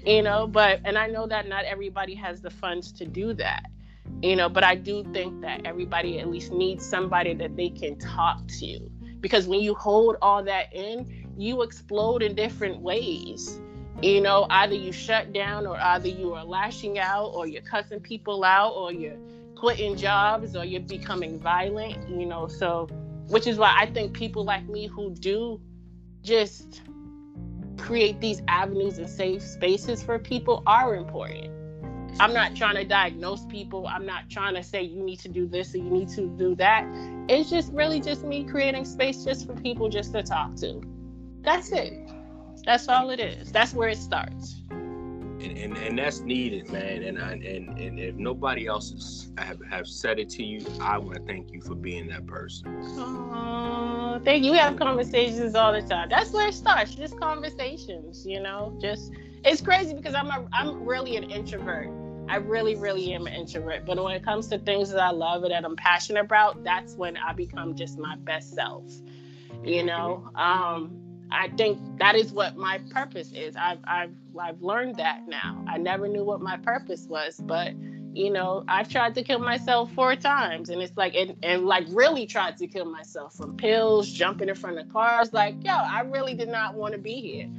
you 0.05 0.21
know. 0.21 0.47
But 0.47 0.81
and 0.85 0.97
I 0.97 1.07
know 1.07 1.25
that 1.27 1.47
not 1.47 1.65
everybody 1.65 2.15
has 2.15 2.41
the 2.41 2.51
funds 2.51 2.91
to 2.93 3.05
do 3.05 3.33
that 3.35 3.71
you 4.21 4.35
know 4.35 4.49
but 4.49 4.63
i 4.63 4.75
do 4.75 5.03
think 5.13 5.41
that 5.41 5.61
everybody 5.65 6.19
at 6.19 6.29
least 6.29 6.51
needs 6.51 6.85
somebody 6.85 7.33
that 7.33 7.55
they 7.55 7.69
can 7.69 7.97
talk 7.97 8.45
to. 8.47 8.79
Because 9.19 9.47
when 9.47 9.61
you 9.61 9.73
hold 9.73 10.15
all 10.21 10.43
that 10.43 10.73
in 10.73 11.27
you 11.37 11.61
explode 11.61 12.23
in 12.23 12.35
different 12.35 12.81
ways. 12.81 13.59
You 14.01 14.21
know 14.21 14.45
either 14.49 14.75
you 14.75 14.91
shut 14.91 15.33
down 15.33 15.65
or 15.65 15.77
either 15.77 16.07
you 16.07 16.33
are 16.35 16.45
lashing 16.45 16.99
out 16.99 17.31
or 17.33 17.47
you're 17.47 17.63
cussing 17.63 17.99
people 17.99 18.43
out 18.43 18.73
or 18.73 18.93
you're 18.93 19.17
quitting 19.55 19.95
jobs 19.95 20.55
or 20.55 20.65
you're 20.65 20.81
becoming 20.81 21.39
violent 21.39 22.07
you 22.09 22.25
know. 22.25 22.47
So 22.47 22.87
which 23.29 23.47
is 23.47 23.57
why 23.57 23.75
i 23.77 23.85
think 23.85 24.13
people 24.13 24.43
like 24.43 24.67
me 24.67 24.87
who 24.87 25.13
do 25.15 25.59
just 26.21 26.81
create 27.77 28.19
these 28.19 28.41
avenues 28.47 28.97
and 28.97 29.09
safe 29.09 29.41
spaces 29.41 30.01
for 30.01 30.17
people 30.17 30.63
are 30.65 30.95
important 30.95 31.51
I'm 32.19 32.33
not 32.33 32.55
trying 32.55 32.75
to 32.75 32.83
diagnose 32.83 33.45
people. 33.45 33.87
I'm 33.87 34.05
not 34.05 34.29
trying 34.29 34.55
to 34.55 34.63
say 34.63 34.81
you 34.81 35.03
need 35.03 35.19
to 35.19 35.29
do 35.29 35.47
this 35.47 35.75
or 35.75 35.77
you 35.77 35.89
need 35.89 36.09
to 36.09 36.27
do 36.37 36.55
that. 36.55 36.85
It's 37.29 37.49
just 37.49 37.71
really 37.73 37.99
just 37.99 38.23
me 38.23 38.43
creating 38.43 38.85
space 38.85 39.23
just 39.23 39.45
for 39.45 39.53
people 39.53 39.87
just 39.89 40.13
to 40.13 40.23
talk 40.23 40.55
to. 40.57 40.81
That's 41.41 41.71
it. 41.71 41.93
That's 42.65 42.87
all 42.87 43.11
it 43.11 43.19
is. 43.19 43.51
That's 43.51 43.73
where 43.73 43.89
it 43.89 43.97
starts. 43.97 44.55
And, 44.71 45.55
and, 45.55 45.77
and 45.77 45.99
that's 45.99 46.21
needed, 46.21 46.69
man. 46.71 47.03
And, 47.03 47.21
I, 47.21 47.33
and 47.33 47.79
and 47.79 47.99
if 47.99 48.15
nobody 48.15 48.65
else 48.65 48.91
has 48.91 49.31
have, 49.37 49.59
have 49.69 49.87
said 49.87 50.17
it 50.17 50.29
to 50.31 50.43
you, 50.43 50.65
I 50.81 50.97
want 50.97 51.17
to 51.17 51.21
thank 51.21 51.51
you 51.53 51.61
for 51.61 51.75
being 51.75 52.07
that 52.07 52.25
person. 52.25 52.75
Oh, 52.97 54.19
thank 54.25 54.43
you. 54.43 54.51
We 54.51 54.57
have 54.57 54.77
conversations 54.77 55.53
all 55.53 55.71
the 55.71 55.83
time. 55.83 56.09
That's 56.09 56.31
where 56.31 56.47
it 56.47 56.55
starts. 56.55 56.95
Just 56.95 57.19
conversations, 57.19 58.25
you 58.25 58.39
know. 58.39 58.75
Just 58.81 59.11
it's 59.45 59.61
crazy 59.61 59.93
because 59.93 60.15
I'm 60.15 60.27
a 60.27 60.47
I'm 60.51 60.83
really 60.83 61.17
an 61.17 61.29
introvert 61.29 61.89
I 62.29 62.37
really, 62.37 62.75
really 62.75 63.13
am 63.13 63.27
an 63.27 63.33
introvert. 63.33 63.85
But 63.85 64.01
when 64.03 64.15
it 64.15 64.23
comes 64.23 64.47
to 64.47 64.59
things 64.59 64.89
that 64.91 65.01
I 65.01 65.11
love 65.11 65.43
and 65.43 65.51
that 65.51 65.63
I'm 65.63 65.75
passionate 65.75 66.21
about, 66.21 66.63
that's 66.63 66.93
when 66.95 67.17
I 67.17 67.33
become 67.33 67.75
just 67.75 67.97
my 67.97 68.15
best 68.17 68.53
self. 68.53 68.83
You 69.63 69.83
know, 69.83 70.29
um, 70.35 71.01
I 71.31 71.49
think 71.49 71.79
that 71.99 72.15
is 72.15 72.31
what 72.31 72.57
my 72.57 72.79
purpose 72.91 73.31
is. 73.33 73.55
I've, 73.55 73.79
I've, 73.85 74.13
I've 74.39 74.61
learned 74.61 74.95
that 74.97 75.27
now. 75.27 75.63
I 75.67 75.77
never 75.77 76.07
knew 76.07 76.23
what 76.23 76.41
my 76.41 76.57
purpose 76.57 77.05
was, 77.09 77.37
but 77.37 77.73
you 78.13 78.31
know, 78.31 78.63
I've 78.67 78.89
tried 78.89 79.13
to 79.15 79.23
kill 79.23 79.37
myself 79.37 79.91
four 79.93 80.15
times, 80.15 80.69
and 80.69 80.81
it's 80.81 80.97
like, 80.97 81.13
and, 81.13 81.35
and 81.43 81.67
like 81.67 81.85
really 81.89 82.25
tried 82.25 82.57
to 82.57 82.67
kill 82.67 82.85
myself 82.85 83.35
from 83.35 83.57
pills, 83.57 84.09
jumping 84.09 84.49
in 84.49 84.55
front 84.55 84.79
of 84.79 84.91
cars. 84.91 85.33
Like, 85.33 85.63
yo, 85.63 85.71
I 85.71 86.01
really 86.01 86.33
did 86.33 86.49
not 86.49 86.73
want 86.73 86.93
to 86.93 86.99
be 86.99 87.21
here. 87.21 87.49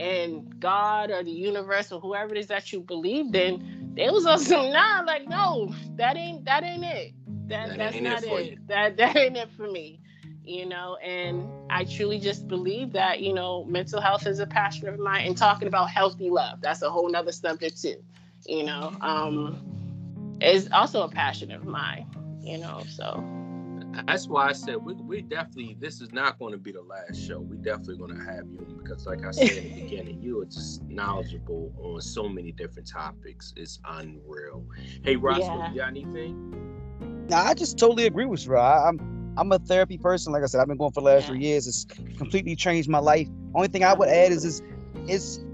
And 0.00 0.58
God 0.58 1.12
or 1.12 1.22
the 1.22 1.30
universe 1.30 1.92
or 1.92 2.00
whoever 2.00 2.34
it 2.34 2.38
is 2.38 2.48
that 2.48 2.72
you 2.72 2.80
believed 2.80 3.36
in 3.36 3.77
they 3.98 4.08
was 4.10 4.24
on 4.26 4.38
some 4.38 4.70
nah, 4.70 5.02
like 5.04 5.28
no, 5.28 5.74
that 5.96 6.16
ain't 6.16 6.44
that 6.44 6.62
ain't 6.62 6.84
it. 6.84 7.12
That, 7.48 7.70
that 7.70 7.78
that's 7.78 8.00
not 8.00 8.22
it. 8.22 8.30
it. 8.30 8.68
That 8.68 8.96
that 8.98 9.16
ain't 9.16 9.36
it 9.36 9.50
for 9.56 9.68
me. 9.68 10.00
You 10.44 10.66
know, 10.66 10.96
and 11.04 11.46
I 11.68 11.84
truly 11.84 12.18
just 12.18 12.48
believe 12.48 12.92
that, 12.92 13.20
you 13.20 13.34
know, 13.34 13.64
mental 13.64 14.00
health 14.00 14.26
is 14.26 14.38
a 14.38 14.46
passion 14.46 14.88
of 14.88 14.98
mine 14.98 15.26
and 15.26 15.36
talking 15.36 15.68
about 15.68 15.90
healthy 15.90 16.30
love. 16.30 16.62
That's 16.62 16.80
a 16.80 16.88
whole 16.88 17.10
nother 17.10 17.32
subject 17.32 17.82
too. 17.82 17.96
You 18.46 18.64
know, 18.64 18.96
um, 19.02 20.38
is 20.40 20.70
also 20.72 21.02
a 21.02 21.08
passion 21.08 21.50
of 21.50 21.66
mine, 21.66 22.06
you 22.40 22.56
know, 22.56 22.82
so 22.88 23.22
that's 24.06 24.28
why 24.28 24.48
I 24.48 24.52
said 24.52 24.76
we, 24.76 24.94
we 24.94 25.22
definitely 25.22 25.76
this 25.80 26.00
is 26.00 26.12
not 26.12 26.38
going 26.38 26.52
to 26.52 26.58
be 26.58 26.72
the 26.72 26.82
last 26.82 27.16
show. 27.20 27.40
We 27.40 27.56
definitely 27.56 27.96
going 27.96 28.16
to 28.16 28.24
have 28.24 28.46
you 28.50 28.66
because, 28.82 29.06
like 29.06 29.24
I 29.24 29.30
said 29.30 29.50
in 29.50 29.64
the 29.64 29.80
beginning, 29.82 30.22
you 30.22 30.40
are 30.40 30.46
just 30.46 30.82
knowledgeable 30.84 31.72
on 31.78 32.00
so 32.00 32.28
many 32.28 32.52
different 32.52 32.88
topics. 32.88 33.52
It's 33.56 33.80
unreal. 33.84 34.64
Hey, 35.02 35.16
Roscoe, 35.16 35.44
yeah. 35.44 35.70
you 35.70 35.78
got 35.78 35.88
anything? 35.88 37.26
No, 37.28 37.36
I 37.36 37.54
just 37.54 37.78
totally 37.78 38.06
agree 38.06 38.26
with 38.26 38.46
you. 38.46 38.56
I'm 38.56 39.34
I'm 39.36 39.52
a 39.52 39.58
therapy 39.58 39.98
person. 39.98 40.32
Like 40.32 40.42
I 40.42 40.46
said, 40.46 40.60
I've 40.60 40.68
been 40.68 40.78
going 40.78 40.92
for 40.92 41.00
the 41.00 41.06
last 41.06 41.22
yeah. 41.22 41.28
three 41.28 41.40
years. 41.40 41.66
It's 41.66 41.86
completely 42.16 42.56
changed 42.56 42.88
my 42.88 42.98
life. 42.98 43.28
Only 43.54 43.68
thing 43.68 43.84
I 43.84 43.94
would 43.94 44.08
add 44.08 44.32
is 44.32 44.44
is 44.44 44.62
is 45.06 45.44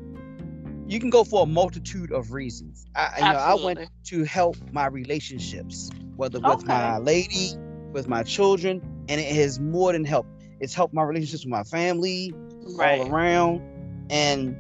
you 0.87 1.01
can 1.01 1.11
go 1.11 1.25
for 1.25 1.43
a 1.43 1.47
multitude 1.47 2.13
of 2.13 2.33
reasons. 2.33 2.87
I, 2.95 3.13
you 3.17 3.25
know, 3.25 3.39
I 3.39 3.55
went 3.55 3.91
to 4.05 4.25
help 4.25 4.57
my 4.73 4.87
relationships, 4.87 5.91
whether 6.17 6.39
with 6.41 6.59
okay. 6.59 6.67
my 6.67 6.99
lady, 6.99 7.53
with 7.95 8.09
my 8.09 8.23
children, 8.23 8.83
and 9.09 9.21
it 9.21 9.35
has 9.35 9.59
more 9.59 9.93
than 9.93 10.05
helped. 10.05 10.29
It's 10.61 10.75
helped 10.75 10.93
my 10.93 11.03
relationships 11.03 11.45
with 11.45 11.51
my 11.51 11.63
family, 11.63 12.33
right. 12.77 13.01
all 13.01 13.11
around, 13.11 13.63
and 14.11 14.57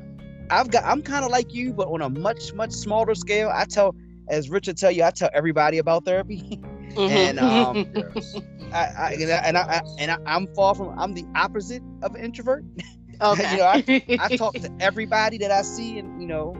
I've 0.51 0.71
got. 0.71 0.85
I'm 0.85 1.03
kind 1.03 1.25
of 1.25 1.31
like 1.31 1.53
you, 1.53 1.73
but 1.73 1.89
on 1.89 2.01
a 2.01 2.09
much 2.09 2.55
much 2.55 2.73
smaller 2.73 3.15
scale. 3.15 3.51
I 3.53 3.65
tell, 3.65 3.95
as 4.29 4.49
Richard 4.49 4.77
tell 4.77 4.91
you, 4.91 5.05
I 5.05 5.11
tell 5.11 5.31
everybody 5.35 5.79
about 5.79 6.05
therapy, 6.05 6.41
mm-hmm. 6.63 7.01
and 7.01 7.39
um, 7.39 7.93
I, 8.73 8.79
I, 8.79 9.13
and 9.45 9.59
I, 9.59 9.63
I 9.63 9.83
and 9.99 10.11
I, 10.11 10.19
I'm 10.27 10.47
far 10.55 10.75
from. 10.75 10.99
I'm 10.99 11.15
the 11.15 11.27
opposite 11.35 11.83
of 12.03 12.15
an 12.15 12.25
introvert. 12.25 12.65
Okay. 13.21 13.53
you 13.53 13.59
know, 13.59 13.65
I, 13.65 14.27
I 14.27 14.37
talk 14.37 14.55
to 14.55 14.71
everybody 14.81 15.39
that 15.39 15.53
I 15.53 15.63
see, 15.63 16.01
and 16.01 16.21
you 16.21 16.27
know, 16.27 16.57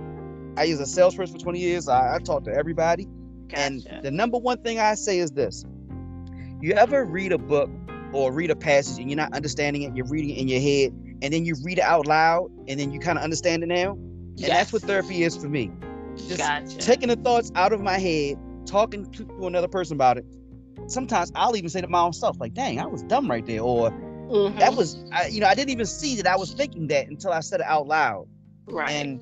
I 0.57 0.63
use 0.63 0.79
a 0.79 0.87
salesperson 0.87 1.37
for 1.37 1.43
20 1.43 1.59
years. 1.59 1.89
I, 1.89 2.15
I 2.15 2.19
talk 2.21 2.45
to 2.45 2.53
everybody. 2.55 3.09
Gotcha. 3.49 3.61
And 3.61 4.03
the 4.03 4.13
number 4.13 4.39
one 4.39 4.63
thing 4.63 4.79
I 4.79 4.95
say 4.95 5.19
is 5.19 5.33
this: 5.33 5.65
you 6.65 6.73
ever 6.75 7.05
read 7.05 7.33
a 7.33 7.39
book 7.39 7.71
or 8.13 8.33
read 8.33 8.51
a 8.51 8.57
passage 8.57 8.99
and 8.99 9.11
you're 9.11 9.17
not 9.17 9.33
understanding 9.35 9.83
it, 9.83 9.95
you're 9.95 10.07
reading 10.07 10.31
it 10.31 10.39
in 10.39 10.49
your 10.49 10.61
head, 10.61 10.93
and 11.23 11.33
then 11.33 11.45
you 11.45 11.55
read 11.63 11.79
it 11.79 11.85
out 11.85 12.07
loud, 12.07 12.51
and 12.69 12.81
then 12.81 12.91
you 12.91 12.99
kind 12.99 13.19
of 13.19 13.25
understand 13.25 13.63
it 13.63 13.67
now. 13.67 13.93
And 13.93 14.41
yes. 14.41 14.51
that's 14.51 14.73
what 14.73 14.83
therapy 14.83 15.23
is 15.23 15.37
for 15.37 15.49
me. 15.49 15.71
Just 16.17 16.39
gotcha. 16.39 16.79
taking 16.79 17.09
the 17.09 17.17
thoughts 17.17 17.53
out 17.55 17.73
of 17.73 17.81
my 17.81 17.99
head, 17.99 18.39
talking 18.67 19.11
to, 19.13 19.25
to 19.25 19.47
another 19.47 19.69
person 19.69 19.95
about 19.95 20.17
it. 20.17 20.25
Sometimes 20.87 21.31
I'll 21.35 21.57
even 21.57 21.69
say 21.69 21.81
to 21.81 21.89
my 21.89 22.01
own 22.01 22.13
self, 22.13 22.39
like, 22.41 22.55
"Dang, 22.55 22.79
I 22.79 22.87
was 22.87 23.03
dumb 23.05 23.31
right 23.31 23.45
there," 23.45 23.61
or 23.61 23.91
Mm-hmm. 24.29 24.59
That 24.59 24.75
was, 24.75 25.05
I, 25.13 25.27
you 25.27 25.41
know, 25.41 25.47
I 25.47 25.55
didn't 25.55 25.71
even 25.71 25.87
see 25.87 26.17
that 26.17 26.27
I 26.27 26.37
was 26.37 26.53
thinking 26.55 26.87
that 26.89 27.09
until 27.09 27.31
I 27.31 27.41
said 27.41 27.61
it 27.61 27.67
out 27.67 27.87
loud. 27.87 28.27
Right. 28.67 28.91
And 28.91 29.21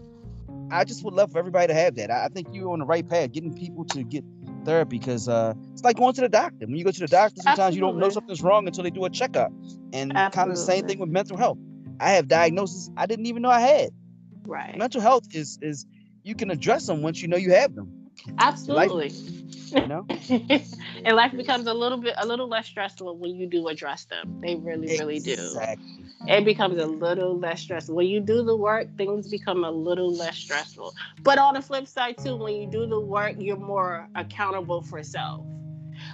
I 0.70 0.84
just 0.84 1.04
would 1.04 1.14
love 1.14 1.32
for 1.32 1.38
everybody 1.38 1.66
to 1.66 1.74
have 1.74 1.96
that. 1.96 2.10
I, 2.10 2.26
I 2.26 2.28
think 2.28 2.48
you're 2.52 2.70
on 2.70 2.78
the 2.78 2.86
right 2.86 3.06
path, 3.06 3.32
getting 3.32 3.54
people 3.54 3.84
to 3.86 4.04
get 4.04 4.24
therapy 4.64 4.98
because 4.98 5.28
uh, 5.28 5.54
it's 5.72 5.82
like 5.82 5.96
going 5.96 6.14
to 6.14 6.20
the 6.20 6.28
doctor. 6.28 6.66
When 6.66 6.76
you 6.76 6.84
go 6.84 6.90
to 6.90 7.00
the 7.00 7.06
doctor, 7.06 7.36
sometimes 7.36 7.58
Absolutely. 7.58 7.76
you 7.76 7.80
don't 7.82 7.98
know 7.98 8.10
something's 8.10 8.42
wrong 8.42 8.66
until 8.66 8.84
they 8.84 8.90
do 8.90 9.04
a 9.04 9.10
checkup. 9.10 9.52
And 9.92 10.12
kind 10.12 10.50
of 10.50 10.50
the 10.50 10.56
same 10.56 10.86
thing 10.86 10.98
with 10.98 11.10
mental 11.10 11.36
health. 11.36 11.58
I 12.00 12.12
have 12.12 12.28
diagnoses 12.28 12.90
I 12.96 13.06
didn't 13.06 13.26
even 13.26 13.42
know 13.42 13.50
I 13.50 13.60
had. 13.60 13.90
Right. 14.44 14.76
Mental 14.76 15.00
health 15.00 15.24
is 15.32 15.58
is 15.62 15.86
you 16.24 16.34
can 16.34 16.50
address 16.50 16.86
them 16.86 17.02
once 17.02 17.22
you 17.22 17.28
know 17.28 17.36
you 17.36 17.52
have 17.52 17.74
them. 17.74 18.01
Absolutely. 18.38 19.10
You 19.72 19.86
know? 19.86 20.06
and 20.28 21.16
life 21.16 21.32
becomes 21.32 21.66
a 21.66 21.72
little 21.72 21.98
bit 21.98 22.14
a 22.18 22.26
little 22.26 22.48
less 22.48 22.66
stressful 22.66 23.16
when 23.16 23.34
you 23.34 23.46
do 23.46 23.68
address 23.68 24.04
them. 24.04 24.40
They 24.40 24.54
really, 24.54 24.98
really 24.98 25.16
exactly. 25.16 25.86
do. 26.26 26.32
It 26.32 26.44
becomes 26.44 26.78
a 26.78 26.86
little 26.86 27.38
less 27.38 27.62
stressful. 27.62 27.94
When 27.94 28.06
you 28.06 28.20
do 28.20 28.44
the 28.44 28.54
work, 28.54 28.88
things 28.96 29.28
become 29.28 29.64
a 29.64 29.70
little 29.70 30.12
less 30.12 30.36
stressful. 30.36 30.94
But 31.22 31.38
on 31.38 31.54
the 31.54 31.62
flip 31.62 31.88
side 31.88 32.18
too, 32.18 32.36
when 32.36 32.54
you 32.54 32.66
do 32.70 32.86
the 32.86 33.00
work, 33.00 33.36
you're 33.38 33.56
more 33.56 34.08
accountable 34.14 34.82
for 34.82 35.02
self. 35.02 35.44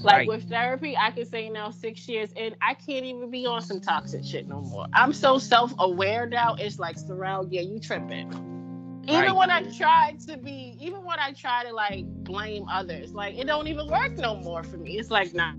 Like 0.02 0.16
right. 0.16 0.28
with 0.28 0.48
therapy, 0.48 0.96
I 0.96 1.10
can 1.10 1.26
say 1.26 1.48
now 1.48 1.70
six 1.70 2.08
years 2.08 2.30
and 2.36 2.54
I 2.60 2.74
can't 2.74 3.04
even 3.04 3.30
be 3.30 3.46
on 3.46 3.62
some 3.62 3.80
toxic 3.80 4.24
shit 4.24 4.48
no 4.48 4.60
more. 4.60 4.86
I'm 4.92 5.12
so 5.12 5.38
self-aware 5.38 6.26
now. 6.26 6.54
It's 6.58 6.78
like 6.78 6.98
surround, 6.98 7.52
yeah, 7.52 7.62
you 7.62 7.80
tripping 7.80 8.57
even 9.08 9.22
right. 9.22 9.34
when 9.36 9.50
I 9.50 9.62
tried 9.62 10.20
to 10.28 10.36
be, 10.36 10.76
even 10.78 11.02
when 11.02 11.18
I 11.18 11.32
try 11.32 11.64
to 11.64 11.72
like 11.72 12.04
blame 12.06 12.68
others, 12.68 13.14
like 13.14 13.36
it 13.38 13.46
don't 13.46 13.66
even 13.66 13.88
work 13.88 14.12
no 14.18 14.36
more 14.36 14.62
for 14.62 14.76
me. 14.76 14.98
It's 14.98 15.10
like, 15.10 15.32
nah, 15.32 15.54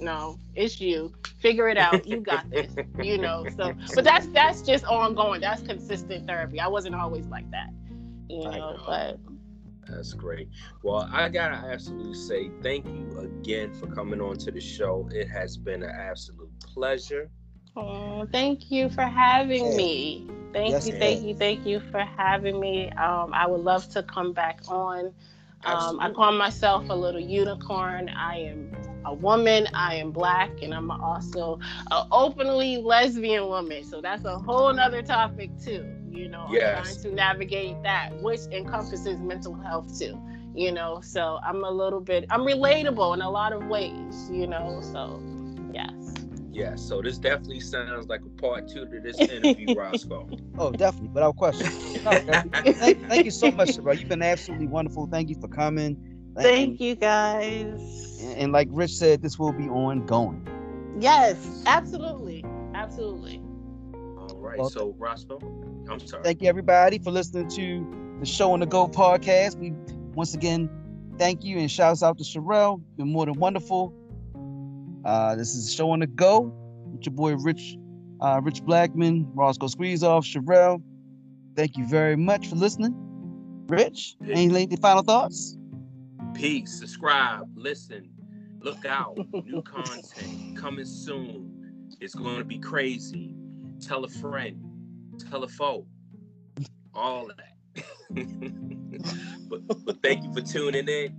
no, 0.00 0.36
it's 0.56 0.80
you. 0.80 1.12
Figure 1.38 1.68
it 1.68 1.78
out. 1.78 2.06
You 2.06 2.20
got 2.20 2.50
this. 2.50 2.74
you 3.02 3.18
know. 3.18 3.46
So, 3.56 3.72
but 3.94 4.02
that's 4.02 4.26
that's 4.28 4.62
just 4.62 4.84
ongoing. 4.84 5.40
That's 5.40 5.62
consistent 5.62 6.26
therapy. 6.26 6.58
I 6.58 6.66
wasn't 6.66 6.96
always 6.96 7.26
like 7.26 7.48
that. 7.52 7.70
You 8.28 8.44
know, 8.44 8.50
know. 8.50 8.82
but. 8.84 9.18
That's 9.88 10.12
great. 10.12 10.48
Well, 10.82 11.08
I 11.10 11.30
gotta 11.30 11.54
absolutely 11.54 12.14
say 12.14 12.50
thank 12.62 12.84
you 12.84 13.18
again 13.20 13.72
for 13.72 13.86
coming 13.86 14.20
on 14.20 14.36
to 14.38 14.50
the 14.50 14.60
show. 14.60 15.08
It 15.12 15.28
has 15.28 15.56
been 15.56 15.82
an 15.82 15.90
absolute 15.90 16.50
pleasure. 16.60 17.30
Oh, 17.80 18.26
thank 18.32 18.72
you 18.72 18.88
for 18.88 19.02
having 19.02 19.76
me. 19.76 20.26
Thank 20.52 20.70
yes, 20.70 20.88
you, 20.88 20.94
thank 20.94 21.22
you, 21.22 21.34
thank 21.36 21.64
you 21.64 21.78
for 21.78 22.00
having 22.00 22.58
me. 22.58 22.90
Um, 22.90 23.32
I 23.32 23.46
would 23.46 23.60
love 23.60 23.88
to 23.90 24.02
come 24.02 24.32
back 24.32 24.60
on. 24.66 25.12
Um, 25.64 26.00
I 26.00 26.10
call 26.10 26.32
myself 26.32 26.88
a 26.88 26.94
little 26.94 27.20
unicorn. 27.20 28.08
I 28.08 28.38
am 28.38 28.72
a 29.04 29.14
woman. 29.14 29.68
I 29.74 29.94
am 29.94 30.10
black, 30.10 30.50
and 30.60 30.74
I'm 30.74 30.90
also 30.90 31.60
an 31.92 32.08
openly 32.10 32.78
lesbian 32.78 33.46
woman. 33.46 33.84
So 33.84 34.00
that's 34.00 34.24
a 34.24 34.38
whole 34.38 34.72
nother 34.72 35.02
topic 35.02 35.50
too. 35.62 35.86
You 36.10 36.28
know, 36.28 36.48
yes. 36.50 36.82
trying 36.82 37.02
to 37.02 37.14
navigate 37.14 37.80
that, 37.84 38.10
which 38.22 38.40
encompasses 38.50 39.20
mental 39.20 39.54
health 39.54 39.96
too. 39.96 40.20
You 40.52 40.72
know, 40.72 41.00
so 41.00 41.38
I'm 41.44 41.62
a 41.62 41.70
little 41.70 42.00
bit, 42.00 42.24
I'm 42.30 42.40
relatable 42.40 43.14
in 43.14 43.20
a 43.20 43.30
lot 43.30 43.52
of 43.52 43.66
ways. 43.66 44.28
You 44.32 44.48
know, 44.48 44.80
so 44.82 45.22
yes. 45.72 46.17
Yeah, 46.50 46.76
so 46.76 47.02
this 47.02 47.18
definitely 47.18 47.60
sounds 47.60 48.08
like 48.08 48.22
a 48.24 48.40
part 48.40 48.68
two 48.68 48.86
to 48.86 49.00
this 49.00 49.18
interview, 49.18 49.74
Roscoe. 49.76 50.28
Oh, 50.58 50.72
definitely, 50.72 51.10
without 51.10 51.36
question. 51.36 51.66
thank, 52.02 53.08
thank, 53.08 53.24
you 53.24 53.30
so 53.30 53.50
much, 53.50 53.76
bro. 53.78 53.92
You've 53.92 54.08
been 54.08 54.22
absolutely 54.22 54.66
wonderful. 54.66 55.06
Thank 55.06 55.28
you 55.28 55.36
for 55.40 55.48
coming. 55.48 55.96
Thank 56.36 56.70
and, 56.70 56.80
you, 56.80 56.94
guys. 56.94 58.18
And, 58.22 58.38
and, 58.38 58.52
like 58.52 58.68
Rich 58.70 58.92
said, 58.92 59.22
this 59.22 59.38
will 59.38 59.52
be 59.52 59.68
ongoing. 59.68 60.46
Yes, 60.98 61.62
absolutely, 61.66 62.44
absolutely. 62.74 63.42
All 63.94 64.38
right, 64.38 64.58
well, 64.58 64.70
so 64.70 64.94
Roscoe, 64.98 65.38
I'm 65.90 66.00
sorry. 66.00 66.22
Thank 66.24 66.42
you, 66.42 66.48
everybody, 66.48 66.98
for 66.98 67.10
listening 67.10 67.48
to 67.50 68.16
the 68.20 68.26
Show 68.26 68.52
on 68.52 68.60
the 68.60 68.66
Go 68.66 68.88
podcast. 68.88 69.58
We 69.58 69.72
once 70.14 70.34
again 70.34 70.70
thank 71.18 71.44
you 71.44 71.58
and 71.58 71.70
shouts 71.70 72.02
out 72.02 72.18
to 72.18 72.24
Sherelle. 72.24 72.80
Been 72.96 73.12
more 73.12 73.26
than 73.26 73.38
wonderful. 73.38 73.94
Uh, 75.04 75.36
this 75.36 75.54
is 75.54 75.68
a 75.68 75.70
Show 75.70 75.90
on 75.90 76.00
the 76.00 76.06
Go 76.06 76.52
with 76.92 77.06
your 77.06 77.14
boy 77.14 77.36
Rich, 77.36 77.76
uh, 78.20 78.40
Rich 78.42 78.62
Blackman, 78.62 79.30
Roscoe 79.34 79.68
Squeeze 79.68 80.02
Off, 80.02 80.24
Sherelle. 80.24 80.82
Thank 81.56 81.76
you 81.76 81.86
very 81.86 82.16
much 82.16 82.48
for 82.48 82.56
listening. 82.56 82.94
Rich, 83.68 84.16
any 84.26 84.76
final 84.76 85.02
thoughts? 85.02 85.56
Peace. 86.34 86.78
Subscribe. 86.78 87.48
Listen. 87.54 88.10
Look 88.60 88.84
out. 88.86 89.18
New 89.44 89.62
content 89.62 90.56
coming 90.56 90.84
soon. 90.84 91.96
It's 92.00 92.14
going 92.14 92.38
to 92.38 92.44
be 92.44 92.58
crazy. 92.58 93.34
Tell 93.80 94.04
a 94.04 94.08
friend. 94.08 94.62
Tell 95.30 95.44
a 95.44 95.48
foe. 95.48 95.86
All 96.94 97.28
that. 97.28 97.84
but, 99.48 99.84
but 99.84 100.02
thank 100.02 100.24
you 100.24 100.32
for 100.32 100.40
tuning 100.40 100.88
in. 100.88 101.16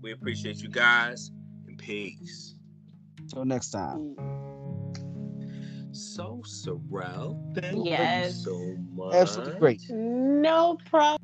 We 0.00 0.12
appreciate 0.12 0.62
you 0.62 0.68
guys 0.68 1.30
and 1.66 1.78
peace. 1.78 2.51
Until 3.32 3.46
next 3.46 3.70
time. 3.70 4.14
Mm. 4.14 5.96
So, 5.96 6.42
Sorrel, 6.44 7.42
thank 7.54 7.86
yes. 7.86 8.26
you 8.26 8.42
so 8.44 8.76
much. 8.94 9.14
Absolutely 9.14 9.58
great. 9.58 9.82
No 9.88 10.76
problem. 10.84 11.21